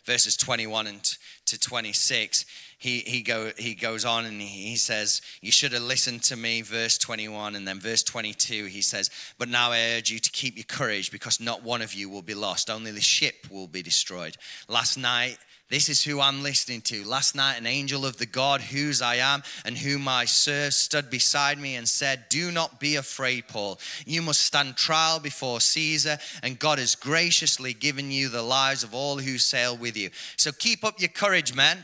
verses 0.05 0.37
21 0.37 0.87
and 0.87 1.17
to 1.47 1.59
26 1.59 2.45
he, 2.83 2.99
he, 2.99 3.23
go, 3.23 3.53
he 3.57 3.77
goes 3.77 4.05
on 4.05 4.25
and 4.25 4.43
he 4.43 4.75
says 4.75 5.23
you 5.41 5.53
should 5.53 5.73
have 5.73 5.83
listened 5.83 6.25
to 6.25 6.37
me 6.37 6.63
verse 6.63 6.99
21 6.99 7.55
and 7.55 7.67
then 7.67 7.79
verse 7.79 8.03
22 8.03 8.65
he 8.65 8.83
says 8.83 9.09
but 9.39 9.49
now 9.49 9.71
i 9.71 9.95
urge 9.97 10.11
you 10.11 10.19
to 10.19 10.31
keep 10.33 10.57
your 10.57 10.65
courage 10.65 11.13
because 11.13 11.39
not 11.39 11.63
one 11.63 11.81
of 11.81 11.95
you 11.95 12.11
will 12.11 12.23
be 12.23 12.35
lost 12.35 12.69
only 12.69 12.91
the 12.91 13.01
ship 13.01 13.47
will 13.53 13.69
be 13.69 13.83
destroyed 13.83 14.37
last 14.69 14.97
night 14.97 15.39
this 15.71 15.89
is 15.89 16.05
who 16.05 16.21
I'm 16.21 16.43
listening 16.43 16.83
to. 16.83 17.03
Last 17.03 17.35
night, 17.35 17.57
an 17.57 17.67
angel 17.67 18.05
of 18.05 18.19
the 18.19 18.27
God 18.27 18.61
whose 18.61 19.01
I 19.01 19.15
am 19.15 19.43
and 19.65 19.79
whom 19.79 20.07
I 20.07 20.27
serve 20.27 20.75
stood 20.75 21.09
beside 21.09 21.59
me 21.59 21.77
and 21.77 21.89
said, 21.89 22.27
Do 22.29 22.53
not 22.53 22.79
be 22.79 22.97
afraid, 22.97 23.49
Paul. 23.49 23.81
You 24.05 24.21
must 24.21 24.43
stand 24.43 24.77
trial 24.77 25.19
before 25.19 25.63
Caesar, 25.63 26.19
and 26.43 26.59
God 26.59 26.79
has 26.79 26.95
graciously 26.95 27.73
given 27.73 28.11
you 28.11 28.29
the 28.29 28.43
lives 28.43 28.83
of 28.83 28.93
all 28.93 29.17
who 29.17 29.39
sail 29.39 29.75
with 29.75 29.97
you. 29.97 30.11
So 30.37 30.53
keep 30.53 30.85
up 30.85 31.01
your 31.01 31.09
courage, 31.09 31.55
men. 31.55 31.79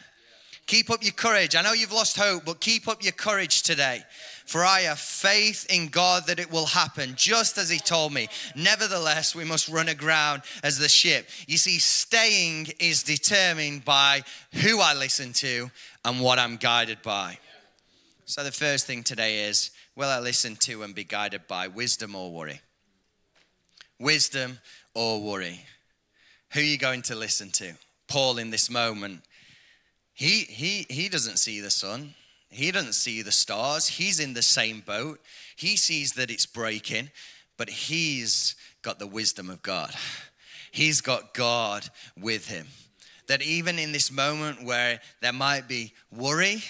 Keep 0.68 0.90
up 0.90 1.02
your 1.02 1.12
courage. 1.12 1.57
I 1.57 1.62
know 1.62 1.72
you've 1.72 1.94
lost 1.94 2.18
hope, 2.18 2.44
but 2.44 2.61
keep 2.61 2.88
up 2.88 3.02
your 3.02 3.12
courage 3.12 3.62
today. 3.62 4.04
For 4.44 4.62
I 4.62 4.81
have 4.81 4.98
faith 4.98 5.66
in 5.70 5.88
God 5.88 6.26
that 6.26 6.38
it 6.38 6.52
will 6.52 6.66
happen, 6.66 7.14
just 7.16 7.57
as 7.57 7.70
He 7.70 7.78
told 7.78 8.12
me. 8.12 8.28
Nevertheless, 8.54 9.35
we 9.35 9.44
must 9.44 9.70
run 9.70 9.88
aground 9.88 10.42
as 10.62 10.78
the 10.78 10.88
ship. 10.90 11.26
You 11.46 11.57
see, 11.57 11.78
staying 11.78 12.68
is 12.78 13.02
determined 13.02 13.87
by 13.87 14.22
who 14.62 14.78
I 14.78 14.92
listen 14.92 15.33
to 15.35 15.70
and 16.04 16.20
what 16.20 16.38
I'm 16.38 16.57
guided 16.57 17.00
by. 17.00 17.38
So, 18.26 18.44
the 18.44 18.52
first 18.52 18.87
thing 18.87 19.02
today 19.02 19.44
is 19.48 19.70
will 19.96 20.11
I 20.11 20.18
listen 20.18 20.54
to 20.57 20.83
and 20.83 20.94
be 20.94 21.04
guided 21.04 21.48
by 21.48 21.68
wisdom 21.68 22.14
or 22.14 22.31
worry? 22.31 22.61
Wisdom 23.98 24.59
or 24.92 25.22
worry? 25.22 25.64
Who 26.52 26.61
are 26.61 26.62
you 26.62 26.76
going 26.76 27.02
to 27.02 27.14
listen 27.14 27.50
to? 27.52 27.72
Paul, 28.07 28.37
in 28.37 28.50
this 28.50 28.68
moment, 28.68 29.22
he, 30.18 30.40
he, 30.48 30.85
he 30.90 31.09
doesn't 31.09 31.37
see 31.37 31.61
the 31.61 31.70
sun. 31.70 32.12
He 32.50 32.72
doesn't 32.72 32.94
see 32.94 33.22
the 33.22 33.31
stars. 33.31 33.87
He's 33.87 34.18
in 34.18 34.35
the 34.35 34.42
same 34.42 34.81
boat. 34.81 35.20
He 35.54 35.76
sees 35.76 36.14
that 36.14 36.28
it's 36.28 36.44
breaking, 36.44 37.11
but 37.57 37.70
he's 37.70 38.57
got 38.83 38.98
the 38.98 39.07
wisdom 39.07 39.48
of 39.48 39.62
God. 39.62 39.94
He's 40.72 41.00
got 41.00 41.35
God 41.35 41.88
with 42.18 42.48
him. 42.48 42.66
That 43.28 43.42
even 43.42 43.78
in 43.78 43.92
this 43.92 44.11
moment 44.11 44.64
where 44.64 45.00
there 45.20 45.33
might 45.33 45.68
be 45.68 45.92
worry, 46.11 46.64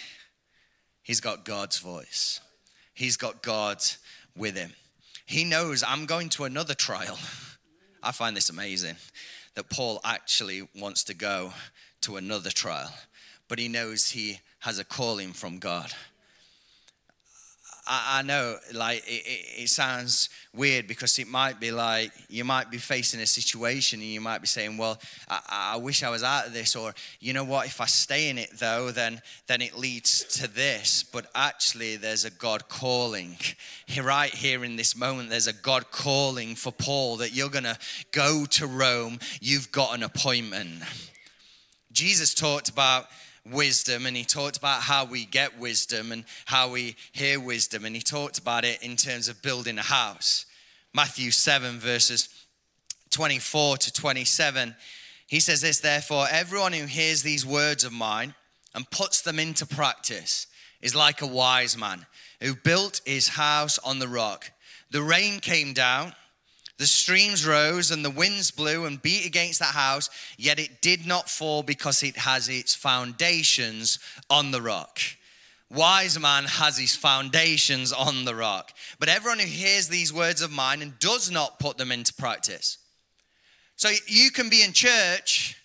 he's 1.02 1.22
got 1.22 1.46
God's 1.46 1.78
voice. 1.78 2.40
He's 2.92 3.16
got 3.16 3.42
God 3.42 3.78
with 4.36 4.58
him. 4.58 4.74
He 5.24 5.44
knows 5.44 5.82
I'm 5.82 6.04
going 6.04 6.28
to 6.30 6.44
another 6.44 6.74
trial. 6.74 7.18
I 8.02 8.12
find 8.12 8.36
this 8.36 8.50
amazing 8.50 8.96
that 9.54 9.70
Paul 9.70 10.02
actually 10.04 10.68
wants 10.76 11.04
to 11.04 11.14
go 11.14 11.54
to 12.02 12.16
another 12.16 12.50
trial, 12.50 12.92
but 13.48 13.58
he 13.58 13.68
knows 13.68 14.10
he 14.10 14.40
has 14.60 14.78
a 14.78 14.84
calling 14.84 15.32
from 15.32 15.58
God. 15.58 15.92
I, 17.88 18.18
I 18.18 18.22
know, 18.22 18.56
like, 18.74 18.98
it, 19.08 19.26
it, 19.26 19.62
it 19.62 19.68
sounds 19.68 20.28
weird 20.54 20.86
because 20.86 21.18
it 21.18 21.26
might 21.26 21.58
be 21.58 21.70
like 21.70 22.12
you 22.28 22.44
might 22.44 22.70
be 22.70 22.76
facing 22.76 23.20
a 23.20 23.26
situation 23.26 24.00
and 24.00 24.08
you 24.08 24.20
might 24.20 24.40
be 24.40 24.46
saying, 24.46 24.76
Well, 24.76 24.98
I, 25.28 25.72
I 25.74 25.76
wish 25.76 26.02
I 26.02 26.10
was 26.10 26.22
out 26.22 26.46
of 26.46 26.52
this, 26.52 26.76
or 26.76 26.94
you 27.18 27.32
know 27.32 27.44
what, 27.44 27.66
if 27.66 27.80
I 27.80 27.86
stay 27.86 28.28
in 28.28 28.36
it 28.36 28.50
though, 28.58 28.90
then, 28.90 29.22
then 29.46 29.62
it 29.62 29.76
leads 29.76 30.24
to 30.38 30.48
this. 30.48 31.02
But 31.02 31.26
actually, 31.34 31.96
there's 31.96 32.24
a 32.24 32.30
God 32.30 32.68
calling. 32.68 33.36
Right 34.02 34.34
here 34.34 34.64
in 34.64 34.76
this 34.76 34.94
moment, 34.96 35.30
there's 35.30 35.46
a 35.46 35.52
God 35.52 35.90
calling 35.90 36.54
for 36.54 36.72
Paul 36.72 37.16
that 37.16 37.34
you're 37.34 37.48
to 37.48 37.78
go 38.12 38.44
to 38.44 38.66
Rome, 38.66 39.18
you've 39.40 39.72
got 39.72 39.94
an 39.94 40.02
appointment. 40.02 40.82
Jesus 41.90 42.34
talked 42.34 42.68
about 42.68 43.06
wisdom 43.52 44.06
and 44.06 44.16
he 44.16 44.24
talked 44.24 44.56
about 44.56 44.82
how 44.82 45.04
we 45.04 45.24
get 45.24 45.58
wisdom 45.58 46.12
and 46.12 46.24
how 46.44 46.70
we 46.70 46.96
hear 47.12 47.40
wisdom 47.40 47.84
and 47.84 47.94
he 47.94 48.02
talked 48.02 48.38
about 48.38 48.64
it 48.64 48.82
in 48.82 48.96
terms 48.96 49.28
of 49.28 49.42
building 49.42 49.78
a 49.78 49.82
house. 49.82 50.46
Matthew 50.94 51.30
7 51.30 51.78
verses 51.78 52.28
24 53.10 53.78
to 53.78 53.92
27 53.92 54.74
he 55.26 55.40
says 55.40 55.60
this 55.60 55.80
therefore 55.80 56.26
everyone 56.30 56.72
who 56.72 56.86
hears 56.86 57.22
these 57.22 57.44
words 57.44 57.84
of 57.84 57.92
mine 57.92 58.34
and 58.74 58.90
puts 58.90 59.22
them 59.22 59.38
into 59.38 59.66
practice 59.66 60.46
is 60.80 60.94
like 60.94 61.22
a 61.22 61.26
wise 61.26 61.76
man 61.76 62.06
who 62.40 62.54
built 62.54 63.00
his 63.04 63.28
house 63.28 63.78
on 63.78 63.98
the 63.98 64.08
rock. 64.08 64.50
The 64.90 65.02
rain 65.02 65.40
came 65.40 65.72
down 65.72 66.14
the 66.78 66.86
streams 66.86 67.46
rose 67.46 67.90
and 67.90 68.04
the 68.04 68.10
winds 68.10 68.50
blew 68.50 68.86
and 68.86 69.02
beat 69.02 69.26
against 69.26 69.58
that 69.58 69.74
house, 69.74 70.08
yet 70.36 70.58
it 70.58 70.80
did 70.80 71.06
not 71.06 71.28
fall 71.28 71.62
because 71.62 72.02
it 72.02 72.16
has 72.16 72.48
its 72.48 72.74
foundations 72.74 73.98
on 74.30 74.52
the 74.52 74.62
rock. 74.62 75.00
Wise 75.70 76.18
man 76.18 76.44
has 76.44 76.78
his 76.78 76.96
foundations 76.96 77.92
on 77.92 78.24
the 78.24 78.34
rock. 78.34 78.72
But 78.98 79.08
everyone 79.08 79.40
who 79.40 79.46
hears 79.46 79.88
these 79.88 80.12
words 80.12 80.40
of 80.40 80.50
mine 80.50 80.80
and 80.80 80.98
does 80.98 81.30
not 81.30 81.58
put 81.58 81.76
them 81.76 81.92
into 81.92 82.14
practice. 82.14 82.78
So 83.76 83.90
you 84.06 84.30
can 84.30 84.48
be 84.48 84.62
in 84.62 84.72
church 84.72 85.56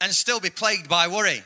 and 0.00 0.12
still 0.12 0.40
be 0.40 0.50
plagued 0.50 0.88
by 0.88 1.08
worry. 1.08 1.42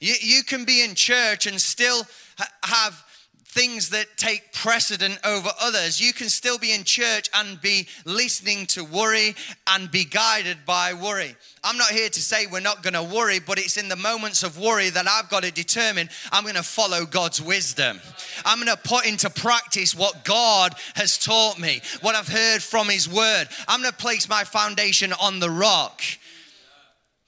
You, 0.00 0.14
you 0.20 0.42
can 0.42 0.64
be 0.64 0.82
in 0.82 0.94
church 0.94 1.46
and 1.46 1.60
still 1.60 2.02
ha- 2.38 2.52
have 2.64 3.04
things 3.50 3.90
that 3.90 4.06
take 4.16 4.52
precedent 4.52 5.18
over 5.24 5.48
others. 5.60 6.00
You 6.00 6.12
can 6.12 6.28
still 6.28 6.56
be 6.56 6.72
in 6.72 6.84
church 6.84 7.28
and 7.34 7.60
be 7.60 7.88
listening 8.04 8.66
to 8.66 8.84
worry 8.84 9.34
and 9.66 9.90
be 9.90 10.04
guided 10.04 10.58
by 10.64 10.92
worry. 10.92 11.34
I'm 11.64 11.76
not 11.76 11.88
here 11.88 12.08
to 12.08 12.20
say 12.20 12.46
we're 12.46 12.60
not 12.60 12.84
going 12.84 12.94
to 12.94 13.02
worry, 13.02 13.40
but 13.40 13.58
it's 13.58 13.76
in 13.76 13.88
the 13.88 13.96
moments 13.96 14.44
of 14.44 14.56
worry 14.56 14.88
that 14.90 15.08
I've 15.08 15.28
got 15.28 15.42
to 15.42 15.50
determine 15.50 16.08
I'm 16.30 16.44
going 16.44 16.54
to 16.54 16.62
follow 16.62 17.04
God's 17.04 17.42
wisdom. 17.42 18.00
I'm 18.44 18.64
going 18.64 18.74
to 18.74 18.82
put 18.82 19.04
into 19.04 19.28
practice 19.28 19.96
what 19.96 20.24
God 20.24 20.74
has 20.94 21.18
taught 21.18 21.58
me, 21.58 21.82
what 22.02 22.14
I've 22.14 22.28
heard 22.28 22.62
from 22.62 22.88
His 22.88 23.08
Word. 23.08 23.48
I'm 23.66 23.80
going 23.82 23.90
to 23.90 23.98
place 23.98 24.28
my 24.28 24.44
foundation 24.44 25.12
on 25.20 25.40
the 25.40 25.50
rock. 25.50 26.02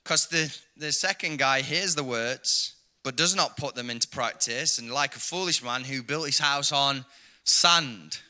Because 0.04 0.28
the, 0.28 0.56
the 0.76 0.92
second 0.92 1.40
guy 1.40 1.62
hears 1.62 1.96
the 1.96 2.04
words 2.04 2.74
but 3.02 3.16
does 3.16 3.34
not 3.34 3.56
put 3.56 3.74
them 3.74 3.90
into 3.90 4.08
practice, 4.08 4.78
and 4.78 4.90
like 4.90 5.16
a 5.16 5.20
foolish 5.20 5.62
man 5.62 5.82
who 5.84 6.02
built 6.02 6.26
his 6.26 6.38
house 6.38 6.72
on 6.72 7.04
sand. 7.44 8.20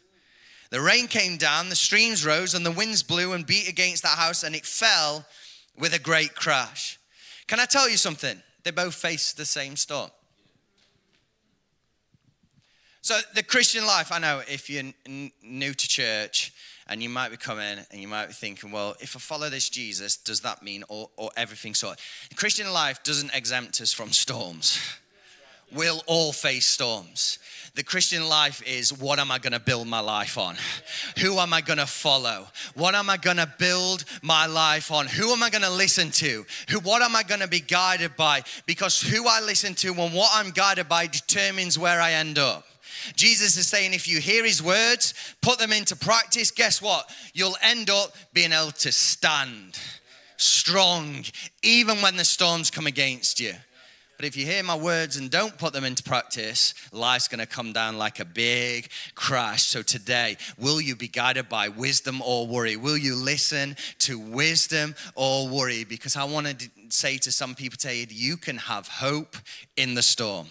The 0.71 0.81
rain 0.81 1.07
came 1.07 1.37
down, 1.37 1.69
the 1.69 1.77
streams 1.77 2.25
rose, 2.25 2.55
and 2.55 2.65
the 2.65 2.71
winds 2.71 3.03
blew 3.03 3.35
and 3.35 3.47
beat 3.47 3.69
against 3.69 4.03
that 4.05 4.17
house, 4.17 4.43
and 4.43 4.55
it 4.55 4.65
fell 4.65 5.27
with 5.77 5.95
a 5.95 5.99
great 5.99 6.35
crash. 6.35 6.99
Can 7.47 7.61
I 7.61 7.67
tell 7.67 7.89
you 7.89 7.99
something? 7.99 8.43
They 8.65 8.71
both 8.71 8.95
faced 8.95 9.37
the 9.37 9.45
same 9.45 9.77
storm. 9.77 10.11
So, 13.03 13.19
the 13.35 13.43
Christian 13.43 13.85
life, 13.85 14.13
I 14.13 14.21
know 14.21 14.43
if 14.49 14.71
you're 14.71 14.85
n- 15.07 15.33
new 15.43 15.75
to 15.75 15.89
church 15.89 16.53
and 16.89 17.03
you 17.03 17.09
might 17.09 17.31
be 17.31 17.37
coming 17.37 17.79
and 17.91 18.01
you 18.01 18.09
might 18.09 18.27
be 18.27 18.33
thinking, 18.33 18.71
well, 18.71 18.97
if 19.01 19.17
I 19.17 19.19
follow 19.19 19.49
this 19.49 19.69
Jesus, 19.69 20.17
does 20.17 20.41
that 20.41 20.63
mean 20.63 20.85
or, 20.89 21.11
or 21.17 21.31
everything? 21.37 21.73
The 21.73 22.35
Christian 22.35 22.73
life 22.73 23.03
doesn't 23.03 23.35
exempt 23.35 23.81
us 23.81 23.93
from 23.93 24.11
storms. 24.13 24.79
We'll 25.75 26.03
all 26.07 26.33
face 26.33 26.67
storms. 26.67 27.39
The 27.75 27.83
Christian 27.83 28.29
life 28.29 28.63
is 28.67 28.93
what 28.93 29.19
am 29.19 29.31
I 29.31 29.39
going 29.39 29.55
to 29.55 29.61
build 29.61 29.87
my 29.87 30.01
life 30.01 30.37
on? 30.37 30.57
Who 31.23 31.39
am 31.39 31.55
I 31.55 31.63
going 31.63 31.79
to 31.79 31.87
follow? 31.87 32.47
What 32.75 32.95
am 32.95 33.09
I 33.09 33.17
going 33.17 33.39
to 33.39 33.51
build 33.59 34.05
my 34.21 34.45
life 34.45 34.93
on? 34.93 35.07
Who 35.07 35.31
am 35.31 35.43
I 35.43 35.49
going 35.49 35.65
to 35.65 35.71
listen 35.71 36.11
to? 36.11 36.45
Who 36.69 36.81
what 36.81 37.01
am 37.01 37.17
I 37.17 37.23
going 37.23 37.41
to 37.41 37.49
be 37.49 37.61
guided 37.61 38.17
by? 38.17 38.43
Because 38.67 39.01
who 39.01 39.27
I 39.27 39.41
listen 39.41 39.75
to 39.77 39.95
and 39.95 40.13
what 40.13 40.31
I'm 40.35 40.51
guided 40.51 40.91
by 40.91 41.07
determines 41.07 41.79
where 41.79 42.03
I 42.03 42.13
end 42.13 42.39
up. 42.39 42.67
Jesus 43.17 43.57
is 43.57 43.67
saying 43.67 43.95
if 43.95 44.09
you 44.09 44.21
hear 44.21 44.45
his 44.45 44.63
words, 44.63 45.15
put 45.41 45.59
them 45.59 45.73
into 45.73 45.97
practice, 45.97 46.51
guess 46.51 46.81
what? 46.81 47.09
You'll 47.35 47.57
end 47.63 47.91
up 47.91 48.13
being 48.33 48.53
able 48.53 48.73
to 48.73 48.93
stand 48.93 49.79
strong, 50.37 51.25
even 51.63 51.99
when 51.99 52.17
the 52.17 52.25
storms 52.25 52.71
come 52.71 52.87
against 52.87 53.41
you. 53.41 53.55
But 54.23 54.29
if 54.29 54.37
you 54.37 54.47
hear 54.47 54.63
my 54.63 54.77
words 54.77 55.17
and 55.17 55.31
don't 55.31 55.59
put 55.59 55.73
them 55.73 55.83
into 55.83 56.05
practice, 56.05 56.75
life's 56.93 57.27
going 57.27 57.41
to 57.41 57.47
come 57.47 57.73
down 57.73 57.99
like 57.99 58.21
a 58.21 58.25
big 58.25 58.89
crash. 59.17 59.65
So 59.65 59.83
today, 59.83 60.37
will 60.57 60.81
you 60.81 60.95
be 60.95 61.09
guided 61.09 61.49
by 61.49 61.69
wisdom 61.69 62.23
or 62.25 62.47
worry? 62.47 62.77
Will 62.77 62.97
you 62.97 63.17
listen 63.17 63.77
to 63.99 64.21
wisdom 64.21 64.95
or 65.17 65.49
worry? 65.49 65.83
Because 65.83 66.17
I 66.17 66.23
want 66.23 66.47
to 66.47 66.71
say 66.89 67.19
to 67.19 67.33
some 67.33 67.57
people 67.57 67.77
today, 67.77 68.07
you 68.09 68.37
can 68.37 68.59
have 68.59 68.87
hope 68.87 69.37
in 69.77 69.95
the 69.95 70.03
storm 70.03 70.47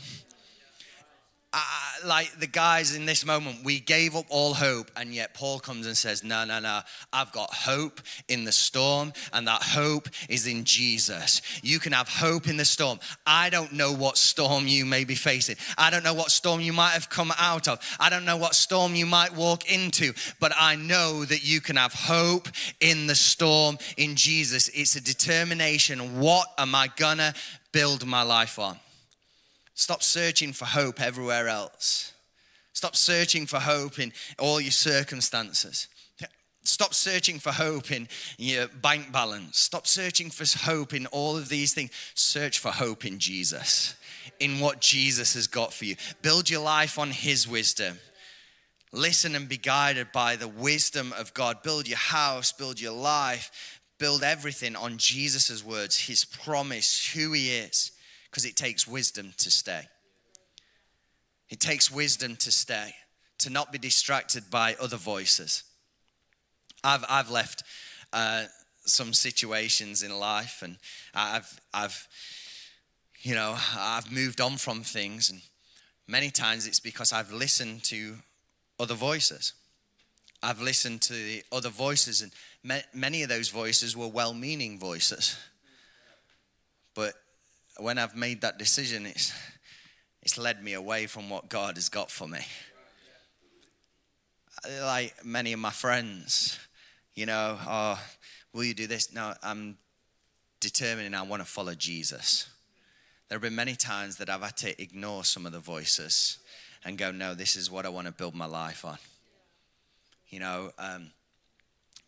like 2.05 2.39
the 2.39 2.47
guys 2.47 2.95
in 2.95 3.05
this 3.05 3.25
moment, 3.25 3.57
we 3.63 3.79
gave 3.79 4.15
up 4.15 4.25
all 4.29 4.53
hope, 4.53 4.89
and 4.95 5.13
yet 5.13 5.33
Paul 5.33 5.59
comes 5.59 5.85
and 5.85 5.97
says, 5.97 6.23
No, 6.23 6.45
no, 6.45 6.59
no, 6.59 6.79
I've 7.11 7.31
got 7.31 7.53
hope 7.53 7.99
in 8.27 8.45
the 8.45 8.51
storm, 8.51 9.11
and 9.33 9.47
that 9.47 9.61
hope 9.61 10.07
is 10.29 10.47
in 10.47 10.63
Jesus. 10.63 11.41
You 11.61 11.79
can 11.79 11.91
have 11.91 12.07
hope 12.07 12.47
in 12.47 12.55
the 12.55 12.65
storm. 12.65 12.99
I 13.27 13.49
don't 13.49 13.73
know 13.73 13.91
what 13.91 14.17
storm 14.17 14.65
you 14.67 14.85
may 14.85 15.03
be 15.03 15.15
facing. 15.15 15.57
I 15.77 15.89
don't 15.89 16.03
know 16.03 16.13
what 16.13 16.31
storm 16.31 16.61
you 16.61 16.73
might 16.73 16.91
have 16.91 17.09
come 17.09 17.33
out 17.37 17.67
of. 17.67 17.79
I 17.99 18.09
don't 18.09 18.25
know 18.25 18.37
what 18.37 18.55
storm 18.55 18.95
you 18.95 19.05
might 19.05 19.35
walk 19.35 19.69
into, 19.69 20.13
but 20.39 20.53
I 20.57 20.75
know 20.75 21.25
that 21.25 21.45
you 21.45 21.59
can 21.59 21.75
have 21.75 21.93
hope 21.93 22.47
in 22.79 23.07
the 23.07 23.15
storm 23.15 23.77
in 23.97 24.15
Jesus. 24.15 24.69
It's 24.69 24.95
a 24.95 25.01
determination. 25.01 26.19
What 26.19 26.47
am 26.57 26.75
I 26.75 26.89
gonna 26.95 27.33
build 27.73 28.05
my 28.05 28.23
life 28.23 28.57
on? 28.57 28.77
Stop 29.82 30.04
searching 30.04 30.54
for 30.54 30.65
hope 30.65 31.02
everywhere 31.02 31.48
else. 31.48 32.13
Stop 32.72 32.96
searching 32.96 33.48
for 33.48 33.58
hope 33.58 33.98
in 33.98 34.13
all 34.38 34.62
your 34.62 34.70
circumstances. 34.70 35.88
Stop 36.62 36.94
searching 36.94 37.39
for 37.39 37.52
hope 37.52 37.89
in 37.89 38.08
your 38.38 38.67
bank 38.67 39.12
balance. 39.12 39.58
Stop 39.58 39.88
searching 39.88 40.30
for 40.30 40.46
hope 40.60 40.94
in 40.94 41.08
all 41.08 41.36
of 41.36 41.50
these 41.50 41.74
things. 41.74 41.89
Search 42.13 42.60
for 42.60 42.70
hope 42.70 43.06
in 43.08 43.17
Jesus, 43.17 43.96
in 44.39 44.60
what 44.60 44.82
Jesus 44.82 45.34
has 45.34 45.48
got 45.48 45.74
for 45.74 45.86
you. 45.86 45.96
Build 46.22 46.48
your 46.48 46.62
life 46.62 47.00
on 47.00 47.10
His 47.10 47.48
wisdom. 47.48 47.98
Listen 48.91 49.34
and 49.34 49.50
be 49.50 49.58
guided 49.58 50.12
by 50.12 50.36
the 50.36 50.48
wisdom 50.48 51.12
of 51.17 51.34
God. 51.34 51.63
Build 51.63 51.88
your 51.88 51.98
house, 51.98 52.52
build 52.52 52.80
your 52.80 52.94
life, 52.94 53.80
build 53.98 54.22
everything 54.22 54.76
on 54.76 55.00
Jesus' 55.00 55.65
words, 55.65 56.02
His 56.02 56.24
promise, 56.24 57.12
who 57.15 57.34
He 57.34 57.50
is 57.50 57.94
because 58.32 58.46
it 58.46 58.56
takes 58.56 58.88
wisdom 58.88 59.34
to 59.38 59.52
stay. 59.52 59.82
It 61.50 61.60
takes 61.60 61.91
wisdom 61.91 62.38
to 62.38 62.52
stay, 62.52 62.96
to 63.39 63.50
not 63.50 63.74
be 63.74 63.78
distracted 63.78 64.50
by 64.50 64.78
other 64.80 64.96
voices. 64.96 65.63
I've, 66.82 67.04
I've 67.10 67.30
left 67.30 67.63
uh, 68.13 68.46
some 68.86 69.12
situations 69.13 70.02
in 70.02 70.17
life 70.17 70.62
and 70.63 70.78
I've, 71.13 71.60
I've, 71.74 72.08
you 73.20 73.36
know, 73.36 73.58
I've 73.78 74.10
moved 74.10 74.39
on 74.39 74.56
from 74.56 74.82
things 74.82 75.30
and 75.30 75.41
many 76.08 76.32
times 76.32 76.65
it's 76.65 76.80
because 76.80 77.12
I've 77.12 77.34
listened 77.34 77.84
to 77.86 78.15
other 78.80 78.96
voices. 78.96 79.54
I've 80.41 80.62
listened 80.62 81.02
to 81.04 81.13
the 81.13 81.44
other 81.52 81.70
voices 81.70 82.22
and 82.22 82.32
many 82.94 83.24
of 83.24 83.30
those 83.30 83.50
voices 83.50 83.96
were 83.96 84.08
well-meaning 84.08 84.80
voices. 84.80 85.36
But 86.96 87.13
when 87.77 87.97
I've 87.97 88.15
made 88.15 88.41
that 88.41 88.57
decision, 88.57 89.05
it's, 89.05 89.34
it's 90.21 90.38
led 90.38 90.63
me 90.63 90.73
away 90.73 91.07
from 91.07 91.29
what 91.29 91.49
God 91.49 91.75
has 91.75 91.89
got 91.89 92.12
for 92.12 92.27
me. 92.27 92.39
Like 94.81 95.25
many 95.25 95.53
of 95.53 95.60
my 95.60 95.71
friends, 95.71 96.60
you 97.15 97.25
know, 97.25 97.57
oh, 97.67 97.99
will 98.53 98.63
you 98.63 98.73
do 98.73 98.88
this? 98.88 99.13
No, 99.13 99.34
I'm 99.41 99.77
determining 100.60 101.13
I 101.13 101.23
want 101.23 101.41
to 101.41 101.47
follow 101.47 101.73
Jesus. 101.73 102.49
There 103.27 103.38
have 103.38 103.41
been 103.41 103.55
many 103.55 103.75
times 103.75 104.17
that 104.17 104.29
I've 104.29 104.41
had 104.41 104.57
to 104.57 104.81
ignore 104.81 105.23
some 105.23 105.45
of 105.45 105.51
the 105.51 105.60
voices 105.60 106.38
and 106.84 106.97
go, 106.97 107.12
no, 107.12 107.34
this 107.34 107.55
is 107.55 107.71
what 107.71 107.86
I 107.86 107.89
want 107.89 108.07
to 108.07 108.13
build 108.13 108.36
my 108.36 108.45
life 108.45 108.86
on. 108.86 108.97
You 110.29 110.39
know, 110.39 110.71
um, 110.77 111.12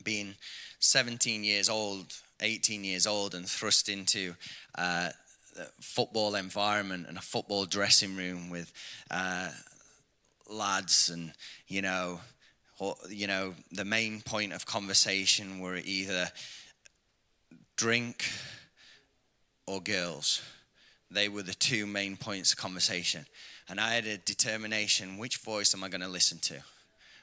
being 0.03 0.35
17 0.79 1.43
years 1.43 1.69
old, 1.69 2.13
18 2.41 2.83
years 2.83 3.07
old, 3.07 3.35
and 3.35 3.47
thrust 3.47 3.89
into 3.89 4.35
uh, 4.77 5.09
football 5.79 6.35
environment 6.35 7.05
and 7.07 7.17
a 7.17 7.21
football 7.21 7.65
dressing 7.65 8.15
room 8.15 8.49
with 8.49 8.71
uh, 9.11 9.49
lads 10.49 11.09
and 11.09 11.33
you 11.67 11.81
know 11.81 12.19
you 13.09 13.27
know 13.27 13.53
the 13.71 13.85
main 13.85 14.21
point 14.21 14.51
of 14.51 14.65
conversation 14.65 15.59
were 15.59 15.77
either 15.77 16.27
drink 17.75 18.25
or 19.65 19.81
girls. 19.81 20.41
They 21.09 21.29
were 21.29 21.43
the 21.43 21.53
two 21.53 21.85
main 21.85 22.17
points 22.17 22.53
of 22.53 22.59
conversation. 22.59 23.25
And 23.69 23.79
i 23.79 23.93
had 23.93 24.05
a 24.05 24.17
determination 24.17 25.17
which 25.17 25.37
voice 25.37 25.73
am 25.73 25.83
i 25.83 25.89
going 25.89 26.01
to 26.01 26.07
listen 26.07 26.39
to? 26.39 26.61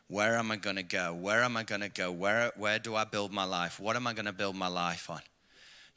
Where 0.09 0.37
am 0.37 0.51
i 0.51 0.57
going 0.57 0.77
to 0.77 0.83
go? 0.83 1.13
Where 1.13 1.43
am 1.43 1.57
i 1.57 1.63
going 1.63 1.83
to 1.83 1.89
go? 1.89 2.11
Where, 2.11 2.53
where 2.57 2.79
do 2.79 2.95
i 2.95 3.05
build 3.05 3.33
my 3.33 3.45
life? 3.45 3.79
What 3.79 3.97
am 3.97 4.07
i 4.07 4.13
going 4.13 4.27
to 4.27 4.33
build 4.33 4.57
my 4.57 4.69
life 4.69 5.11
on 5.11 5.21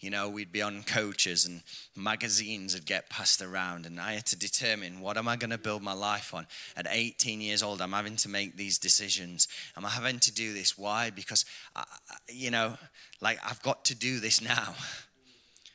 you 0.04 0.10
know, 0.10 0.28
we'd 0.28 0.52
be 0.52 0.62
on 0.62 0.84
coaches 0.84 1.46
and 1.46 1.62
magazines 1.96 2.74
would 2.74 2.86
get 2.86 3.10
passed 3.10 3.42
around, 3.42 3.86
and 3.86 4.02
I 4.02 4.16
had 4.16 4.26
to 4.28 4.36
determine 4.36 5.00
what 5.00 5.16
am 5.16 5.30
I 5.30 5.38
going 5.38 5.52
to 5.52 5.58
build 5.58 5.82
my 5.82 5.94
life 5.94 6.34
on. 6.34 6.46
At 6.76 6.88
18 6.89 7.39
years 7.39 7.63
old, 7.63 7.82
I'm 7.82 7.94
having 7.94 8.18
to 8.18 8.30
make 8.30 8.58
these 8.58 8.78
decisions. 8.78 9.48
Am 9.78 9.86
I'm 9.86 9.92
having 9.92 10.20
to 10.20 10.34
do 10.34 10.54
this. 10.54 10.78
Why? 10.78 11.10
Because, 11.10 11.46
I, 11.74 11.86
you 12.28 12.52
know, 12.52 12.78
like 13.22 13.39
I've 13.46 13.62
got 13.62 13.86
to 13.86 13.96
do 13.96 14.20
this 14.20 14.42
now. 14.42 14.76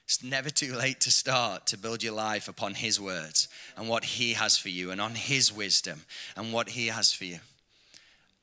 It's 0.05 0.25
never 0.25 0.49
too 0.49 0.75
late 0.75 1.01
to 1.01 1.11
start 1.11 1.67
to 1.67 1.77
build 1.77 2.03
your 2.03 2.15
life 2.15 2.49
upon 2.49 2.73
His 2.73 2.99
words 2.99 3.47
and 3.77 3.91
what 3.91 4.05
He 4.05 4.33
has 4.33 4.57
for 4.57 4.71
you, 4.71 4.91
and 4.91 5.03
on 5.03 5.15
His 5.15 5.55
wisdom 5.55 6.07
and 6.35 6.51
what 6.51 6.71
He 6.71 6.87
has 6.87 7.13
for 7.13 7.27
you. 7.27 7.41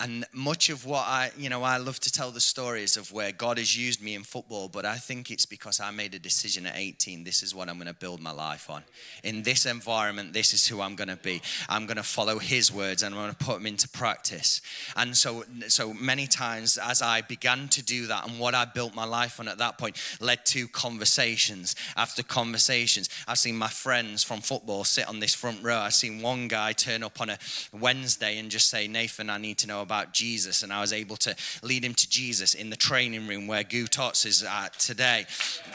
And 0.01 0.25
much 0.33 0.69
of 0.69 0.85
what 0.85 1.05
I, 1.07 1.31
you 1.37 1.47
know, 1.47 1.63
I 1.63 1.77
love 1.77 2.01
to 2.01 2.11
tell 2.11 2.29
the 2.29 2.41
stories 2.41 2.97
of 2.97 3.13
where 3.13 3.31
God 3.31 3.57
has 3.57 3.77
used 3.77 4.03
me 4.03 4.13
in 4.13 4.23
football, 4.23 4.67
but 4.67 4.83
I 4.83 4.97
think 4.97 5.31
it's 5.31 5.45
because 5.45 5.79
I 5.79 5.89
made 5.91 6.13
a 6.13 6.19
decision 6.19 6.65
at 6.65 6.75
18. 6.75 7.23
This 7.23 7.41
is 7.41 7.55
what 7.55 7.69
I'm 7.69 7.75
going 7.75 7.87
to 7.87 7.93
build 7.93 8.19
my 8.19 8.31
life 8.31 8.69
on. 8.69 8.83
In 9.23 9.43
this 9.43 9.65
environment, 9.65 10.33
this 10.33 10.53
is 10.53 10.67
who 10.67 10.81
I'm 10.81 10.95
going 10.95 11.07
to 11.07 11.15
be. 11.15 11.41
I'm 11.69 11.85
going 11.85 11.95
to 11.95 12.03
follow 12.03 12.39
His 12.39 12.73
words 12.73 13.03
and 13.03 13.15
I'm 13.15 13.21
going 13.21 13.33
to 13.33 13.45
put 13.45 13.53
them 13.55 13.65
into 13.65 13.87
practice. 13.87 14.61
And 14.97 15.15
so, 15.15 15.45
so 15.69 15.93
many 15.93 16.27
times 16.27 16.77
as 16.77 17.01
I 17.01 17.21
began 17.21 17.69
to 17.69 17.81
do 17.81 18.07
that, 18.07 18.27
and 18.27 18.37
what 18.37 18.53
I 18.53 18.65
built 18.65 18.95
my 18.95 19.05
life 19.05 19.39
on 19.39 19.47
at 19.47 19.59
that 19.59 19.77
point 19.77 19.97
led 20.19 20.45
to 20.47 20.67
conversations 20.67 21.73
after 21.95 22.21
conversations. 22.21 23.07
I've 23.29 23.39
seen 23.39 23.55
my 23.55 23.69
friends 23.69 24.25
from 24.25 24.41
football 24.41 24.83
sit 24.83 25.07
on 25.07 25.21
this 25.21 25.33
front 25.33 25.63
row. 25.63 25.77
I've 25.77 25.93
seen 25.93 26.21
one 26.21 26.49
guy 26.49 26.73
turn 26.73 27.01
up 27.01 27.21
on 27.21 27.29
a 27.29 27.37
Wednesday 27.71 28.37
and 28.39 28.51
just 28.51 28.67
say, 28.67 28.89
Nathan, 28.89 29.29
I 29.29 29.37
need 29.37 29.57
to 29.59 29.67
know 29.67 29.84
about 29.85 30.13
Jesus, 30.13 30.63
and 30.63 30.73
I 30.73 30.81
was 30.81 30.91
able 30.91 31.15
to 31.17 31.35
lead 31.63 31.85
him 31.85 31.93
to 31.93 32.09
Jesus 32.09 32.53
in 32.53 32.69
the 32.69 32.75
training 32.75 33.27
room 33.27 33.47
where 33.47 33.63
Gu 33.63 33.87
Tots 33.87 34.25
is 34.25 34.43
at 34.43 34.77
today. 34.77 35.25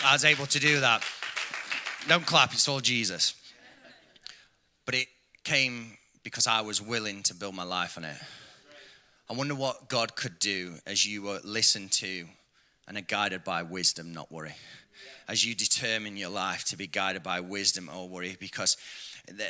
I 0.05 0.13
was 0.13 0.27
able 0.27 0.47
to 0.47 0.59
do 0.59 0.81
that. 0.81 1.03
Don't 2.09 2.27
clap, 2.27 2.53
it's 2.53 2.69
all 2.69 2.81
Jesus. 2.81 3.35
But 4.85 4.97
it 4.97 5.09
came 5.45 5.97
because 6.23 6.47
I 6.47 6.61
was 6.61 6.83
willing 6.83 7.23
to 7.25 7.35
build 7.35 7.55
my 7.55 7.63
life 7.63 7.97
on 7.97 8.05
it. 8.05 8.17
I 9.31 9.33
wonder 9.33 9.55
what 9.55 9.89
God 9.89 10.17
could 10.17 10.39
do 10.39 10.75
as 10.87 11.07
you 11.07 11.39
listen 11.45 11.89
to 11.89 12.27
and 12.89 12.99
are 12.99 13.03
guided 13.03 13.45
by 13.45 13.63
wisdom, 13.63 14.13
not 14.13 14.33
worry. 14.33 14.55
As 15.29 15.47
you 15.47 15.55
determine 15.55 16.17
your 16.17 16.31
life 16.31 16.65
to 16.65 16.77
be 16.77 16.89
guided 16.89 17.23
by 17.23 17.39
wisdom 17.39 17.89
or 17.95 18.09
worry, 18.09 18.37
because 18.41 18.77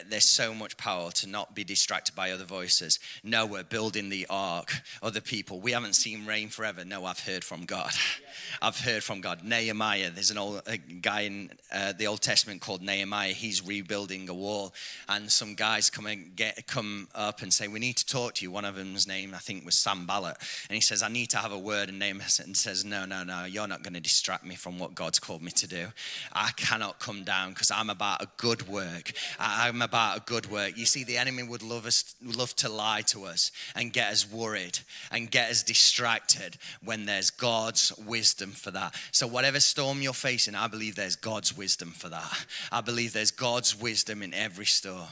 there's 0.08 0.24
so 0.24 0.54
much 0.54 0.76
power 0.76 1.10
to 1.12 1.28
not 1.28 1.54
be 1.54 1.64
distracted 1.64 2.14
by 2.14 2.30
other 2.30 2.44
voices. 2.44 2.98
No, 3.22 3.46
we're 3.46 3.62
building 3.62 4.08
the 4.08 4.26
ark. 4.28 4.72
Other 5.02 5.20
people, 5.20 5.60
we 5.60 5.72
haven't 5.72 5.94
seen 5.94 6.26
rain 6.26 6.48
forever. 6.48 6.84
No, 6.84 7.04
I've 7.04 7.20
heard 7.20 7.44
from 7.44 7.64
God. 7.64 7.92
I've 8.62 8.78
heard 8.78 9.02
from 9.02 9.20
God. 9.20 9.44
Nehemiah, 9.44 10.10
there's 10.10 10.30
an 10.30 10.38
old 10.38 10.62
guy 11.00 11.22
in 11.22 11.50
uh, 11.72 11.92
the 11.92 12.06
Old 12.06 12.20
Testament 12.20 12.60
called 12.60 12.82
Nehemiah. 12.82 13.32
He's 13.32 13.66
rebuilding 13.66 14.28
a 14.28 14.34
wall, 14.34 14.74
and 15.08 15.30
some 15.30 15.54
guys 15.54 15.90
come 15.90 16.06
and 16.06 16.34
get 16.36 16.66
come 16.66 17.08
up 17.14 17.42
and 17.42 17.52
say, 17.52 17.68
"We 17.68 17.78
need 17.78 17.96
to 17.96 18.06
talk 18.06 18.34
to 18.34 18.44
you." 18.44 18.50
One 18.50 18.64
of 18.64 18.76
them's 18.76 19.06
name, 19.06 19.34
I 19.34 19.38
think, 19.38 19.64
was 19.64 19.76
Sanballat, 19.76 20.36
and 20.68 20.74
he 20.74 20.80
says, 20.80 21.02
"I 21.02 21.08
need 21.08 21.30
to 21.30 21.38
have 21.38 21.52
a 21.52 21.58
word." 21.58 21.88
And 21.88 21.98
Nehemiah 21.98 22.28
says, 22.28 22.84
"No, 22.84 23.04
no, 23.04 23.24
no. 23.24 23.44
You're 23.44 23.68
not 23.68 23.82
going 23.82 23.94
to 23.94 24.00
distract 24.00 24.44
me 24.44 24.54
from 24.54 24.78
what 24.78 24.94
God's 24.94 25.18
called 25.18 25.42
me 25.42 25.52
to 25.52 25.66
do. 25.66 25.88
I 26.32 26.50
cannot 26.56 26.98
come 26.98 27.24
down 27.24 27.50
because 27.50 27.70
I'm 27.70 27.90
about 27.90 28.22
a 28.22 28.28
good 28.36 28.68
work. 28.68 29.12
I, 29.38 29.69
I'm 29.70 29.83
about 29.83 30.16
a 30.16 30.20
good 30.20 30.50
work. 30.50 30.76
You 30.76 30.85
see, 30.85 31.04
the 31.04 31.16
enemy 31.16 31.44
would 31.44 31.62
love 31.62 31.87
us, 31.87 32.14
love 32.22 32.54
to 32.56 32.68
lie 32.68 33.02
to 33.02 33.24
us 33.24 33.52
and 33.76 33.92
get 33.92 34.11
us 34.11 34.30
worried 34.30 34.80
and 35.12 35.30
get 35.30 35.50
us 35.50 35.62
distracted 35.62 36.56
when 36.83 37.06
there's 37.06 37.30
God's 37.30 37.92
wisdom 37.96 38.50
for 38.50 38.72
that. 38.72 38.96
So, 39.12 39.28
whatever 39.28 39.61
storm 39.61 40.02
you're 40.02 40.12
facing, 40.12 40.56
I 40.56 40.66
believe 40.66 40.96
there's 40.96 41.14
God's 41.14 41.56
wisdom 41.56 41.90
for 41.90 42.09
that. 42.09 42.46
I 42.72 42.80
believe 42.80 43.12
there's 43.12 43.30
God's 43.30 43.80
wisdom 43.80 44.22
in 44.22 44.35
every 44.35 44.66
storm. 44.66 45.06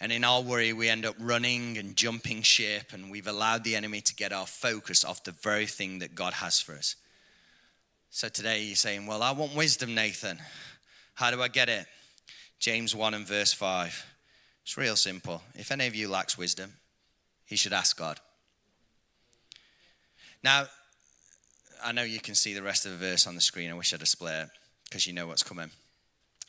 And 0.00 0.10
in 0.10 0.24
our 0.24 0.40
worry, 0.40 0.72
we 0.72 0.88
end 0.88 1.04
up 1.04 1.16
running 1.20 1.76
and 1.76 1.94
jumping 1.94 2.40
ship, 2.40 2.94
and 2.94 3.10
we've 3.10 3.26
allowed 3.26 3.64
the 3.64 3.76
enemy 3.76 4.00
to 4.00 4.14
get 4.14 4.32
our 4.32 4.46
focus 4.46 5.04
off 5.04 5.24
the 5.24 5.32
very 5.32 5.66
thing 5.66 5.98
that 5.98 6.14
God 6.14 6.32
has 6.32 6.58
for 6.58 6.72
us. 6.72 6.96
So 8.08 8.30
today 8.30 8.62
you're 8.62 8.76
saying, 8.76 9.06
Well, 9.06 9.22
I 9.22 9.32
want 9.32 9.54
wisdom, 9.54 9.94
Nathan. 9.94 10.38
How 11.14 11.30
do 11.30 11.42
I 11.42 11.48
get 11.48 11.68
it? 11.68 11.86
James 12.60 12.94
1 12.94 13.14
and 13.14 13.26
verse 13.26 13.54
5. 13.54 14.06
It's 14.62 14.76
real 14.76 14.94
simple. 14.94 15.40
If 15.54 15.72
any 15.72 15.86
of 15.86 15.94
you 15.94 16.08
lacks 16.08 16.36
wisdom, 16.36 16.74
he 17.46 17.56
should 17.56 17.72
ask 17.72 17.96
God. 17.96 18.20
Now, 20.44 20.66
I 21.82 21.92
know 21.92 22.02
you 22.02 22.20
can 22.20 22.34
see 22.34 22.52
the 22.52 22.62
rest 22.62 22.84
of 22.84 22.92
the 22.92 22.98
verse 22.98 23.26
on 23.26 23.34
the 23.34 23.40
screen. 23.40 23.70
I 23.70 23.74
wish 23.74 23.94
I'd 23.94 24.06
split 24.06 24.34
it 24.34 24.48
because 24.84 25.06
you 25.06 25.14
know 25.14 25.26
what's 25.26 25.42
coming. 25.42 25.70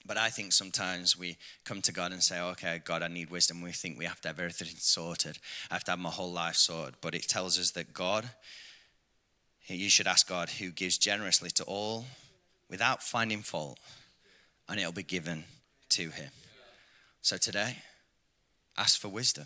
But 0.06 0.18
I 0.18 0.30
think 0.30 0.52
sometimes 0.52 1.18
we 1.18 1.38
come 1.64 1.82
to 1.84 1.94
God 1.94 2.12
and 2.12 2.22
say, 2.22 2.42
okay, 2.42 2.82
God, 2.84 3.04
I 3.04 3.08
need 3.08 3.30
wisdom. 3.30 3.62
We 3.62 3.72
think 3.72 3.98
we 3.98 4.04
have 4.04 4.20
to 4.22 4.28
have 4.28 4.40
everything 4.40 4.68
sorted. 4.80 5.38
I 5.70 5.76
have 5.76 5.86
to 5.86 5.92
have 5.92 6.00
my 6.00 6.10
whole 6.10 6.34
life 6.34 6.56
sorted. 6.56 6.96
But 7.00 7.16
it 7.16 7.30
tells 7.30 7.58
us 7.58 7.72
that 7.72 7.94
God, 7.94 8.30
you 9.68 9.90
should 9.90 10.08
ask 10.08 10.28
God 10.28 10.50
who 10.50 10.72
gives 10.72 10.98
generously 10.98 11.52
to 11.52 11.64
all 11.64 12.04
without 12.70 13.02
finding 13.02 13.44
fault, 13.44 13.80
and 14.68 14.78
it'll 14.78 14.92
be 14.92 15.04
given 15.04 15.46
to 15.92 16.10
him. 16.10 16.32
So 17.22 17.38
today, 17.38 17.78
ask 18.78 19.00
for 19.00 19.10
wisdom. 19.10 19.46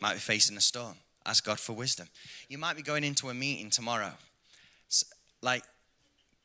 Might 0.00 0.14
be 0.14 0.20
facing 0.20 0.56
a 0.56 0.60
storm. 0.60 0.94
Ask 1.26 1.44
God 1.44 1.60
for 1.60 1.74
wisdom. 1.74 2.08
You 2.48 2.58
might 2.58 2.76
be 2.76 2.82
going 2.82 3.04
into 3.04 3.28
a 3.28 3.34
meeting 3.34 3.70
tomorrow. 3.70 4.12
Like, 5.42 5.62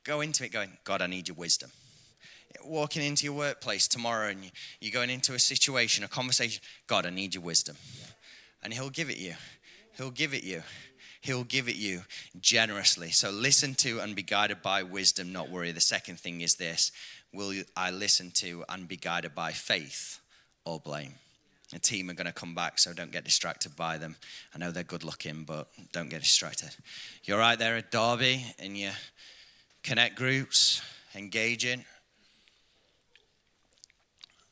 go 0.04 0.22
into 0.22 0.44
it 0.44 0.52
going, 0.52 0.78
God, 0.84 1.02
I 1.02 1.08
need 1.08 1.28
your 1.28 1.36
wisdom. 1.36 1.72
Walking 2.66 3.02
into 3.02 3.26
your 3.26 3.34
workplace 3.34 3.88
tomorrow 3.88 4.30
and 4.30 4.52
you're 4.80 4.92
going 4.92 5.10
into 5.10 5.34
a 5.34 5.40
situation, 5.40 6.04
a 6.04 6.08
conversation, 6.08 6.62
God, 6.88 7.06
I 7.06 7.10
need 7.10 7.34
your 7.34 7.44
wisdom. 7.44 7.78
And 8.62 8.74
He'll 8.74 8.90
give 8.90 9.10
it 9.10 9.18
you. 9.18 9.34
He'll 9.98 10.12
give 10.12 10.34
it 10.34 10.44
you. 10.44 10.64
He'll 11.22 11.46
give 11.46 11.70
it 11.70 11.78
you 11.78 12.02
generously. 12.42 13.12
So 13.12 13.30
listen 13.32 13.76
to 13.76 14.02
and 14.02 14.16
be 14.16 14.24
guided 14.24 14.62
by 14.62 14.84
wisdom, 14.84 15.32
not 15.32 15.50
worry. 15.50 15.72
The 15.72 15.80
second 15.80 16.20
thing 16.20 16.42
is 16.42 16.56
this 16.56 16.92
Will 17.34 17.54
I 17.76 17.90
listen 17.92 18.32
to 18.36 18.64
and 18.70 18.88
be 18.88 18.96
guided 18.96 19.34
by 19.34 19.52
faith 19.52 20.20
or 20.66 20.80
blame? 20.80 21.16
The 21.72 21.80
team 21.80 22.12
are 22.12 22.14
going 22.14 22.28
to 22.28 22.34
come 22.34 22.54
back, 22.54 22.78
so 22.78 22.94
don't 22.94 23.12
get 23.12 23.24
distracted 23.24 23.76
by 23.76 23.98
them. 23.98 24.16
I 24.54 24.60
know 24.60 24.70
they're 24.70 24.84
good 24.84 25.04
looking, 25.04 25.44
but 25.44 25.68
don't 25.92 26.10
get 26.10 26.22
distracted. 26.22 26.70
You're 27.24 27.40
right 27.40 27.58
there 27.58 27.76
at 27.76 27.90
Derby 27.90 28.46
in 28.60 28.76
your 28.76 28.92
connect 29.82 30.16
groups, 30.16 30.84
engaging. 31.16 31.84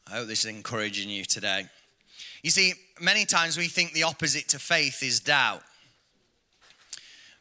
I 0.08 0.16
hope 0.16 0.28
this 0.28 0.46
is 0.46 0.52
encouraging 0.52 1.10
you 1.10 1.24
today. 1.24 1.66
You 2.42 2.50
see, 2.50 2.74
many 3.00 3.26
times 3.26 3.56
we 3.56 3.68
think 3.68 3.94
the 3.94 4.04
opposite 4.04 4.48
to 4.50 4.60
faith 4.60 5.04
is 5.04 5.20
doubt. 5.20 5.62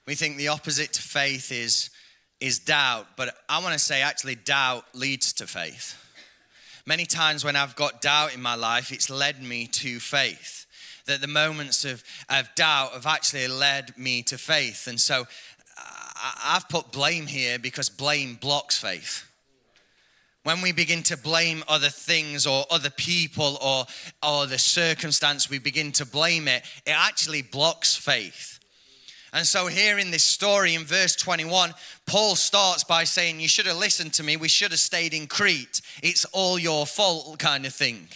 We 0.06 0.14
think 0.14 0.36
the 0.36 0.48
opposite 0.48 0.92
to 0.92 1.02
faith 1.02 1.50
is 1.52 1.88
is 2.40 2.58
doubt, 2.58 3.06
but 3.16 3.34
I 3.48 3.60
want 3.62 3.74
to 3.74 3.78
say 3.78 4.02
actually, 4.02 4.34
doubt 4.34 4.84
leads 4.94 5.32
to 5.34 5.46
faith. 5.46 5.96
Many 6.86 7.04
times 7.06 7.44
when 7.44 7.56
I've 7.56 7.76
got 7.76 8.00
doubt 8.00 8.34
in 8.34 8.40
my 8.40 8.54
life, 8.54 8.92
it's 8.92 9.10
led 9.10 9.42
me 9.42 9.66
to 9.66 10.00
faith. 10.00 10.66
That 11.06 11.20
the 11.20 11.28
moments 11.28 11.84
of, 11.84 12.02
of 12.28 12.48
doubt 12.54 12.92
have 12.92 13.06
actually 13.06 13.48
led 13.48 13.96
me 13.98 14.22
to 14.24 14.38
faith. 14.38 14.86
And 14.86 15.00
so 15.00 15.26
I've 16.44 16.68
put 16.68 16.92
blame 16.92 17.26
here 17.26 17.58
because 17.58 17.88
blame 17.88 18.36
blocks 18.36 18.78
faith. 18.78 19.26
When 20.42 20.62
we 20.62 20.72
begin 20.72 21.02
to 21.04 21.16
blame 21.16 21.62
other 21.68 21.90
things 21.90 22.46
or 22.46 22.64
other 22.70 22.90
people 22.90 23.58
or, 23.62 23.84
or 24.22 24.46
the 24.46 24.58
circumstance, 24.58 25.50
we 25.50 25.58
begin 25.58 25.92
to 25.92 26.06
blame 26.06 26.48
it, 26.48 26.64
it 26.86 26.94
actually 26.96 27.42
blocks 27.42 27.94
faith. 27.94 28.59
And 29.32 29.46
so, 29.46 29.68
here 29.68 29.98
in 29.98 30.10
this 30.10 30.24
story 30.24 30.74
in 30.74 30.84
verse 30.84 31.14
21, 31.14 31.72
Paul 32.06 32.34
starts 32.34 32.82
by 32.82 33.04
saying, 33.04 33.38
You 33.38 33.48
should 33.48 33.66
have 33.66 33.76
listened 33.76 34.12
to 34.14 34.24
me. 34.24 34.36
We 34.36 34.48
should 34.48 34.72
have 34.72 34.80
stayed 34.80 35.14
in 35.14 35.28
Crete. 35.28 35.80
It's 36.02 36.24
all 36.26 36.58
your 36.58 36.84
fault, 36.84 37.38
kind 37.38 37.64
of 37.64 37.72
thing. 37.72 38.08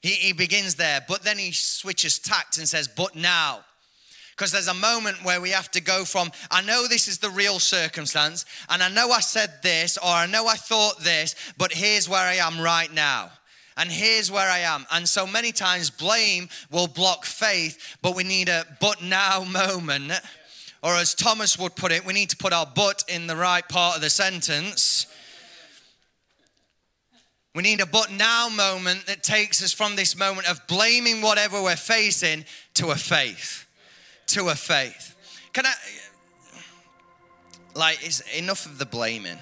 He, 0.00 0.10
he 0.10 0.32
begins 0.32 0.76
there, 0.76 1.04
but 1.06 1.22
then 1.22 1.36
he 1.36 1.52
switches 1.52 2.18
tact 2.18 2.56
and 2.56 2.66
says, 2.66 2.88
But 2.88 3.14
now. 3.14 3.60
Because 4.30 4.50
there's 4.50 4.68
a 4.68 4.74
moment 4.74 5.22
where 5.22 5.40
we 5.40 5.50
have 5.50 5.70
to 5.72 5.80
go 5.80 6.04
from, 6.04 6.32
I 6.50 6.60
know 6.62 6.88
this 6.88 7.06
is 7.06 7.18
the 7.18 7.30
real 7.30 7.60
circumstance, 7.60 8.44
and 8.68 8.82
I 8.82 8.88
know 8.88 9.10
I 9.10 9.20
said 9.20 9.62
this, 9.62 9.96
or 9.96 10.08
I 10.08 10.26
know 10.26 10.48
I 10.48 10.56
thought 10.56 10.98
this, 11.04 11.36
but 11.56 11.72
here's 11.72 12.08
where 12.08 12.26
I 12.26 12.34
am 12.34 12.60
right 12.60 12.92
now 12.92 13.30
and 13.76 13.90
here's 13.90 14.30
where 14.30 14.48
I 14.48 14.60
am. 14.60 14.86
And 14.92 15.08
so 15.08 15.26
many 15.26 15.52
times, 15.52 15.90
blame 15.90 16.48
will 16.70 16.86
block 16.86 17.24
faith, 17.24 17.96
but 18.02 18.14
we 18.14 18.24
need 18.24 18.48
a 18.48 18.64
but 18.80 19.02
now 19.02 19.44
moment 19.48 20.12
or 20.84 20.94
as 20.96 21.14
Thomas 21.14 21.58
would 21.58 21.74
put 21.74 21.92
it, 21.92 22.04
we 22.04 22.12
need 22.12 22.28
to 22.28 22.36
put 22.36 22.52
our 22.52 22.66
but 22.66 23.04
in 23.08 23.26
the 23.26 23.34
right 23.34 23.66
part 23.66 23.96
of 23.96 24.02
the 24.02 24.10
sentence. 24.10 25.06
We 27.54 27.62
need 27.62 27.80
a 27.80 27.86
but 27.86 28.12
now 28.12 28.50
moment 28.50 29.06
that 29.06 29.22
takes 29.22 29.62
us 29.62 29.72
from 29.72 29.96
this 29.96 30.14
moment 30.14 30.46
of 30.50 30.60
blaming 30.66 31.22
whatever 31.22 31.62
we're 31.62 31.76
facing 31.76 32.44
to 32.74 32.90
a 32.90 32.96
faith. 32.96 33.66
To 34.28 34.50
a 34.50 34.54
faith. 34.54 35.16
Can 35.54 35.64
I, 35.64 35.72
like, 37.74 38.06
is 38.06 38.22
enough 38.36 38.66
of 38.66 38.76
the 38.76 38.84
blaming 38.84 39.38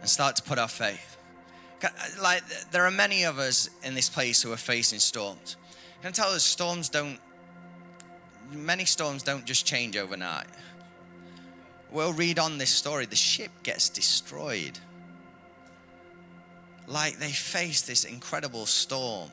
and 0.00 0.08
start 0.08 0.36
to 0.36 0.42
put 0.42 0.58
our 0.58 0.68
faith? 0.68 1.18
Like, 2.22 2.42
there 2.70 2.86
are 2.86 2.90
many 2.90 3.24
of 3.24 3.38
us 3.38 3.68
in 3.82 3.94
this 3.94 4.08
place 4.08 4.40
who 4.40 4.52
are 4.52 4.56
facing 4.56 5.00
storms. 5.00 5.58
Can 6.00 6.08
I 6.08 6.12
tell 6.12 6.30
us, 6.30 6.44
storms 6.44 6.88
don't 6.88 7.18
many 8.54 8.84
storms 8.84 9.22
don't 9.22 9.44
just 9.44 9.66
change 9.66 9.96
overnight. 9.96 10.46
We'll 11.90 12.12
read 12.12 12.38
on 12.38 12.58
this 12.58 12.70
story. 12.70 13.06
The 13.06 13.16
ship 13.16 13.50
gets 13.62 13.88
destroyed. 13.88 14.78
Like 16.86 17.18
they 17.18 17.30
face 17.30 17.82
this 17.82 18.04
incredible 18.04 18.66
storm. 18.66 19.30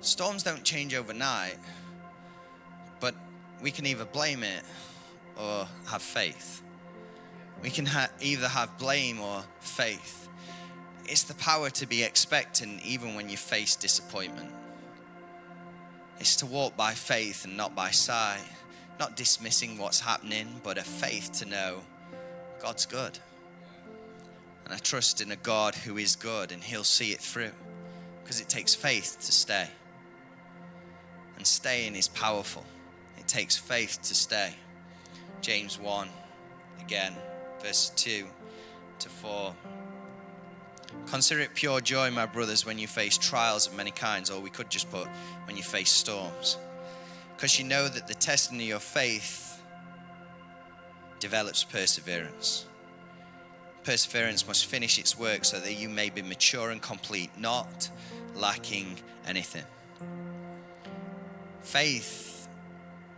Storms 0.00 0.42
don't 0.42 0.64
change 0.64 0.94
overnight, 0.94 1.58
but 2.98 3.14
we 3.60 3.70
can 3.70 3.86
either 3.86 4.04
blame 4.04 4.42
it 4.42 4.62
or 5.36 5.68
have 5.86 6.02
faith. 6.02 6.62
We 7.62 7.70
can 7.70 7.86
ha- 7.86 8.08
either 8.20 8.48
have 8.48 8.76
blame 8.78 9.20
or 9.20 9.44
faith. 9.60 10.28
It's 11.04 11.22
the 11.22 11.34
power 11.34 11.70
to 11.70 11.86
be 11.86 12.02
expectant 12.02 12.84
even 12.84 13.14
when 13.14 13.28
you 13.28 13.36
face 13.36 13.76
disappointment. 13.76 14.50
It's 16.22 16.36
to 16.36 16.46
walk 16.46 16.76
by 16.76 16.94
faith 16.94 17.44
and 17.44 17.56
not 17.56 17.74
by 17.74 17.90
sight, 17.90 18.44
not 19.00 19.16
dismissing 19.16 19.76
what's 19.76 19.98
happening, 19.98 20.46
but 20.62 20.78
a 20.78 20.82
faith 20.82 21.32
to 21.40 21.46
know 21.46 21.80
God's 22.60 22.86
good. 22.86 23.18
And 24.64 24.72
I 24.72 24.76
trust 24.76 25.20
in 25.20 25.32
a 25.32 25.36
God 25.36 25.74
who 25.74 25.98
is 25.98 26.14
good 26.14 26.52
and 26.52 26.62
He'll 26.62 26.84
see 26.84 27.10
it 27.10 27.18
through 27.18 27.50
because 28.22 28.40
it 28.40 28.48
takes 28.48 28.72
faith 28.72 29.16
to 29.22 29.32
stay. 29.32 29.66
And 31.38 31.44
staying 31.44 31.96
is 31.96 32.06
powerful, 32.06 32.64
it 33.18 33.26
takes 33.26 33.56
faith 33.56 34.00
to 34.02 34.14
stay. 34.14 34.54
James 35.40 35.76
1, 35.80 36.08
again, 36.80 37.14
verse 37.60 37.90
2 37.96 38.28
to 39.00 39.08
4. 39.08 39.54
Consider 41.06 41.40
it 41.40 41.54
pure 41.54 41.80
joy, 41.80 42.10
my 42.10 42.26
brothers, 42.26 42.64
when 42.64 42.78
you 42.78 42.86
face 42.86 43.18
trials 43.18 43.66
of 43.66 43.76
many 43.76 43.90
kinds, 43.90 44.30
or 44.30 44.40
we 44.40 44.50
could 44.50 44.70
just 44.70 44.90
put 44.90 45.06
when 45.46 45.56
you 45.56 45.62
face 45.62 45.90
storms. 45.90 46.56
Because 47.36 47.58
you 47.58 47.64
know 47.64 47.88
that 47.88 48.06
the 48.06 48.14
testing 48.14 48.58
of 48.58 48.66
your 48.66 48.78
faith 48.78 49.60
develops 51.18 51.64
perseverance. 51.64 52.66
Perseverance 53.84 54.46
must 54.46 54.66
finish 54.66 54.98
its 54.98 55.18
work 55.18 55.44
so 55.44 55.58
that 55.58 55.74
you 55.74 55.88
may 55.88 56.08
be 56.08 56.22
mature 56.22 56.70
and 56.70 56.80
complete, 56.80 57.30
not 57.36 57.90
lacking 58.34 58.96
anything. 59.26 59.64
Faith 61.62 62.48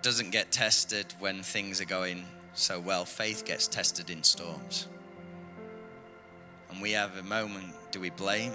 doesn't 0.03 0.31
get 0.31 0.51
tested 0.51 1.07
when 1.19 1.43
things 1.43 1.81
are 1.81 1.87
going 1.87 2.25
so 2.55 2.79
well, 2.79 3.05
faith 3.05 3.45
gets 3.45 3.67
tested 3.67 4.11
in 4.11 4.23
storms. 4.23 4.87
And 6.75 6.83
we 6.83 6.91
have 6.91 7.17
a 7.17 7.23
moment 7.23 7.73
do 7.93 8.01
we 8.01 8.11
blame 8.11 8.53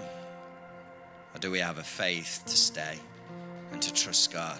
or 1.34 1.38
do 1.38 1.50
we 1.50 1.58
have 1.60 1.78
a 1.78 1.82
faith 1.82 2.42
to 2.44 2.54
stay 2.54 2.98
and 3.72 3.80
to 3.80 3.90
trust 3.94 4.30
God 4.30 4.58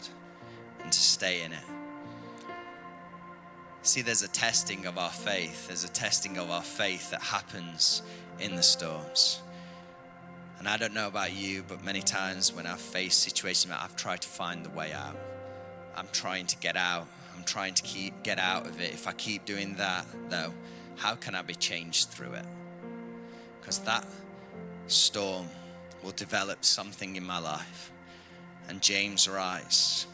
and 0.83 0.91
to 0.91 0.99
stay 0.99 1.43
in 1.43 1.53
it? 1.53 1.65
See, 3.83 4.01
there's 4.01 4.23
a 4.23 4.29
testing 4.29 4.87
of 4.87 4.97
our 4.97 5.11
faith. 5.11 5.69
There's 5.69 5.85
a 5.85 5.91
testing 5.91 6.39
of 6.39 6.51
our 6.51 6.63
faith 6.63 7.11
that 7.11 7.21
happens 7.21 8.01
in 8.39 8.57
the 8.57 8.63
storms. 8.63 9.43
And 10.59 10.67
I 10.67 10.79
don't 10.79 10.95
know 10.95 11.09
about 11.09 11.35
you, 11.35 11.63
but 11.69 11.85
many 11.85 12.01
times 12.01 12.55
when 12.55 12.67
I've 12.67 12.81
faced 12.81 13.23
situations, 13.23 13.75
I've 13.79 13.95
tried 13.95 14.23
to 14.23 14.29
find 14.29 14.65
the 14.65 14.71
way 14.71 14.95
out. 14.95 15.19
I'm 15.95 16.09
trying 16.13 16.47
to 16.47 16.57
get 16.57 16.79
out. 16.79 17.07
I'm 17.37 17.45
trying 17.45 17.75
to 17.75 17.83
keep 17.83 18.23
get 18.23 18.39
out 18.39 18.67
of 18.67 18.81
it. 18.81 18.95
If 18.95 19.07
I 19.07 19.13
keep 19.13 19.45
doing 19.45 19.75
that, 19.75 20.07
though, 20.31 20.55
how 20.97 21.15
can 21.15 21.35
I 21.35 21.43
be 21.43 21.55
changed 21.55 22.09
through 22.09 22.33
it? 22.33 22.47
Because 23.61 23.79
that 23.81 24.07
storm 24.87 25.49
will 26.03 26.13
develop 26.13 26.65
something 26.65 27.17
in 27.17 27.25
my 27.25 27.39
life. 27.39 27.93
And 28.69 28.81
James 28.81 29.29
writes, 29.29 30.07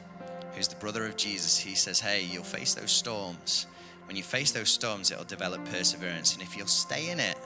who's 0.54 0.68
the 0.68 0.76
brother 0.76 1.04
of 1.06 1.16
Jesus, 1.16 1.58
he 1.58 1.74
says, 1.74 2.00
Hey, 2.00 2.22
you'll 2.22 2.42
face 2.42 2.74
those 2.74 2.90
storms. 2.90 3.66
When 4.06 4.16
you 4.16 4.22
face 4.22 4.52
those 4.52 4.70
storms, 4.70 5.10
it'll 5.10 5.24
develop 5.24 5.64
perseverance. 5.66 6.32
And 6.34 6.42
if 6.42 6.56
you'll 6.56 6.66
stay 6.66 7.10
in 7.10 7.20
it, 7.20 7.36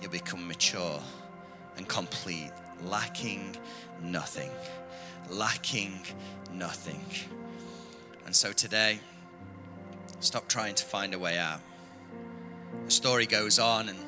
you'll 0.00 0.10
become 0.10 0.46
mature 0.48 1.00
and 1.76 1.86
complete, 1.86 2.50
lacking 2.84 3.56
nothing. 4.02 4.50
Lacking 5.30 6.00
nothing. 6.52 7.04
And 8.24 8.34
so 8.34 8.52
today, 8.52 8.98
stop 10.20 10.48
trying 10.48 10.74
to 10.74 10.84
find 10.84 11.14
a 11.14 11.18
way 11.18 11.38
out. 11.38 11.60
The 12.86 12.90
story 12.90 13.26
goes 13.26 13.58
on 13.58 13.88
and 13.88 13.98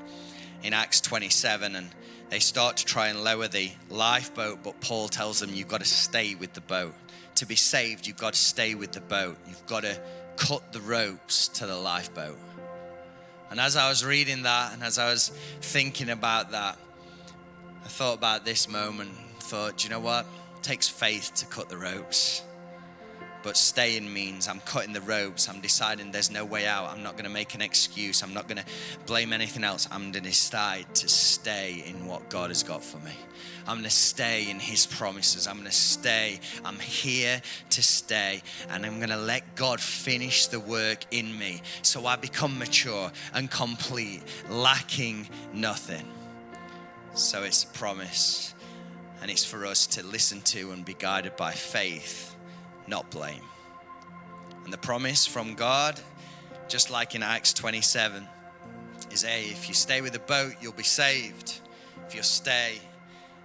in 0.63 0.73
Acts 0.73 1.01
27, 1.01 1.77
and 1.77 1.89
they 2.31 2.39
start 2.39 2.79
to 2.79 2.85
try 2.85 3.09
and 3.09 3.25
lower 3.25 3.49
the 3.49 3.71
lifeboat, 3.89 4.63
but 4.63 4.81
Paul 4.81 5.09
tells 5.09 5.41
them, 5.41 5.55
You've 5.55 5.69
got 5.69 5.81
to 5.81 5.87
stay 5.87 6.35
with 6.35 6.53
the 6.53 6.61
boat. 6.61 6.95
To 7.37 7.47
be 7.47 7.57
saved, 7.57 8.07
you've 8.07 8.17
got 8.17 8.35
to 8.35 8.39
stay 8.39 8.75
with 8.75 8.93
the 8.93 9.01
boat. 9.01 9.37
You've 9.47 9.67
got 9.67 9.85
to 9.85 9.99
cut 10.37 10.73
the 10.73 10.81
ropes 10.81 11.49
to 11.49 11.67
the 11.67 11.77
lifeboat. 11.77 12.39
And 13.51 13.61
as 13.61 13.77
I 13.77 13.89
was 13.89 14.05
reading 14.05 14.43
that 14.43 14.75
and 14.75 14.83
as 14.83 14.99
I 14.99 15.11
was 15.11 15.29
thinking 15.61 16.11
about 16.11 16.51
that, 16.51 16.79
I 17.85 17.89
thought 17.89 18.19
about 18.19 18.45
this 18.45 18.69
moment. 18.69 19.13
Thought, 19.41 19.85
you 19.85 19.91
know 19.91 20.01
what? 20.01 20.27
It 20.57 20.63
takes 20.63 20.89
faith 20.89 21.33
to 21.37 21.47
cut 21.47 21.69
the 21.71 21.79
ropes. 21.79 22.43
But 23.49 23.57
staying 23.57 24.13
means 24.13 24.47
I'm 24.47 24.61
cutting 24.61 24.93
the 24.93 25.01
ropes. 25.01 25.49
I'm 25.49 25.61
deciding 25.61 26.11
there's 26.11 26.31
no 26.31 26.45
way 26.45 26.67
out. 26.67 26.91
I'm 26.91 27.03
not 27.03 27.13
going 27.13 27.25
to 27.25 27.31
make 27.31 27.55
an 27.55 27.63
excuse. 27.63 28.23
I'm 28.23 28.35
not 28.35 28.47
going 28.47 28.59
to 28.59 28.65
blame 29.07 29.33
anything 29.33 29.65
else. 29.65 29.89
I'm 29.91 30.03
going 30.03 30.13
to 30.13 30.21
decide 30.21 30.95
to 30.97 31.09
stay 31.09 31.83
in 31.87 32.07
what 32.07 32.29
God 32.29 32.51
has 32.51 32.63
got 32.63 32.85
for 32.85 32.99
me. 32.99 33.15
I'm 33.67 33.77
going 33.77 33.85
to 33.85 33.91
stay 33.91 34.51
in 34.51 34.61
His 34.61 34.85
promises. 34.85 35.47
I'm 35.47 35.55
going 35.55 35.65
to 35.65 35.73
stay. 35.73 36.41
I'm 36.63 36.79
here 36.79 37.41
to 37.71 37.83
stay. 37.83 38.43
And 38.69 38.85
I'm 38.85 38.99
going 38.99 39.09
to 39.09 39.17
let 39.17 39.57
God 39.57 39.81
finish 39.81 40.49
the 40.49 40.61
work 40.61 41.07
in 41.11 41.39
me 41.39 41.63
so 41.81 42.05
I 42.05 42.17
become 42.17 42.59
mature 42.59 43.11
and 43.33 43.51
complete, 43.51 44.21
lacking 44.51 45.27
nothing. 45.55 46.07
So 47.15 47.45
it's 47.45 47.65
a 47.65 47.69
promise. 47.69 48.53
And 49.23 49.31
it's 49.31 49.47
for 49.47 49.65
us 49.65 49.87
to 49.87 50.05
listen 50.05 50.43
to 50.43 50.73
and 50.73 50.85
be 50.85 50.93
guided 50.93 51.35
by 51.39 51.53
faith 51.53 52.35
not 52.89 53.11
blame. 53.11 53.43
And 54.65 54.73
the 54.73 54.79
promise 54.79 55.27
from 55.27 55.55
God, 55.55 56.01
just 56.69 56.91
like 56.91 57.15
in 57.15 57.23
Acts 57.23 57.53
27, 57.53 58.27
is 59.11 59.23
hey, 59.23 59.45
if 59.45 59.69
you 59.69 59.75
stay 59.75 60.01
with 60.01 60.13
the 60.13 60.19
boat, 60.19 60.55
you'll 60.61 60.73
be 60.73 60.83
saved. 60.83 61.61
If 62.07 62.15
you 62.15 62.23
stay, 62.23 62.79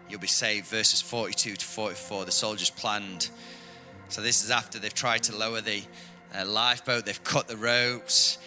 you'll 0.09 0.19
be 0.19 0.27
saved. 0.27 0.67
Verses 0.67 1.01
42 1.01 1.55
to 1.55 1.65
44, 1.65 2.25
the 2.25 2.31
soldiers 2.31 2.69
planned. 2.69 3.29
So 4.09 4.21
this 4.21 4.43
is 4.43 4.51
after 4.51 4.79
they've 4.79 4.93
tried 4.93 5.23
to 5.23 5.35
lower 5.35 5.61
the 5.61 5.81
uh, 6.35 6.45
lifeboat, 6.45 7.05
they've 7.05 7.23
cut 7.23 7.47
the 7.47 7.57
ropes, 7.57 8.37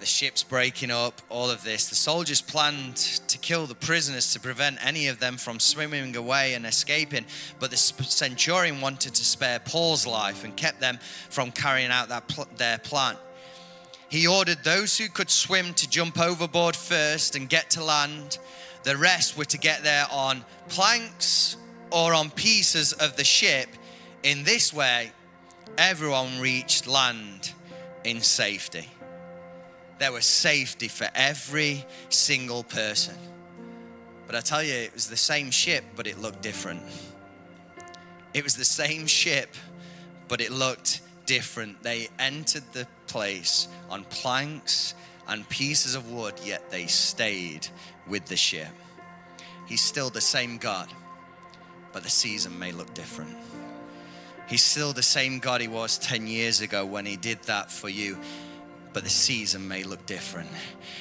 the 0.00 0.06
ship's 0.06 0.42
breaking 0.42 0.90
up, 0.90 1.22
all 1.28 1.50
of 1.50 1.62
this. 1.62 1.88
The 1.88 1.94
soldiers 1.94 2.42
planned 2.42 2.96
to 2.96 3.38
kill 3.38 3.66
the 3.66 3.74
prisoners 3.74 4.32
to 4.32 4.40
prevent 4.40 4.84
any 4.84 5.08
of 5.08 5.20
them 5.20 5.36
from 5.36 5.60
swimming 5.60 6.14
away 6.16 6.54
and 6.54 6.66
escaping. 6.66 7.24
But 7.58 7.70
the 7.70 7.76
centurion 7.76 8.80
wanted 8.80 9.14
to 9.14 9.24
spare 9.24 9.58
Paul's 9.58 10.06
life 10.06 10.44
and 10.44 10.56
kept 10.56 10.80
them 10.80 10.98
from 11.30 11.50
carrying 11.52 11.90
out 11.90 12.08
that 12.08 12.28
pl- 12.28 12.48
their 12.56 12.78
plan. 12.78 13.16
He 14.08 14.26
ordered 14.26 14.62
those 14.62 14.98
who 14.98 15.08
could 15.08 15.30
swim 15.30 15.74
to 15.74 15.88
jump 15.88 16.18
overboard 16.20 16.76
first 16.76 17.34
and 17.34 17.48
get 17.48 17.70
to 17.70 17.82
land. 17.82 18.38
The 18.84 18.96
rest 18.96 19.36
were 19.36 19.46
to 19.46 19.58
get 19.58 19.82
there 19.82 20.06
on 20.10 20.44
planks 20.68 21.56
or 21.90 22.14
on 22.14 22.30
pieces 22.30 22.92
of 22.92 23.16
the 23.16 23.24
ship. 23.24 23.68
In 24.22 24.44
this 24.44 24.72
way, 24.72 25.12
everyone 25.76 26.40
reached 26.40 26.86
land 26.86 27.52
in 28.04 28.20
safety 28.20 28.88
there 29.98 30.12
was 30.12 30.26
safety 30.26 30.88
for 30.88 31.08
every 31.14 31.84
single 32.08 32.62
person. 32.62 33.14
But 34.26 34.36
I 34.36 34.40
tell 34.40 34.62
you, 34.62 34.74
it 34.74 34.92
was 34.92 35.08
the 35.08 35.16
same 35.16 35.50
ship, 35.50 35.84
but 35.94 36.06
it 36.06 36.18
looked 36.18 36.42
different. 36.42 36.82
It 38.34 38.44
was 38.44 38.56
the 38.56 38.64
same 38.64 39.06
ship, 39.06 39.54
but 40.28 40.40
it 40.40 40.50
looked 40.50 41.00
different. 41.24 41.82
They 41.82 42.08
entered 42.18 42.64
the 42.72 42.86
place 43.06 43.68
on 43.88 44.04
planks 44.04 44.94
and 45.28 45.48
pieces 45.48 45.94
of 45.94 46.10
wood, 46.10 46.34
yet 46.44 46.70
they 46.70 46.86
stayed 46.86 47.68
with 48.06 48.26
the 48.26 48.36
ship. 48.36 48.68
He's 49.66 49.80
still 49.80 50.10
the 50.10 50.20
same 50.20 50.58
God, 50.58 50.88
but 51.92 52.02
the 52.02 52.10
season 52.10 52.58
may 52.58 52.72
look 52.72 52.92
different. 52.94 53.36
He's 54.48 54.62
still 54.62 54.92
the 54.92 55.02
same 55.02 55.40
God 55.40 55.60
he 55.60 55.66
was 55.66 55.98
10 55.98 56.26
years 56.28 56.60
ago 56.60 56.84
when 56.84 57.04
he 57.04 57.16
did 57.16 57.42
that 57.44 57.70
for 57.70 57.88
you 57.88 58.16
but 58.96 59.04
the 59.04 59.10
season 59.10 59.68
may 59.68 59.82
look 59.82 60.06
different. 60.06 60.48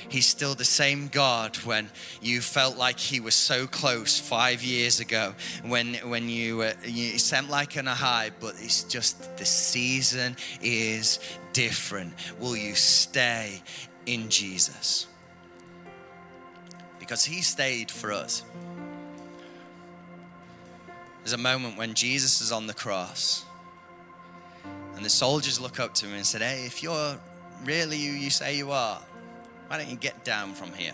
He's 0.10 0.26
still 0.26 0.54
the 0.54 0.66
same 0.66 1.08
God 1.08 1.56
when 1.60 1.90
you 2.22 2.42
felt 2.42 2.76
like 2.76 3.00
He 3.00 3.22
was 3.22 3.36
so 3.36 3.68
close 3.68 4.20
five 4.20 4.62
years 4.62 5.00
ago, 5.00 5.34
when, 5.64 5.94
when 6.10 6.28
you, 6.28 6.64
uh, 6.64 6.74
you 6.84 7.18
sent 7.18 7.50
like 7.50 7.78
on 7.78 7.88
a 7.88 7.96
high, 7.96 8.32
but 8.42 8.56
it's 8.60 8.84
just 8.84 9.38
the 9.38 9.46
season 9.46 10.36
is 10.62 11.20
different. 11.54 12.12
Will 12.38 12.58
you 12.58 12.76
stay 12.76 13.62
in 14.06 14.28
Jesus? 14.28 15.08
Because 17.00 17.24
He 17.24 17.42
stayed 17.42 17.90
for 17.90 18.12
us. 18.12 18.44
There's 21.24 21.32
a 21.32 21.38
moment 21.38 21.78
when 21.78 21.94
Jesus 21.94 22.42
is 22.42 22.52
on 22.52 22.68
the 22.68 22.74
cross. 22.74 23.46
And 24.98 25.06
the 25.06 25.10
soldiers 25.10 25.62
look 25.62 25.80
up 25.80 25.94
to 25.94 26.08
him 26.08 26.16
and 26.16 26.26
said, 26.26 26.42
Hey, 26.42 26.66
if 26.66 26.84
you're 26.84 27.18
really 27.64 27.98
who 27.98 28.12
you 28.12 28.30
say 28.30 28.58
you 28.58 28.72
are, 28.72 29.02
why 29.68 29.78
don't 29.78 29.90
you 29.90 29.96
get 29.96 30.24
down 30.24 30.54
from 30.54 30.74
here? 30.74 30.94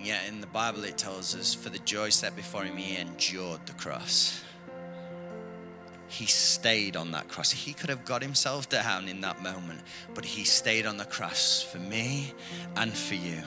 Yeah, 0.00 0.24
in 0.26 0.40
the 0.40 0.46
Bible 0.46 0.84
it 0.84 0.96
tells 0.96 1.34
us, 1.34 1.54
for 1.54 1.70
the 1.70 1.80
joy 1.80 2.10
set 2.10 2.36
before 2.36 2.62
him, 2.62 2.76
he 2.76 2.96
endured 2.96 3.66
the 3.66 3.72
cross. 3.72 4.42
He 6.08 6.26
stayed 6.26 6.96
on 6.96 7.12
that 7.12 7.28
cross. 7.28 7.50
He 7.50 7.72
could 7.72 7.90
have 7.90 8.04
got 8.04 8.22
himself 8.22 8.68
down 8.68 9.08
in 9.08 9.20
that 9.20 9.42
moment, 9.42 9.80
but 10.14 10.24
he 10.24 10.44
stayed 10.44 10.86
on 10.86 10.96
the 10.96 11.04
cross 11.04 11.62
for 11.62 11.78
me 11.78 12.32
and 12.76 12.92
for 12.92 13.14
you. 13.14 13.42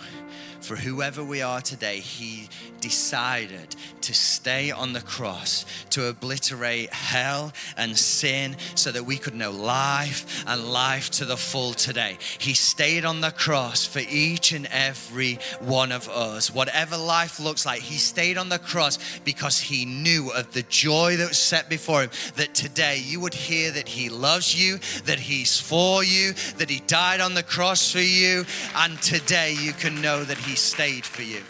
For 0.62 0.76
whoever 0.76 1.24
we 1.24 1.42
are 1.42 1.60
today, 1.60 2.00
he 2.00 2.48
decided 2.80 3.76
to 4.02 4.14
stay 4.14 4.70
on 4.70 4.94
the 4.94 5.02
cross 5.02 5.66
to 5.90 6.08
obliterate 6.08 6.94
hell 6.94 7.52
and 7.78 7.98
sin 7.98 8.56
so 8.76 8.92
that 8.92 9.04
we 9.04 9.18
could 9.18 9.34
know 9.34 9.50
life 9.50 10.44
and 10.46 10.72
life 10.72 11.10
to 11.12 11.26
the 11.26 11.38
full 11.38 11.74
today. 11.74 12.18
He 12.38 12.54
stayed 12.54 13.06
on 13.06 13.22
the 13.22 13.32
cross 13.32 13.86
for 13.86 14.02
each 14.08 14.52
and 14.52 14.68
every 14.68 15.40
one 15.62 15.92
of 15.92 16.08
us. 16.10 16.54
Whatever 16.54 16.96
life 16.96 17.40
looks 17.40 17.66
like, 17.66 17.82
he 17.82 17.98
stayed 17.98 18.38
on 18.38 18.50
the 18.50 18.60
cross 18.60 19.00
because 19.26 19.60
he 19.60 19.86
knew 19.86 20.30
of 20.30 20.54
the 20.54 20.64
joy 20.64 21.18
that 21.18 21.30
was 21.30 21.40
set 21.40 21.70
before 21.70 22.04
him 22.04 22.12
today 22.54 22.98
you 22.98 23.20
would 23.20 23.34
hear 23.34 23.72
that 23.72 23.88
he 23.88 24.10
loves 24.10 24.54
you, 24.54 24.80
that 25.06 25.20
he's 25.20 25.60
for 25.60 26.04
you, 26.04 26.34
that 26.58 26.70
he 26.70 26.82
died 26.88 27.22
on 27.22 27.34
the 27.34 27.44
cross 27.44 27.92
for 27.92 28.00
you, 28.00 28.46
and 28.76 29.02
today 29.02 29.56
you 29.60 29.74
can 29.74 30.02
know 30.02 30.24
that 30.24 30.38
he 30.38 30.56
stayed 30.56 31.06
for 31.06 31.24
you. 31.24 31.42